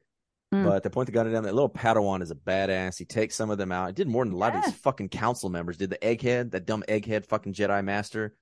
[0.53, 0.65] Hmm.
[0.65, 1.45] But they point the gun at him.
[1.45, 2.99] That little Padawan is a badass.
[2.99, 3.87] He takes some of them out.
[3.89, 4.71] He did more than a lot of Yeah.
[4.71, 5.91] these fucking council members did.
[5.91, 8.35] The egghead, that dumb egghead fucking Jedi master,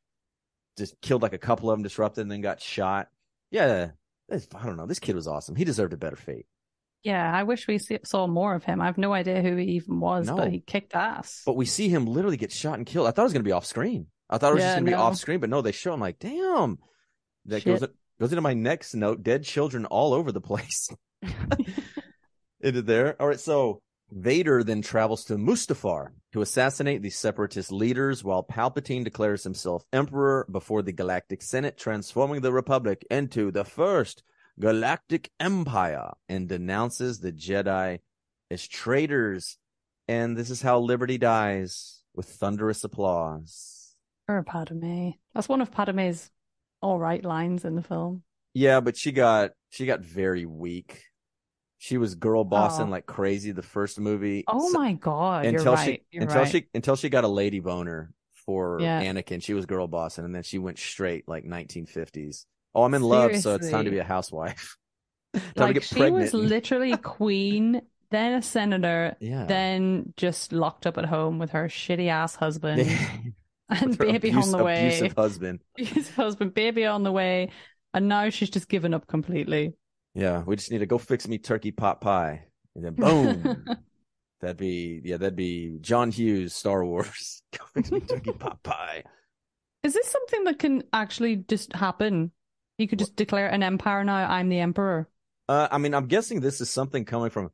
[0.78, 3.08] just killed like a couple of them, disrupted, and then got shot.
[3.50, 3.90] Yeah,
[4.30, 4.86] I don't know.
[4.86, 5.54] This kid was awesome.
[5.54, 6.46] He deserved a better fate.
[7.02, 8.80] Yeah, I wish we saw more of him.
[8.80, 10.36] I have no idea who he even was, No.
[10.36, 11.42] but he kicked ass.
[11.46, 13.06] But we see him literally get shot and killed.
[13.06, 14.06] I thought it was going to be off screen.
[14.30, 15.92] I thought it was Yeah, just going to be off screen, but no, they show.
[15.92, 16.78] I'm like, damn.
[17.46, 17.80] That Shit.
[17.80, 17.88] goes
[18.18, 19.22] goes into my next note.
[19.22, 20.88] Dead children all over the place.
[22.60, 23.20] into there.
[23.20, 23.80] All right, so
[24.10, 30.46] Vader then travels to Mustafar to assassinate the separatist leaders, while Palpatine declares himself emperor
[30.50, 34.22] before the Galactic Senate, transforming the Republic into the first
[34.58, 38.00] Galactic Empire, and denounces the Jedi
[38.50, 39.58] as traitors.
[40.08, 43.94] And this is how Liberty dies with thunderous applause.
[44.26, 45.10] Or Padme.
[45.34, 46.30] That's one of Padme's
[46.82, 48.22] all right lines in the film.
[48.54, 51.02] Yeah, but she got she got very weak.
[51.78, 52.90] She was girl bossing Oh.
[52.90, 54.44] like crazy the first movie.
[54.48, 56.02] Oh So- my god, you're until right.
[56.02, 56.50] she You're until right.
[56.50, 58.12] she until she got a lady boner
[58.46, 59.02] for Yeah.
[59.02, 59.42] Anakin.
[59.42, 62.46] She was girl bossing, and then she went straight like 1950s.
[62.74, 64.76] Oh, I'm in love, so it's time to be a housewife.
[65.34, 66.32] time like to get she pregnant.
[66.32, 69.44] was literally queen, then a senator, yeah.
[69.44, 72.80] then just locked up at home with her shitty ass husband
[73.68, 74.88] and baby abuse- on the way.
[74.88, 75.60] Abusive husband.
[75.76, 77.50] His husband, baby on the way,
[77.94, 79.74] and now she's just given up completely.
[80.14, 82.44] Yeah, we just need to go fix me turkey pot pie,
[82.74, 83.64] and then boom.
[84.40, 87.42] that'd be yeah, that'd be John Hughes Star Wars.
[87.58, 89.04] go fix me turkey pot pie.
[89.82, 92.32] Is this something that can actually just happen?
[92.78, 94.16] You could just declare an empire now.
[94.16, 95.08] I'm the emperor.
[95.48, 97.50] Uh, I mean, I'm guessing this is something coming from.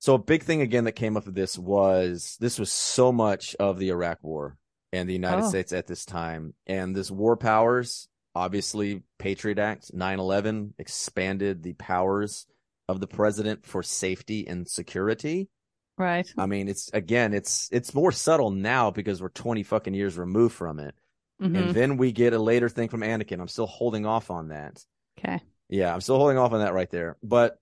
[0.00, 3.54] So a big thing again that came up of this was this was so much
[3.58, 4.56] of the Iraq War
[4.92, 5.48] and the United Oh.
[5.48, 12.46] States at this time, and this war powers, obviously Patriot Act, 9/11 expanded the powers
[12.88, 15.48] of the president for safety and security.
[15.96, 16.26] Right.
[16.36, 20.54] I mean, it's again, it's it's more subtle now because we're 20 fucking years removed
[20.54, 20.94] from it,
[21.40, 21.56] Mhm.
[21.56, 23.40] and then we get a later thing from Anakin.
[23.40, 24.84] I'm still holding off on that.
[25.18, 25.40] Okay.
[25.68, 27.16] Yeah, I'm still holding off on that right there.
[27.22, 27.58] But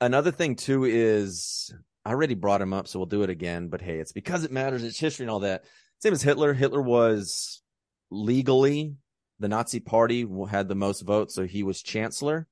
[0.00, 1.72] another thing too is
[2.04, 3.68] I already brought him up, so we'll do it again.
[3.68, 4.82] But hey, it's because it matters.
[4.82, 5.64] It's history and all that.
[6.00, 6.52] Same as Hitler.
[6.52, 7.62] Hitler was
[8.10, 8.96] legally
[9.42, 12.46] the Nazi Party had the most votes, so he was chancellor,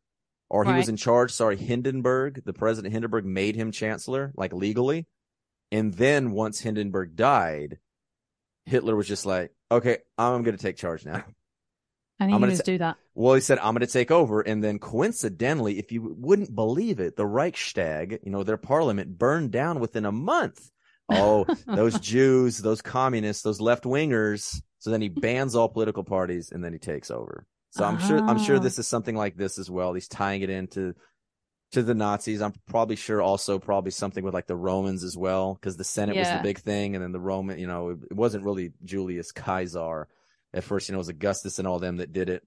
[0.48, 1.32] or he was in charge.
[1.32, 5.06] Sorry, Hindenburg, the president Hindenburg made him chancellor, like legally.
[5.72, 7.78] And then once Hindenburg died,
[8.66, 11.24] Hitler was just like, "Okay, I'm going to take charge now."
[12.18, 12.98] And he I'm gonna just do that.
[13.14, 14.42] Well, he said, I'm going to take over.
[14.42, 19.52] And then coincidentally, if you wouldn't believe it, the Reichstag, you know, their parliament burned
[19.52, 20.70] down within a month.
[21.10, 24.60] Oh, those Jews, those communists, those left wingers.
[24.78, 27.46] So then he bans all political parties and then he takes over.
[27.70, 28.80] So I'm sure, I'm sure this oh.
[28.80, 29.92] is something like this as well.
[29.92, 30.94] He's tying it into,
[31.72, 32.42] to the Nazis.
[32.42, 36.16] I'm probably sure also probably something with like the Romans as well, because the Senate
[36.16, 36.96] was the big thing.
[36.96, 40.08] And then the Roman, you know, it, it wasn't really Julius Caesar
[40.52, 42.42] at first, you know, it was Augustus and all them that did it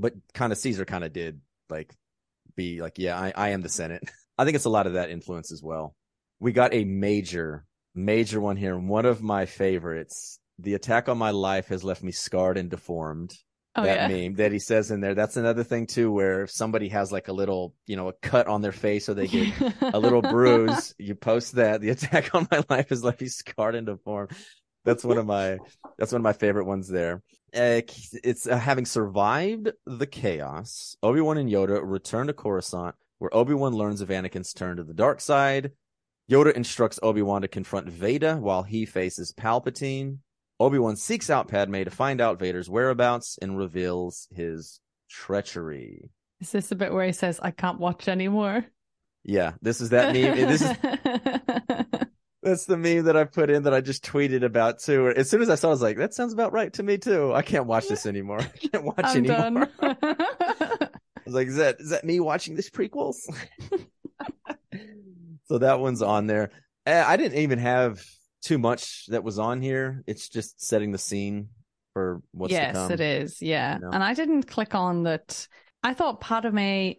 [0.00, 1.94] but kind of Caesar kind of did like
[2.56, 4.02] be like, yeah, I, I am the Senate.
[4.38, 5.94] I think it's a lot of that influence as well.
[6.38, 8.78] We got a major, major one here.
[8.78, 10.38] One of my favorites.
[10.58, 13.34] The attack on my life has left me scarred and deformed.
[13.76, 14.28] Oh, that yeah.
[14.28, 15.14] meme that he says in there.
[15.14, 18.48] That's another thing too, where if somebody has like a little, you know, a cut
[18.48, 21.80] on their face or they get a little bruise, you post that.
[21.80, 24.32] The attack on my life has left me scarred and deformed.
[24.84, 25.58] That's one of my
[25.98, 27.22] that's one of my favorite ones there.
[27.54, 27.82] Uh,
[28.24, 30.96] it's uh, having survived the chaos.
[31.02, 34.84] Obi Wan and Yoda return to Coruscant, where Obi Wan learns of Anakin's turn to
[34.84, 35.72] the dark side.
[36.30, 40.18] Yoda instructs Obi Wan to confront Vader while he faces Palpatine.
[40.60, 46.08] Obi Wan seeks out Padme to find out Vader's whereabouts and reveals his treachery.
[46.40, 48.64] Is this the bit where he says, I can't watch anymore?
[49.24, 50.36] Yeah, this is that meme.
[50.36, 50.76] This is
[52.42, 55.08] That's the meme that I put in that I just tweeted about too.
[55.08, 56.96] As soon as I saw, it, I was like, "That sounds about right to me
[56.96, 58.40] too." I can't watch this anymore.
[58.40, 59.68] I can't watch I'm anymore.
[59.82, 60.88] I
[61.26, 63.18] was like, "Is that is that me watching this prequels?"
[65.50, 66.50] so that one's on there.
[66.86, 68.00] Uh, I didn't even have
[68.40, 70.04] too much that was on here.
[70.06, 71.48] It's just setting the scene
[71.92, 72.82] for what's yes, to come.
[72.82, 73.42] Yes, it is.
[73.42, 73.74] Yeah.
[73.74, 73.90] You know?
[73.92, 75.48] And I didn't click on that.
[75.82, 76.92] I thought Padme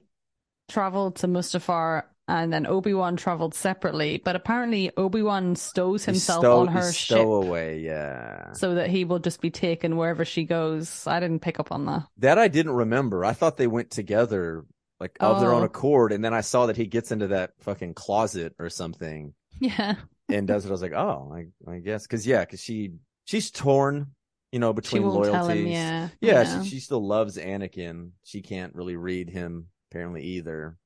[0.68, 6.41] traveled to Mustafar and then Obi Wan traveled separately, but apparently Obi Wan stows himself
[6.41, 7.80] stow- on he her ship stowaway.
[7.80, 11.08] Yeah, so that he will just be taken wherever she goes.
[11.08, 12.04] I didn't pick up on that.
[12.18, 13.24] that I didn't remember.
[13.24, 14.66] I thought they went together,
[15.02, 15.66] like of their own Oh.
[15.66, 19.34] accord, and then I saw that he gets into that fucking closet or something.
[19.60, 19.95] Yeah.
[20.30, 20.70] and does it.
[20.70, 22.93] I was like, oh, I, I guess, because yeah, because she
[23.26, 24.08] she's torn,
[24.52, 25.58] you know, between loyalties.
[25.58, 25.68] him.
[25.68, 26.08] Yeah.
[26.22, 28.12] yeah, She, she still loves Anakin.
[28.24, 30.78] She can't really read him apparently either.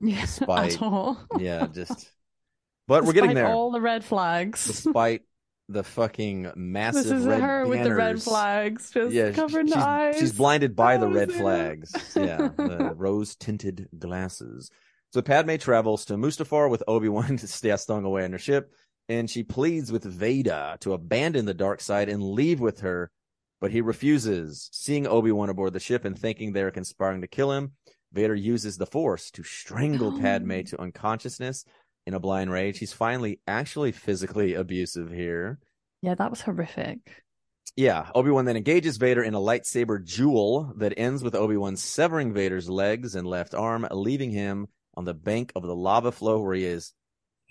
[0.00, 0.20] yeah.
[0.22, 1.18] despite- At all.
[1.38, 2.10] Yeah, just.
[2.86, 3.48] But we're getting there.
[3.48, 4.66] all the red flags.
[4.66, 5.22] Despite
[5.68, 9.74] the fucking massive this is red her with the red flags, just Yeah, covering she's,
[9.74, 10.18] the eyes.
[10.18, 11.92] she's blinded by the red flags.
[12.16, 14.70] Yeah, the rose tinted glasses.
[15.12, 18.72] So Padme travels to Mustafar with Obi Wan to stay stung away on her ship,
[19.08, 23.10] and she pleads with Vader to abandon the dark side and leave with her,
[23.60, 24.68] but he refuses.
[24.72, 27.72] Seeing Obi Wan aboard the ship and thinking they're conspiring to kill him,
[28.12, 30.18] Vader uses the Force to strangle.
[30.20, 31.64] Padme to unconsciousness.
[32.08, 35.58] In a blind rage, he's finally actually physically abusive here.
[36.00, 37.00] Yeah, that was horrific.
[37.76, 41.76] Yeah, Obi Wan then engages Vader in a lightsaber duel that ends with Obi Wan
[41.76, 46.40] severing Vader's legs and left arm, leaving him on the bank of the lava flow
[46.40, 46.94] where he is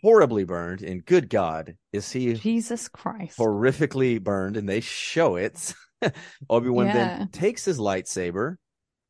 [0.01, 0.81] horribly burned.
[0.81, 3.37] And good God, is he Jesus Christ.
[3.37, 4.57] horrifically burned?
[4.57, 5.75] And they show it.
[6.49, 6.93] Obi Wan Yeah.
[6.93, 8.55] then takes his lightsaber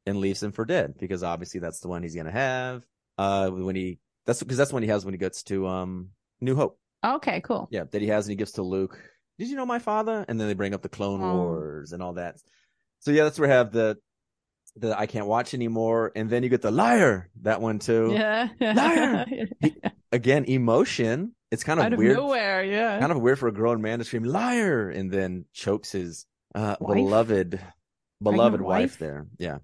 [0.05, 2.83] and leaves him for dead because obviously that's the one he's gonna have.
[3.17, 6.09] Uh, when he that's because that's when he has when he gets to um
[6.39, 6.80] New Hope.
[7.03, 7.67] Okay, cool.
[7.71, 8.99] Yeah, that he has and he gives to Luke.
[9.39, 10.23] Did you know my father?
[10.28, 11.36] And then they bring up the Clone Oh.
[11.36, 12.36] Wars and all that.
[12.99, 13.97] So yeah, that's where we have the
[14.75, 18.11] the I can't watch anymore, and then you get the liar that one too.
[18.13, 18.49] Yeah.
[18.59, 19.25] Liar!
[20.11, 21.34] Again, emotion.
[21.49, 22.17] It's kind of Out of weird.
[22.17, 22.99] nowhere, yeah.
[22.99, 26.75] Kind of weird for a grown man to scream liar and then chokes his uh,
[26.78, 27.59] beloved
[28.21, 28.97] beloved wife wife?
[28.99, 29.28] there.
[29.38, 29.59] Yeah.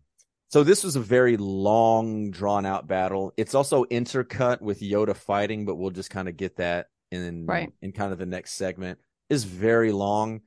[0.54, 3.34] So this was a very long, drawn out battle.
[3.38, 7.74] It's also intercut with Yoda fighting, but we'll just kind of get that in Right.
[7.82, 8.99] in kind of the next segment.
[9.32, 10.41] Is very long.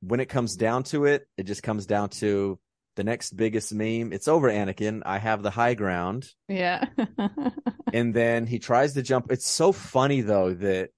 [0.00, 2.60] When it comes down to it, it just comes down to
[2.96, 4.14] the next biggest meme.
[4.14, 5.02] It's over, Anakin.
[5.04, 6.30] I have the high ground.
[6.48, 6.86] yeah.
[7.92, 9.30] And then he tries to jump.
[9.30, 10.92] It's so funny though that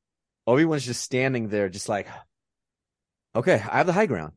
[0.46, 2.06] Obi Wan's just standing there, just like,
[3.34, 4.34] okay, I have the high ground.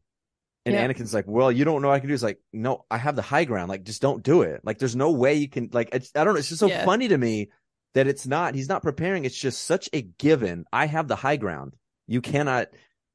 [0.67, 0.85] And Yeah.
[0.85, 2.13] Anakin's like, well, you don't know what I can do.
[2.13, 3.69] He's like, no, I have the high ground.
[3.69, 4.59] Like, just don't do it.
[4.65, 6.39] Like, there's no way you can, like, it's, I don't know.
[6.39, 6.83] It's just so Yeah.
[6.83, 7.51] funny to me
[7.93, 9.23] that it's not, he's not preparing.
[9.23, 10.65] It's just such a given.
[10.73, 11.73] I have the high ground.
[12.05, 12.67] You cannot,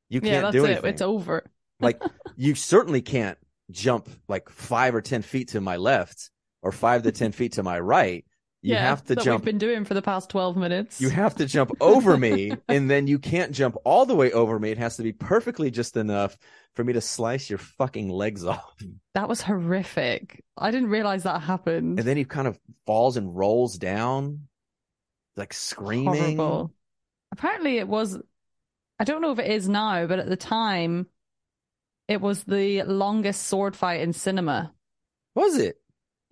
[0.09, 0.71] you yeah, can't that's do it.
[0.71, 0.91] anything.
[0.91, 1.45] It's over.
[1.81, 2.03] like,
[2.37, 3.37] you certainly can't
[3.71, 6.31] jump like five or 10 feet to my left
[6.63, 8.25] or five to 10 feet to my right.
[8.63, 11.01] You yeah, have to jump we've been doing for the past 12 minutes.
[11.01, 14.57] you have to jump over me, and then you can't jump all the way over
[14.57, 14.71] me.
[14.71, 16.39] It has to be perfectly just enough
[16.77, 18.81] for me to slice your fucking legs off.
[19.15, 20.45] That was horrific.
[20.57, 21.99] I didn't realize that happened.
[21.99, 24.47] And then he kind of falls and rolls down,
[25.37, 26.37] like screaming.
[26.37, 26.73] Horrible.
[27.33, 28.17] Apparently, it was.
[29.01, 31.09] I don't know if it is now, but at the time,
[32.07, 34.73] it was the longest sword fight in cinema.
[35.35, 35.82] Was it?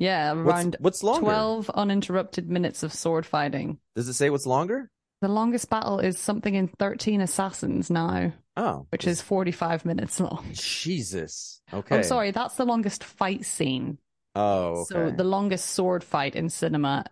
[0.00, 1.20] Yeah, around what's longer?
[1.26, 3.78] 12 uninterrupted minutes of sword fighting.
[3.94, 4.90] Does it say what's longer?
[5.20, 10.46] The longest battle is something in 13 Assassins now, Oh, which is 45 minutes long.
[10.52, 11.60] Jesus.
[11.72, 11.96] Oh, okay.
[11.96, 13.98] I'm sorry, that's the longest fight scene.
[14.34, 14.94] Oh, okay.
[14.94, 17.04] So the longest sword fight in cinema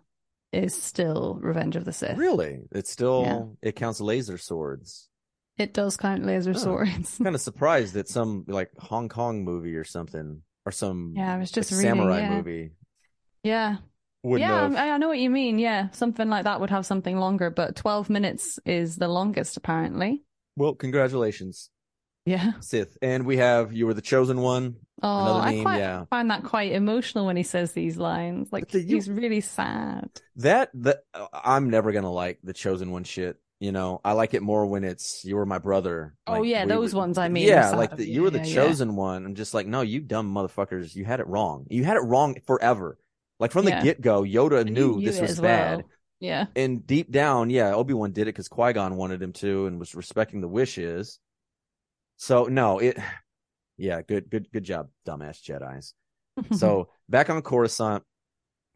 [0.52, 2.16] is still Revenge of the Sith.
[2.16, 5.08] really, it's still it counts laser swords.
[5.58, 6.58] It does count laser Oh.
[6.58, 7.18] swords.
[7.22, 11.38] Kind of surprised that some like Hong Kong movie or something or some Yeah, I
[11.38, 12.36] was just like, reading, samurai yeah.
[12.36, 12.70] movie
[13.42, 13.76] yeah.
[14.24, 14.74] yeah, have.
[14.76, 15.58] I, I know what you mean.
[15.58, 20.22] Yeah, something like that would have something longer, but 12 minutes is the longest, apparently.
[20.56, 21.70] Well, congratulations.
[22.26, 22.52] Yeah.
[22.60, 24.76] Sith, and we have you were the chosen one.
[25.02, 26.04] Oh, I quite yeah.
[26.10, 28.48] find that quite emotional when he says these lines.
[28.52, 30.10] Like the- you- he's really sad.
[30.36, 33.38] That that uh, I'm never gonna like the chosen one shit.
[33.60, 36.14] You know, I like it more when it's you were my brother.
[36.26, 38.44] Oh, yeah, we those were- ones I mean Yeah, like the, you, were the yeah,
[38.44, 38.54] yeah.
[38.54, 39.24] chosen one.
[39.24, 41.66] I'm just like, no, you dumb motherfuckers, you had it wrong.
[41.70, 42.98] You had it wrong forever.
[43.40, 43.82] Like from the Yeah.
[43.82, 45.78] get go, Yoda knew knew this was bad.
[45.78, 45.88] well.
[46.20, 46.46] Yeah.
[46.56, 49.78] And deep down, yeah, Obi Wan did it because Qui Gon wanted him to and
[49.78, 51.20] was respecting the wishes.
[52.16, 52.98] So no, it,
[53.76, 55.94] yeah, good, good, good job, dumbass Jedi's.
[56.58, 58.02] So back on Coruscant,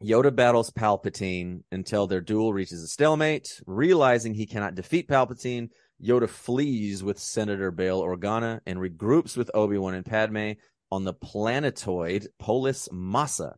[0.01, 3.61] Yoda battles Palpatine until their duel reaches a stalemate.
[3.65, 5.69] Realizing he cannot defeat Palpatine,
[6.01, 10.51] Yoda flees with Senator Bail Organa and regroups with Obi-Wan and Padme
[10.91, 13.55] on the planetoid Polis Massa.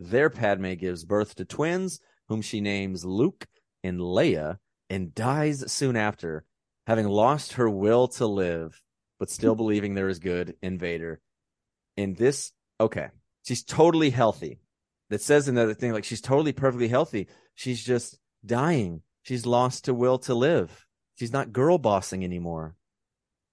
[0.00, 3.46] There, Padme gives birth to twins, whom she names Luke
[3.84, 4.56] and Leia,
[4.88, 6.44] and dies soon after,
[6.86, 8.82] having lost her will to live,
[9.18, 11.20] but still believing there is good in Vader.
[11.98, 13.08] In this, okay,
[13.44, 14.58] she's totally healthy.
[15.10, 17.28] That says another thing, like she's totally perfectly healthy.
[17.54, 19.02] She's just dying.
[19.22, 20.86] She's lost to will to live.
[21.18, 22.74] She's not girl bossing anymore.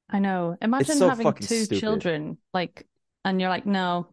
[0.10, 0.56] I know.
[0.62, 1.82] Imagine so having two stupid.
[1.82, 2.88] children, like,
[3.26, 4.08] and you're like, no,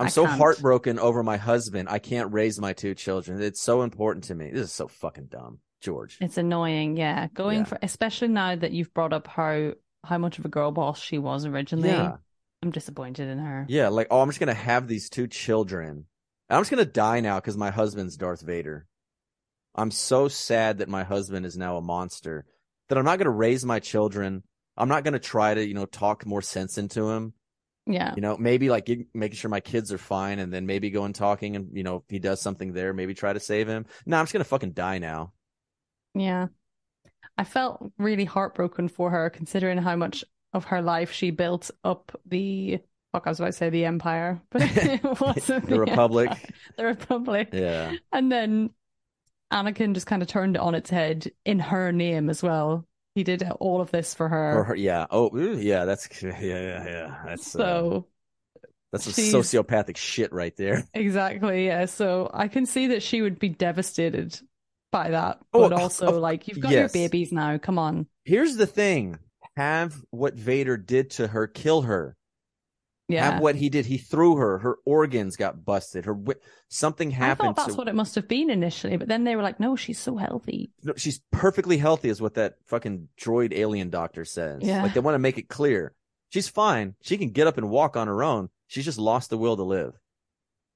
[0.00, 0.38] I'm I so can't.
[0.38, 1.88] heartbroken over my husband.
[1.88, 3.40] I can't raise my two children.
[3.40, 4.50] It's so important to me.
[4.50, 6.18] This is so fucking dumb, George.
[6.20, 6.96] it's annoying.
[6.96, 7.64] Yeah, going Yeah.
[7.64, 9.72] for, especially now that you've brought up how
[10.04, 11.88] how much of a girl boss she was originally.
[11.90, 12.16] Yeah.
[12.62, 13.66] I'm disappointed in her.
[13.68, 16.06] Yeah, like oh, I'm just gonna have these two children.
[16.50, 18.86] I'm just gonna die now because my husband's Darth Vader.
[19.76, 22.46] I'm so sad that my husband is now a monster.
[22.88, 24.42] That I'm not gonna raise my children.
[24.76, 27.32] I'm not gonna try to, you know, talk more sense into him.
[27.86, 28.14] Yeah.
[28.14, 31.56] You know, maybe like making sure my kids are fine, and then maybe going talking,
[31.56, 33.86] and you know, if he does something there, maybe try to save him.
[34.06, 35.32] No, I'm just gonna fucking die now.
[36.14, 36.48] Yeah.
[37.36, 42.12] I felt really heartbroken for her considering how much of her life she built up
[42.26, 42.78] the
[43.12, 46.30] fuck I was about to say the empire, but it wasn't The Republic.
[46.30, 46.46] Empire.
[46.76, 47.48] The Republic.
[47.52, 48.70] Yeah, And then
[49.52, 52.86] Anakin just kind of turned it on its head in her name as well.
[53.14, 54.58] He did all of this for her.
[54.58, 55.06] or her, yeah.
[55.10, 55.84] Oh, yeah.
[55.84, 57.16] That's yeah, yeah, yeah.
[57.26, 58.06] That's uh, so
[58.92, 60.84] that's some sociopathic shit right there.
[60.94, 61.86] exactly, yeah.
[61.86, 64.38] So I can see that she would be devastated
[64.92, 65.40] by that.
[65.52, 66.94] Oh, But also of- like you've got yes.
[66.94, 67.58] your babies now.
[67.58, 68.06] Come on.
[68.24, 69.18] Here's the thing:
[69.56, 72.16] have what Vader did to her kill her.
[73.08, 73.32] Yeah.
[73.32, 73.84] Have what he did.
[73.84, 74.58] He threw her.
[74.58, 76.06] Her organs got busted.
[76.06, 76.16] Her
[76.68, 77.48] something I happened.
[77.48, 79.76] thought that's to, what it must have been initially, but then they were like, "No,
[79.76, 84.62] she's so healthy." No, she's perfectly healthy, is what that fucking droid alien doctor says.
[84.62, 84.82] Yeah.
[84.82, 85.94] Like they want to make it clear.
[86.30, 86.94] She's fine.
[87.02, 88.48] She can get up and walk on her own.
[88.68, 89.92] She's just lost the will to live.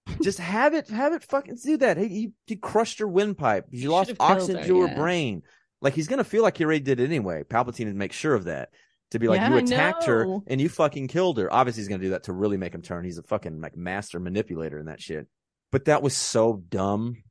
[0.22, 1.96] just have it, have it fucking do that.
[1.96, 3.66] He, he crushed her windpipe.
[3.72, 5.42] She lost oxygen her, to her brain.
[5.80, 7.44] Like he's gonna feel like he already did it anyway.
[7.44, 8.70] Palpatine would make sure of that.
[9.12, 11.52] To be like, Yeah, you attacked her and you fucking killed her.
[11.52, 13.04] Obviously, he's gonna do that to really make him turn.
[13.04, 15.26] He's a fucking like master manipulator in that shit.
[15.72, 17.22] But that was so dumb.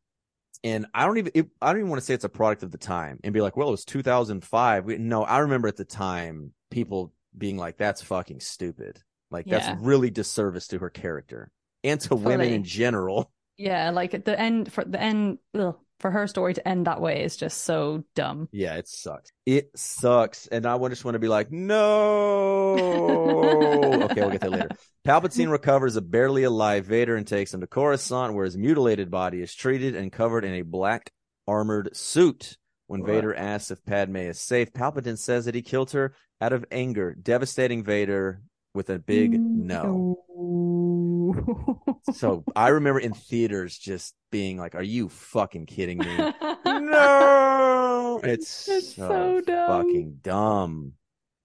[0.63, 2.71] And I don't even, it, I don't even want to say it's a product of
[2.71, 4.85] the time and be like, well, it was 2005.
[4.85, 8.99] We, no, I remember at the time people being like, that's fucking stupid.
[9.29, 9.59] Like Yeah.
[9.59, 11.51] that's really disservice to her character
[11.83, 13.31] and to women in general.
[13.57, 17.01] Yeah, like at the end for the end ugh, for her story to end that
[17.01, 18.49] way is just so dumb.
[18.51, 19.31] Yeah, it sucks.
[19.45, 20.47] It sucks.
[20.47, 22.75] And I just want to be like, no.
[24.11, 24.69] okay, we'll get there later.
[25.05, 29.41] Palpatine recovers a barely alive Vader and takes him to Coruscant, where his mutilated body
[29.41, 31.11] is treated and covered in a black
[31.47, 32.57] armored suit.
[32.87, 33.15] When Right.
[33.15, 37.13] Vader asks if Padme is safe, Palpatine says that he killed her out of anger,
[37.13, 38.41] devastating Vader
[38.77, 40.17] with a big no.
[40.29, 41.81] No.
[42.13, 46.15] So I remember in theaters just being like, "Are you fucking kidding me?"
[46.65, 49.67] no, it's, It's so, so dumb.
[49.67, 50.93] fucking dumb.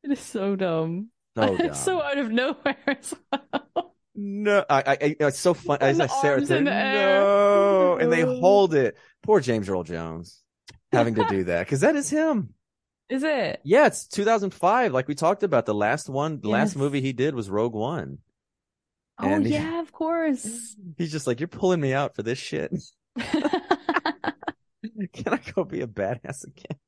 [0.05, 1.09] It is so dumb.
[1.37, 1.57] So dumb.
[1.67, 3.95] It's so out of nowhere as well.
[4.15, 5.79] no, I, I, I, it's so fun.
[5.81, 6.61] As I say, air.
[6.61, 8.97] no, and they hold it.
[9.23, 10.43] Poor James Earl Jones
[10.93, 12.53] having to do that because that is him.
[13.09, 13.61] Is it?
[13.65, 14.93] Yeah, it's 2005.
[14.93, 18.19] Like we talked about, the last one, the last movie he did was Rogue One.
[19.19, 20.77] Oh And he- yeah, of course.
[20.97, 22.73] He's just like, "You're pulling me out for this shit.
[25.13, 26.79] Can I go be a badass again?"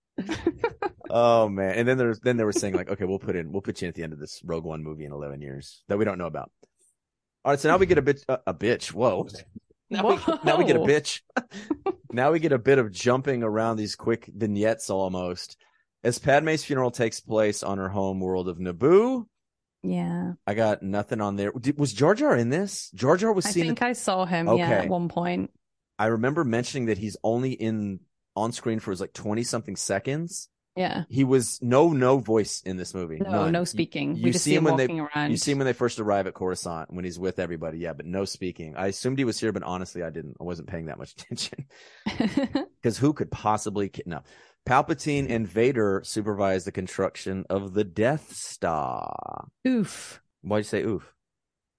[1.11, 1.75] Oh man!
[1.77, 3.87] And then there's then they were saying like, okay, we'll put in we'll put you
[3.87, 6.19] in at the end of this Rogue One movie in 11 years that we don't
[6.19, 6.51] know about.
[7.45, 8.93] All right, so now we get a bit uh, a bitch.
[8.93, 9.29] Whoa!
[9.91, 11.21] Now we, now we get a bitch.
[12.11, 15.57] now we get a bit of jumping around these quick vignettes almost.
[16.05, 19.25] As Padme's funeral takes place on her home world of Naboo,
[19.83, 21.51] yeah, I got nothing on there.
[21.53, 22.91] Did, was Jar Jar in this?
[22.95, 23.65] Jar Jar was seen.
[23.65, 24.47] I think I saw him.
[24.47, 24.73] Yeah, Okay.
[24.85, 25.51] at one point.
[25.99, 28.01] I remember mentioning that he's only in
[28.37, 30.49] on screen for his like 20 something seconds.
[30.77, 31.05] Yeah.
[31.09, 33.19] He was no no voice in this movie.
[33.21, 33.53] No, None.
[33.53, 34.17] no speaking.
[34.17, 35.31] You, we just see him him when they walking around.
[35.31, 37.79] you see him when they first arrive at Coruscant when he's with everybody.
[37.79, 38.75] Yeah, but no speaking.
[38.77, 40.37] I assumed he was here, but honestly, I didn't.
[40.41, 41.67] I wasn't paying that much attention
[42.83, 44.23] because who could possibly no.
[44.67, 49.49] Palpatine and Vader supervise the construction of the Death Star.
[49.67, 50.21] Oof.
[50.43, 51.13] Why'd you say oof?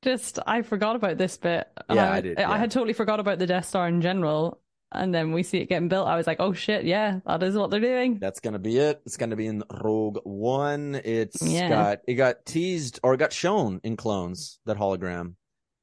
[0.03, 1.67] Just I forgot about this bit.
[1.91, 4.61] Yeah, I did, I had totally forgot about the Death Star in general.
[4.91, 6.07] And then we see it getting built.
[6.07, 8.19] I was like, oh shit, yeah, that is what they're doing.
[8.19, 9.01] That's gonna be it.
[9.05, 10.95] It's gonna be in Rogue One.
[11.03, 11.69] It's Yeah.
[11.69, 15.33] got it got teased or it got shown in clones that hologram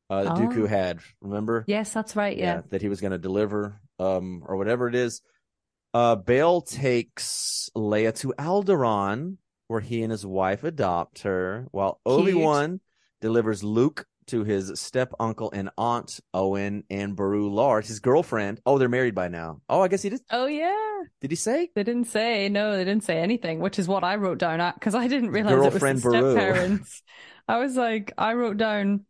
[0.09, 0.37] uh, that Oh.
[0.37, 1.01] Dooku had.
[1.21, 1.65] Remember?
[1.67, 2.37] Yes, that's right.
[2.37, 2.63] Yeah.
[2.71, 5.21] that he was gonna deliver, um, or whatever it is.
[5.95, 9.37] Uh, Bail takes Leia to Alderaan,
[9.69, 12.81] where he and his wife adopt her, while Obi Wan
[13.21, 18.61] delivers Luke to his step uncle and aunt Owen and Beru Lars, his girlfriend.
[18.65, 19.61] Oh, they're married by now.
[19.69, 20.21] Oh, I guess he did.
[20.31, 21.03] Oh yeah.
[21.21, 21.71] Did he say?
[21.75, 22.77] They didn't say no.
[22.77, 25.53] They didn't say anything, which is what I wrote down at because I didn't realize
[25.53, 26.33] it was Girlfriend Beru.
[26.33, 27.03] step parents.
[27.49, 29.05] I was like, I wrote down,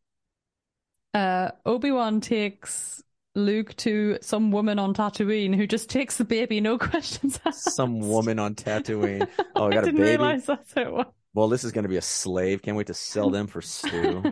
[1.13, 3.03] uh, Obi Wan takes
[3.35, 7.73] Luke to some woman on Tatooine who just takes the baby, no questions asked.
[7.73, 9.27] Some woman on Tatooine.
[9.57, 10.23] Oh, I got a didn't baby.
[10.23, 11.07] realize that's it was.
[11.35, 12.61] Well, this is going to be a slave.
[12.61, 14.23] Can't wait to sell them for stew.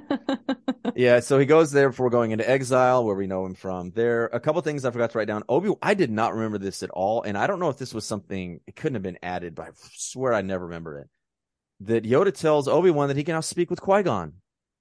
[0.94, 3.90] yeah, so he goes there before going into exile, where we know him from.
[3.92, 5.42] There, a couple things I forgot to write down.
[5.48, 8.04] Obi, I did not remember this at all, and I don't know if this was
[8.04, 8.60] something.
[8.66, 11.08] It couldn't have been added, but I swear I never remember it.
[11.80, 14.34] That Yoda tells Obi Wan that he can now speak with Qui Gon.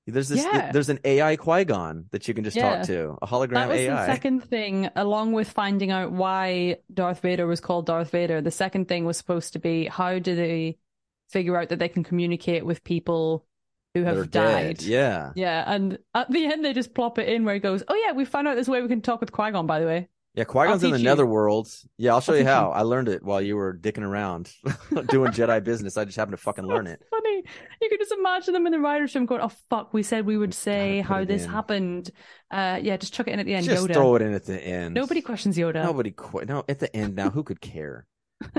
[0.10, 0.44] There's this.
[0.46, 0.72] Yeah.
[0.72, 2.78] There's an AI Qui Gon that you can just Yeah.
[2.78, 4.06] talk to, a hologram That was AI.
[4.06, 8.42] the second thing, along with finding out why Darth Vader was called Darth Vader.
[8.42, 10.78] The second thing was supposed to be how do they
[11.30, 13.46] figure out that they can communicate with people
[13.94, 14.78] who have are dead.
[14.78, 14.82] died?
[14.84, 17.96] Yeah, Yeah, and at the end they just plop it in where he goes, "Oh
[18.06, 19.86] yeah, we found out there's a way we can talk with Qui Gon." By the
[19.88, 20.44] way, yeah.
[20.44, 21.04] Qui Gon's in the you.
[21.04, 21.68] netherworld.
[21.98, 22.68] Yeah, I'll show I'll you how.
[22.68, 22.74] you.
[22.74, 24.52] I learned it while you were dicking around
[25.10, 25.98] doing Jedi business.
[25.98, 27.02] I just happened to fucking learn it.
[27.10, 27.44] funny.
[27.82, 30.38] You could just imagine them in the writers' room going, "Oh fuck, we said we
[30.38, 31.50] would say how this in.
[31.50, 32.12] happened."
[32.52, 33.66] Uh, yeah, just chuck it in at the end.
[33.66, 33.94] Just Yoda.
[33.94, 34.94] throw it in at the end.
[34.96, 35.84] Nobody questions Yoda.
[35.84, 36.48] Nobody quit.
[36.48, 38.06] No, at the end now, who could care?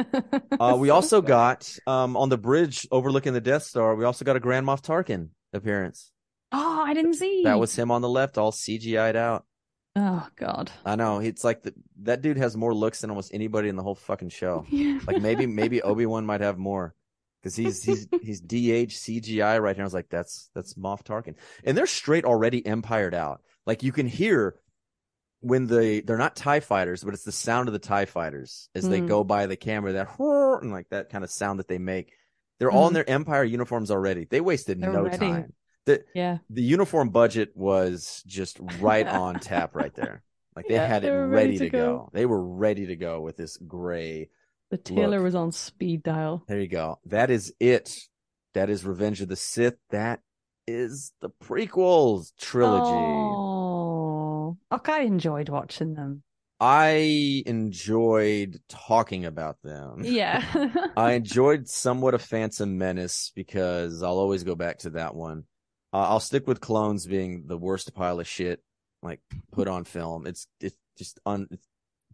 [0.59, 3.95] Uh, we also got um on the bridge overlooking the Death Star.
[3.95, 6.11] We also got a Grand Moff Tarkin appearance.
[6.53, 7.43] Oh, I didn't see.
[7.45, 9.47] That was him on the left, all CGI'd out.
[9.97, 10.71] Oh God.
[10.85, 11.19] I know.
[11.19, 14.29] It's like the, that dude has more looks than almost anybody in the whole fucking
[14.31, 14.65] show.
[15.07, 16.95] Like maybe maybe Obi Wan might have more
[17.43, 19.83] because he's he's he's DH CGI right here.
[19.83, 21.35] I was like, that's that's Moff Tarkin,
[21.65, 23.41] and they're straight already empired out.
[23.67, 24.57] Like you can hear
[25.41, 28.89] when they they're not Tie fighters, but it's the sound of the Tie fighters as
[28.89, 29.09] they Mm.
[29.09, 29.93] go by the camera.
[29.95, 32.13] That and like that kind of sound that they make.
[32.59, 32.95] They're all in Mhm.
[32.95, 34.27] their Empire uniforms already.
[34.27, 35.17] They wasted They're no ready.
[35.19, 35.53] time.
[35.99, 36.39] The yeah.
[36.51, 40.23] the uniform budget was just right on tap right there.
[40.57, 41.79] Like they Yeah, had it they ready, ready to to go.
[41.79, 42.11] go.
[42.13, 44.31] They were ready to go with this gray
[44.71, 45.25] The tailor Look.
[45.25, 46.45] was on speed dial.
[46.49, 46.99] there you go.
[47.07, 47.97] That is it.
[48.55, 49.77] That is Revenge of the Sith.
[49.91, 50.21] That
[50.67, 52.85] is the prequels trilogy.
[52.91, 56.23] Oh, okay, I enjoyed watching them.
[56.63, 60.03] I enjoyed talking about them.
[60.05, 60.45] Yeah.
[60.97, 65.45] I enjoyed somewhat of Phantom Menace because I'll always go back to that one.
[65.93, 68.63] Uh, I'll stick with Clones being the worst pile of shit
[69.03, 70.27] like put on film.
[70.27, 71.67] It's it's just un it's,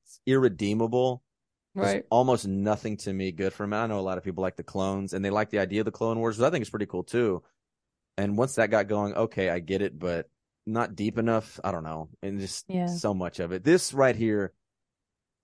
[0.03, 1.23] it's irredeemable.
[1.75, 2.07] There's right.
[2.11, 3.77] almost nothing to me good from it.
[3.77, 5.85] I know a lot of people like the clones and they like the idea of
[5.85, 7.43] the Clone Wars, which I think is pretty cool too.
[8.17, 10.31] And once that got going, okay, I get it, but
[10.67, 11.61] not deep enough.
[11.63, 12.09] I don't know.
[12.23, 12.87] And just Yeah.
[12.87, 13.63] so much of it.
[13.63, 14.55] This right here,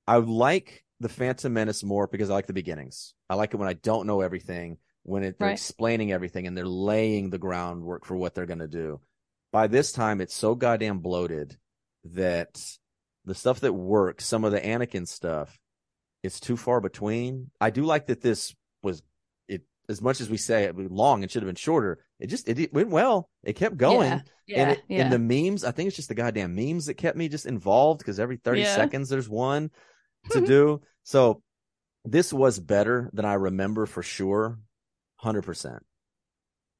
[0.06, 3.12] I like the Phantom Menace more because I like the beginnings.
[3.28, 5.52] I like it when I don't know everything, when it, they're Right.
[5.52, 9.00] explaining everything and they're laying the groundwork for what they're going to do.
[9.52, 11.56] By this time, it's so goddamn bloated
[12.04, 12.60] that
[13.24, 15.58] the stuff that works, some of the Anakin stuff,
[16.22, 17.50] it's too far between.
[17.60, 19.02] I do like that this was
[19.48, 21.98] it as much as we say it was long, it should have been shorter.
[22.18, 23.28] It just it, it went well.
[23.42, 24.08] It kept going.
[24.10, 24.20] Yeah.
[24.46, 24.62] Yeah.
[24.62, 25.02] And, it, yeah.
[25.04, 27.98] and the memes, I think it's just the goddamn memes that kept me just involved
[27.98, 28.74] because every 30 Yeah.
[28.74, 29.70] seconds there's one
[30.30, 30.80] to do.
[31.04, 31.42] So
[32.04, 34.58] this was better than I remember for sure.
[35.22, 35.80] 100%.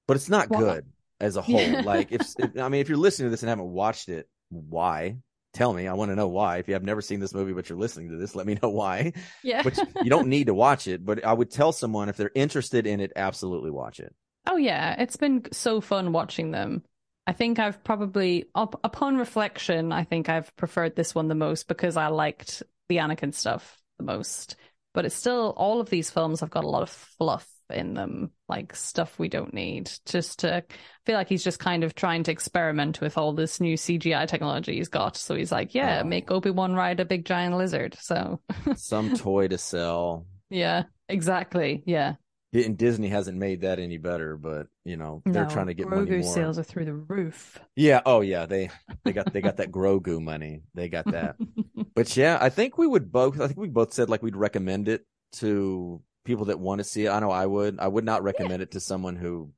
[0.07, 0.87] But it's not Well, good
[1.21, 1.61] as a whole.
[1.61, 1.83] Yeah.
[1.85, 5.19] Like if, if I mean if you're listening to this and haven't watched it, why?
[5.55, 5.87] Tell me.
[5.87, 6.59] I want to know why.
[6.59, 8.71] If you have never seen this movie but you're listening to this, let me know
[8.71, 9.13] why.
[9.43, 9.63] yeah.
[9.63, 12.87] But you don't need to watch it, but I would tell someone if they're interested
[12.87, 14.15] in it, absolutely watch it.
[14.47, 16.83] Oh yeah, it's been so fun watching them.
[17.27, 21.69] I think I've probably, up, upon reflection, I think I've preferred this one the most
[21.69, 24.57] because I liked the Anakin stuff the most.
[24.95, 28.31] But it's still, all of these films have got a lot of fluff in them,
[28.49, 29.91] like stuff we don't need.
[30.05, 30.63] Just to I
[31.07, 34.77] feel like he's just kind of trying to experiment with all this new CGI technology
[34.77, 35.17] he's got.
[35.17, 36.07] So he's like, yeah, Oh.
[36.07, 37.97] make Obi Wan ride a big giant lizard.
[38.01, 38.41] So
[38.77, 40.27] Some toy to sell.
[40.51, 41.83] Yeah, exactly.
[41.87, 42.15] Yeah.
[42.55, 45.87] And Disney hasn't made that any better, but you know they're No, trying to get
[45.87, 46.35] Grogu money more.
[46.35, 47.59] sales are through the roof.
[47.77, 48.03] Yeah.
[48.05, 48.45] Oh yeah.
[48.47, 48.71] They
[49.05, 50.63] they got they got that Grogu money.
[50.75, 51.37] They got that.
[51.95, 53.39] But yeah, I think we would both.
[53.39, 55.05] I think we both said like we'd recommend it
[55.35, 57.11] to people that want to see it.
[57.11, 57.79] I know I would.
[57.79, 59.51] I would not recommend it to someone who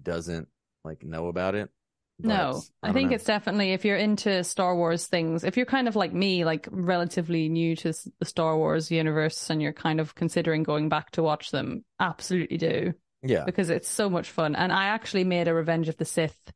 [0.00, 0.48] doesn't
[0.84, 1.70] like know about it.
[2.18, 3.16] But No, I, don't think know.
[3.16, 6.68] it's definitely if you're into Star Wars things, if you're kind of like me, like
[6.70, 11.22] relatively new to the Star Wars universe and you're kind of considering going back to
[11.22, 13.44] watch them, absolutely do yeah.
[13.44, 14.54] because it's so much fun.
[14.56, 16.52] And I actually made a Revenge of the Sith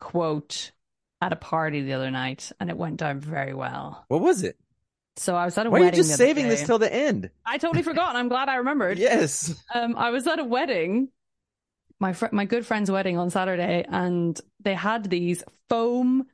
[0.00, 0.72] quote
[1.20, 4.04] at a party the other night and it went down very well.
[4.08, 4.56] What was it?
[5.16, 7.30] So I was at a Why are you just saving this till the end?
[7.46, 8.98] I totally forgot and I'm glad I remembered.
[9.04, 9.54] Yes.
[9.74, 11.08] Um, I was at a wedding,
[12.04, 16.26] my fr- my good friend's wedding on Saturday, and they had these foam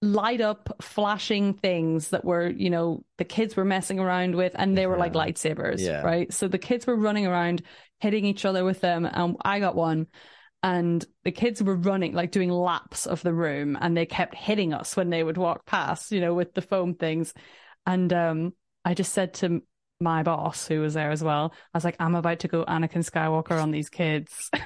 [0.00, 4.76] light up flashing things that were, you know, the kids were messing around with, and
[4.76, 6.02] they were like lightsabers, Yeah.
[6.02, 6.32] right?
[6.32, 7.62] So the kids were running around
[8.00, 10.08] hitting each other with them, and I got one.
[10.64, 14.74] And the kids were running, like doing laps of the room, and they kept hitting
[14.74, 17.32] us when they would walk past, you know, with the foam things.
[17.86, 18.52] And um,
[18.84, 19.62] I just said to
[20.02, 23.08] my boss, who was there as well, I was like, I'm about to go Anakin
[23.08, 24.50] Skywalker on these kids.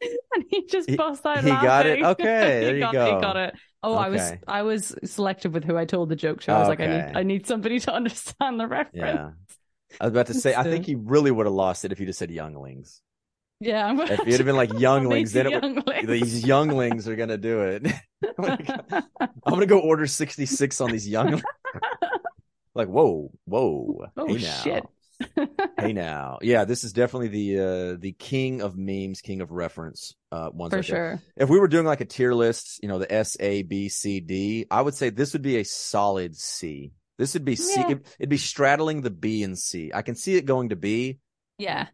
[0.00, 2.00] and he just He- bust out he got it?
[2.00, 2.24] laughing.
[2.26, 3.14] Okay, He there you got- go.
[3.16, 3.54] He got it.
[3.82, 6.52] Oh, I was I was selective with who I told the joke to.
[6.52, 8.96] I was like, I need I need somebody to understand the reference.
[8.96, 9.30] Yeah.
[10.00, 12.04] I was about to say, I think he really would have lost it if he
[12.04, 13.00] just said younglings.
[13.60, 13.86] Yeah.
[13.86, 16.08] I'm If he'd have been like younglings, then it would, younglings.
[16.08, 17.86] these younglings are gonna do it.
[18.38, 19.06] I'm
[19.46, 21.42] gonna go order 66 on these younglings.
[22.78, 24.06] Like, whoa, whoa.
[24.16, 24.62] Oh, hey now.
[24.62, 24.84] shit.
[25.78, 26.38] hey now.
[26.42, 30.70] Yeah, this is definitely the uh the king of memes, king of reference uh ones
[30.70, 30.82] For there.
[30.82, 31.22] sure.
[31.36, 34.20] If we were doing like a tier list, you know, the S, A, B, C,
[34.20, 36.92] D, I would say this would be a solid C.
[37.18, 37.80] This would be C.
[37.80, 37.96] Yeah.
[38.20, 39.90] It'd be straddling the B and C.
[39.92, 41.18] I can see it going to B.
[41.58, 41.88] Yeah.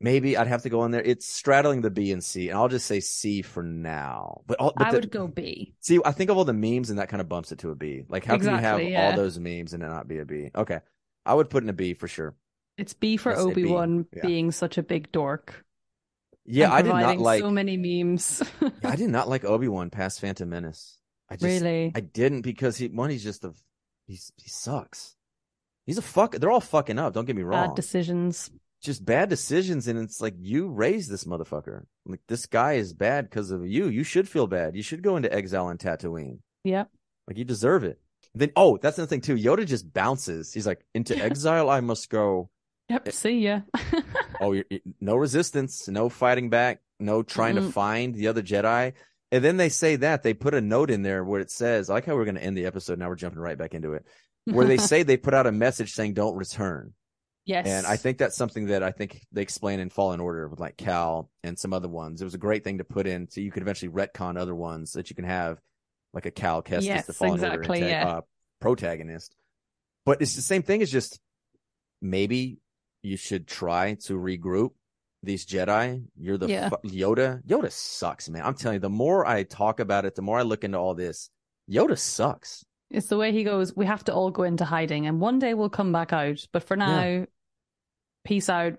[0.00, 1.02] Maybe I'd have to go in there.
[1.02, 4.42] It's straddling the B and C, and I'll just say C for now.
[4.46, 5.74] But, all, but I the- would go B.
[5.80, 5.98] see.
[6.04, 8.04] I think of all the memes, and that kind of bumps it to a B.
[8.08, 9.10] Like, how can you have yeah.
[9.10, 10.50] all those memes and it not be a B?
[10.54, 10.80] Okay,
[11.24, 12.34] I would put in a B for sure.
[12.76, 13.62] It's B for I'd say B.
[13.62, 14.26] Obi Wan Yeah.
[14.26, 15.64] being such a big dork.
[16.44, 17.40] Yeah, I did not like.
[17.40, 18.42] so many memes.
[18.82, 20.98] I did not like Obi Wan past Phantom Menace.
[21.30, 21.92] I just, really?
[21.94, 23.52] I didn't because he one, he's just a
[24.06, 25.16] he's he sucks.
[25.86, 26.32] He's a fuck.
[26.32, 27.14] They're all fucking up.
[27.14, 27.68] Don't get me wrong.
[27.68, 28.50] Bad decisions.
[28.84, 31.84] Just bad decisions, and it's like you raised this motherfucker.
[32.06, 33.88] Like this guy is bad because of you.
[33.88, 34.76] You should feel bad.
[34.76, 36.38] You should go into exile on Tatooine.
[36.64, 36.90] Yep.
[37.26, 37.98] Like you deserve it.
[38.34, 39.36] Then oh, that's the thing too.
[39.36, 40.52] Yoda just bounces.
[40.52, 42.50] He's like, into exile I must go.
[42.88, 43.08] Yep.
[43.08, 43.60] Eh, see ya.
[44.40, 44.64] Oh, you're,
[45.00, 47.72] no resistance, no fighting back, no trying to Mm-mm.
[47.72, 48.94] find the other Jedi.
[49.30, 51.94] And then they say that they put a note in there where it says, I
[51.94, 52.98] like how we're going to end the episode.
[52.98, 54.04] Now we're jumping right back into it,
[54.44, 56.94] where they say they put out a message saying don't return.
[57.44, 57.66] Yes.
[57.66, 60.76] And I think that's something that I think they explain in Fallen Order with like
[60.76, 62.20] Cal and some other ones.
[62.20, 64.92] It was a great thing to put in so you could eventually retcon other ones
[64.92, 65.58] that you can have
[66.12, 68.08] like a Cal Kestis, Yes, the Fallen exactly, Order yeah.
[68.08, 68.20] uh,
[68.60, 69.34] protagonist.
[70.06, 71.18] But it's the same thing as just
[72.00, 72.58] maybe
[73.02, 74.70] you should try to regroup
[75.22, 76.04] these Jedi.
[76.16, 76.68] You're the Yeah.
[76.68, 77.42] fu- Yoda.
[77.44, 78.42] Yoda sucks, man.
[78.44, 80.94] I'm telling you, the more I talk about it, the more I look into all
[80.94, 81.30] this.
[81.70, 82.64] Yoda sucks.
[82.90, 85.54] It's the way he goes, we have to all go into hiding and one day
[85.54, 86.46] we'll come back out.
[86.52, 87.26] But for now,
[88.24, 88.74] peace out.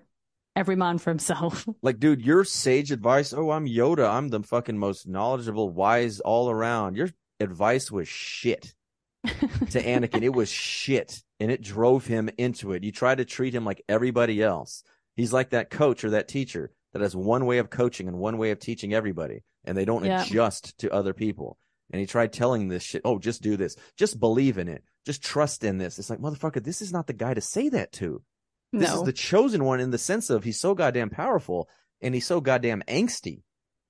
[0.54, 1.66] Every man for himself.
[1.82, 3.32] Like, dude, your sage advice.
[3.32, 4.08] Oh, I'm Yoda.
[4.10, 6.96] I'm the fucking most knowledgeable, wise all around.
[6.96, 7.10] Your
[7.40, 8.74] advice was shit
[9.24, 10.22] to Anakin.
[10.22, 11.22] it was shit.
[11.38, 12.82] And it drove him into it.
[12.84, 14.82] You try to treat him like everybody else.
[15.14, 18.38] He's like that coach or that teacher that has one way of coaching and one
[18.38, 20.22] way of teaching everybody, and they don't Yeah.
[20.22, 21.58] adjust to other people.
[21.90, 23.76] And he tried telling this shit, oh, just do this.
[23.98, 24.82] Just believe in it.
[25.04, 25.98] Just trust in this.
[25.98, 28.22] It's like, motherfucker, this is not the guy to say that to.
[28.72, 28.96] This no.
[28.96, 31.68] is the chosen one in the sense of he's so goddamn powerful
[32.00, 33.42] and he's so goddamn angsty.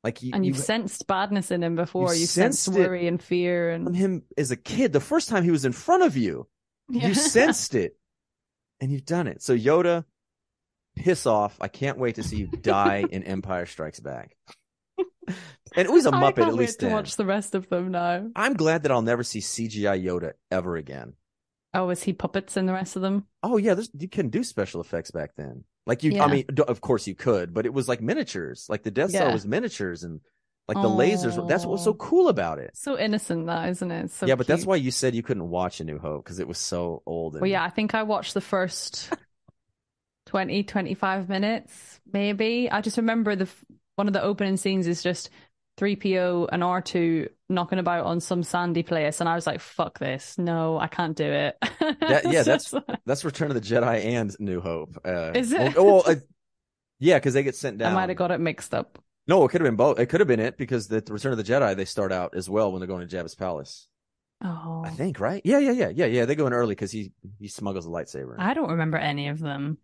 [0.05, 2.15] Like you, and you've you sensed badness in him before.
[2.15, 5.29] You You've sensed, sensed worry and fear from and him as a kid, the first
[5.29, 6.47] time he was in front of you,
[6.89, 7.09] Yeah.
[7.09, 7.97] you sensed it
[8.81, 9.43] and you've done it.
[9.43, 10.05] So Yoda,
[10.95, 11.57] piss off.
[11.61, 14.37] I can't wait to see you die in Empire Strikes Back.
[15.75, 16.95] And it was a Muppet can't at wait least to then.
[16.95, 18.29] watch the rest of them now.
[18.37, 21.15] I'm glad that I'll never see CGI Yoda ever again.
[21.77, 23.27] Oh, is he puppets in the rest of them?
[23.43, 25.65] Oh yeah, there's, you couldn't do special effects back then.
[25.87, 28.67] Like you, I mean, of course you could, but it was like miniatures.
[28.69, 30.21] Like the Death Star was miniatures, and
[30.67, 31.47] like the lasers.
[31.49, 32.71] That's what was so cool about it.
[32.75, 34.11] So innocent, that isn't it?
[34.11, 36.49] So yeah, but that's why you said you couldn't watch A New Hope because it
[36.49, 37.35] was so old.
[37.35, 39.13] And, Well, yeah, I think I watched the first
[40.27, 42.71] 20, 25 minutes, maybe.
[42.71, 43.49] I just remember the
[43.95, 45.31] one of the opening scenes is just
[45.77, 50.39] 3PO and R2 knocking about on some sandy place, and I was like, "Fuck this!
[50.39, 51.57] No, I can't do it."
[52.01, 52.75] That, yeah, that's
[53.05, 54.99] that's Return of the Jedi and New Hope.
[55.05, 55.77] Uh, Is it?
[55.77, 56.15] Well, well, uh,
[56.99, 57.93] yeah, because they get sent down.
[57.93, 58.99] I might have got it mixed up.
[59.29, 59.99] No, it could have been both.
[59.99, 62.49] It could have been it because the Return of the Jedi they start out as
[62.49, 63.89] well when they're going to Jabba's palace.
[64.43, 65.41] Oh, I think, right?
[65.45, 66.25] Yeah, yeah, yeah, yeah, yeah.
[66.27, 68.37] They go in early because he he smuggles a lightsaber.
[68.39, 69.79] I don't remember any of them.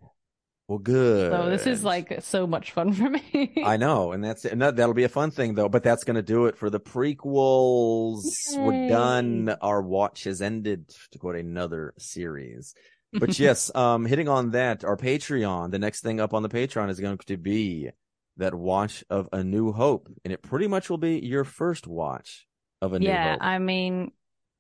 [0.73, 1.31] Well, good.
[1.31, 3.53] So this is like so much fun for me.
[3.65, 5.69] I know, and that's and that, that'll be a fun thing though.
[5.69, 8.25] But that's going to do it for the prequels.
[8.57, 9.55] We're done.
[9.61, 10.89] Our watch has ended.
[11.11, 12.75] To quote another series.
[13.13, 15.73] But yes, um, hitting on that, our Patreon.
[15.73, 17.91] The next thing up on the Patreon is going to be
[18.39, 22.47] that watch of A New Hope, and it pretty much will be your first watch
[22.81, 23.43] of A New yeah, Hope.
[23.43, 24.13] I mean,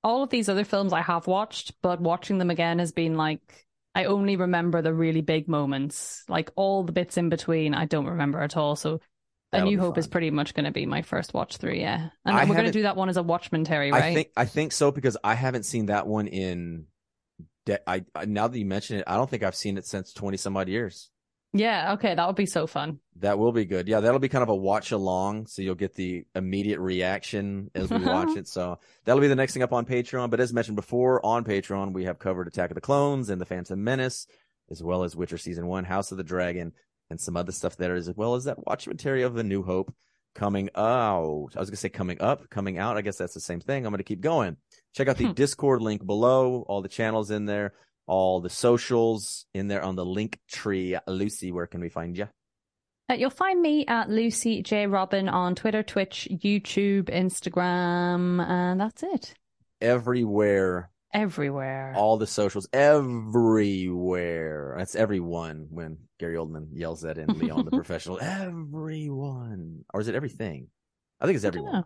[0.05, 3.65] all of these other films I have watched, but watching them again has been like
[3.95, 6.25] I only remember the really big moments.
[6.29, 8.77] Like all the bits in between, I don't remember at all.
[8.77, 9.01] So.
[9.55, 11.75] A That'll New be Hope is pretty much going to be my first watch through,
[11.75, 12.09] yeah.
[12.25, 14.03] And I we're going to do that one as a Watchman Terry, right?
[14.03, 16.87] I think I think so because I haven't seen that one in.
[17.67, 20.15] De- I, I now that you mention it, I don't think I've seen it since
[20.15, 21.11] twenty some odd years.
[21.55, 22.99] Yeah, okay, that would be so fun.
[23.17, 23.87] That will be good.
[23.87, 27.91] Yeah, that'll be kind of a watch along, so you'll get the immediate reaction as
[27.91, 28.49] we watch it.
[28.49, 30.31] So that'll be the next thing up on Patreon.
[30.31, 33.45] But as mentioned before, on Patreon we have covered Attack of the Clones and The
[33.47, 34.27] Phantom Menace,
[34.71, 36.73] as well as Witcher season one, House of the Dragon,
[37.11, 39.95] and some other stuff there, as well as that Watchmen Terry of the New Hope
[40.35, 41.51] coming out.
[41.55, 42.97] I was gonna say coming up, coming out.
[42.97, 43.85] I guess that's the same thing.
[43.85, 44.57] I'm gonna keep going.
[44.95, 45.33] Check out the Hmm.
[45.33, 46.65] Discord link below.
[46.67, 47.75] All the channels in there,
[48.07, 50.97] all the socials in there on the link tree.
[51.07, 52.29] Lucy, where can we find you?
[53.11, 59.03] Uh, you'll find me at Lucy J Robyn on Twitter, Twitch, YouTube, Instagram, and that's
[59.03, 59.35] it.
[59.81, 61.93] Everywhere, Everywhere.
[61.97, 64.75] all the socials, everywhere.
[64.79, 68.19] That's everyone when Gary Oldman yells that in Leon the Professional.
[68.21, 69.85] Everyone.
[69.93, 70.69] Or is it everything?
[71.21, 71.85] I think it's everyone.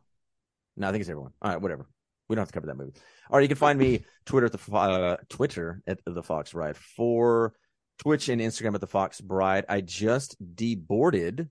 [0.76, 1.32] No, I think it's everyone.
[1.40, 1.86] All right, whatever.
[2.28, 2.92] We don't have to cover that movie.
[3.30, 6.76] All right, you can find me Twitter at the uh, Twitter at the Fox Bride
[6.76, 7.54] for
[7.98, 9.64] Twitch and Instagram at the Fox Bride.
[9.68, 11.48] I just deboarded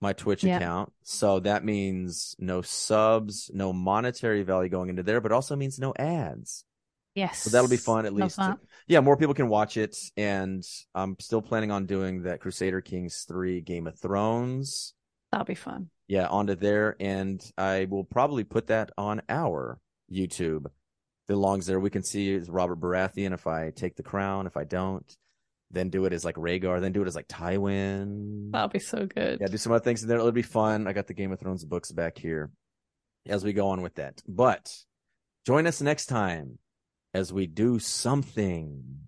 [0.00, 5.32] my Twitch account, so that means no subs, no monetary value going into there, but
[5.32, 6.64] also means no ads.
[7.14, 7.40] Yes.
[7.42, 8.36] So that'll be fun at least.
[8.36, 8.58] that.
[8.86, 10.64] Yeah, more people can watch it, and
[10.94, 14.94] I'm still planning on doing that Crusader Kings three Game of Thrones
[15.32, 15.90] That'll be fun.
[16.08, 19.78] yeah, onto there, and I will probably put that on our
[20.12, 20.66] YouTube.
[21.28, 23.32] The longs there, we can see is Robert Baratheon.
[23.32, 25.06] If I take the crown, if I don't,
[25.70, 28.50] then do it as like Rhaegar, then do it as like Tywin.
[28.50, 29.38] That'll be so good.
[29.40, 30.18] Yeah, do some other things in there.
[30.18, 30.86] It'll be fun.
[30.86, 32.50] I got the Game of Thrones books back here
[33.26, 34.22] as we go on with that.
[34.26, 34.74] But
[35.46, 36.58] join us next time
[37.14, 38.98] as we do something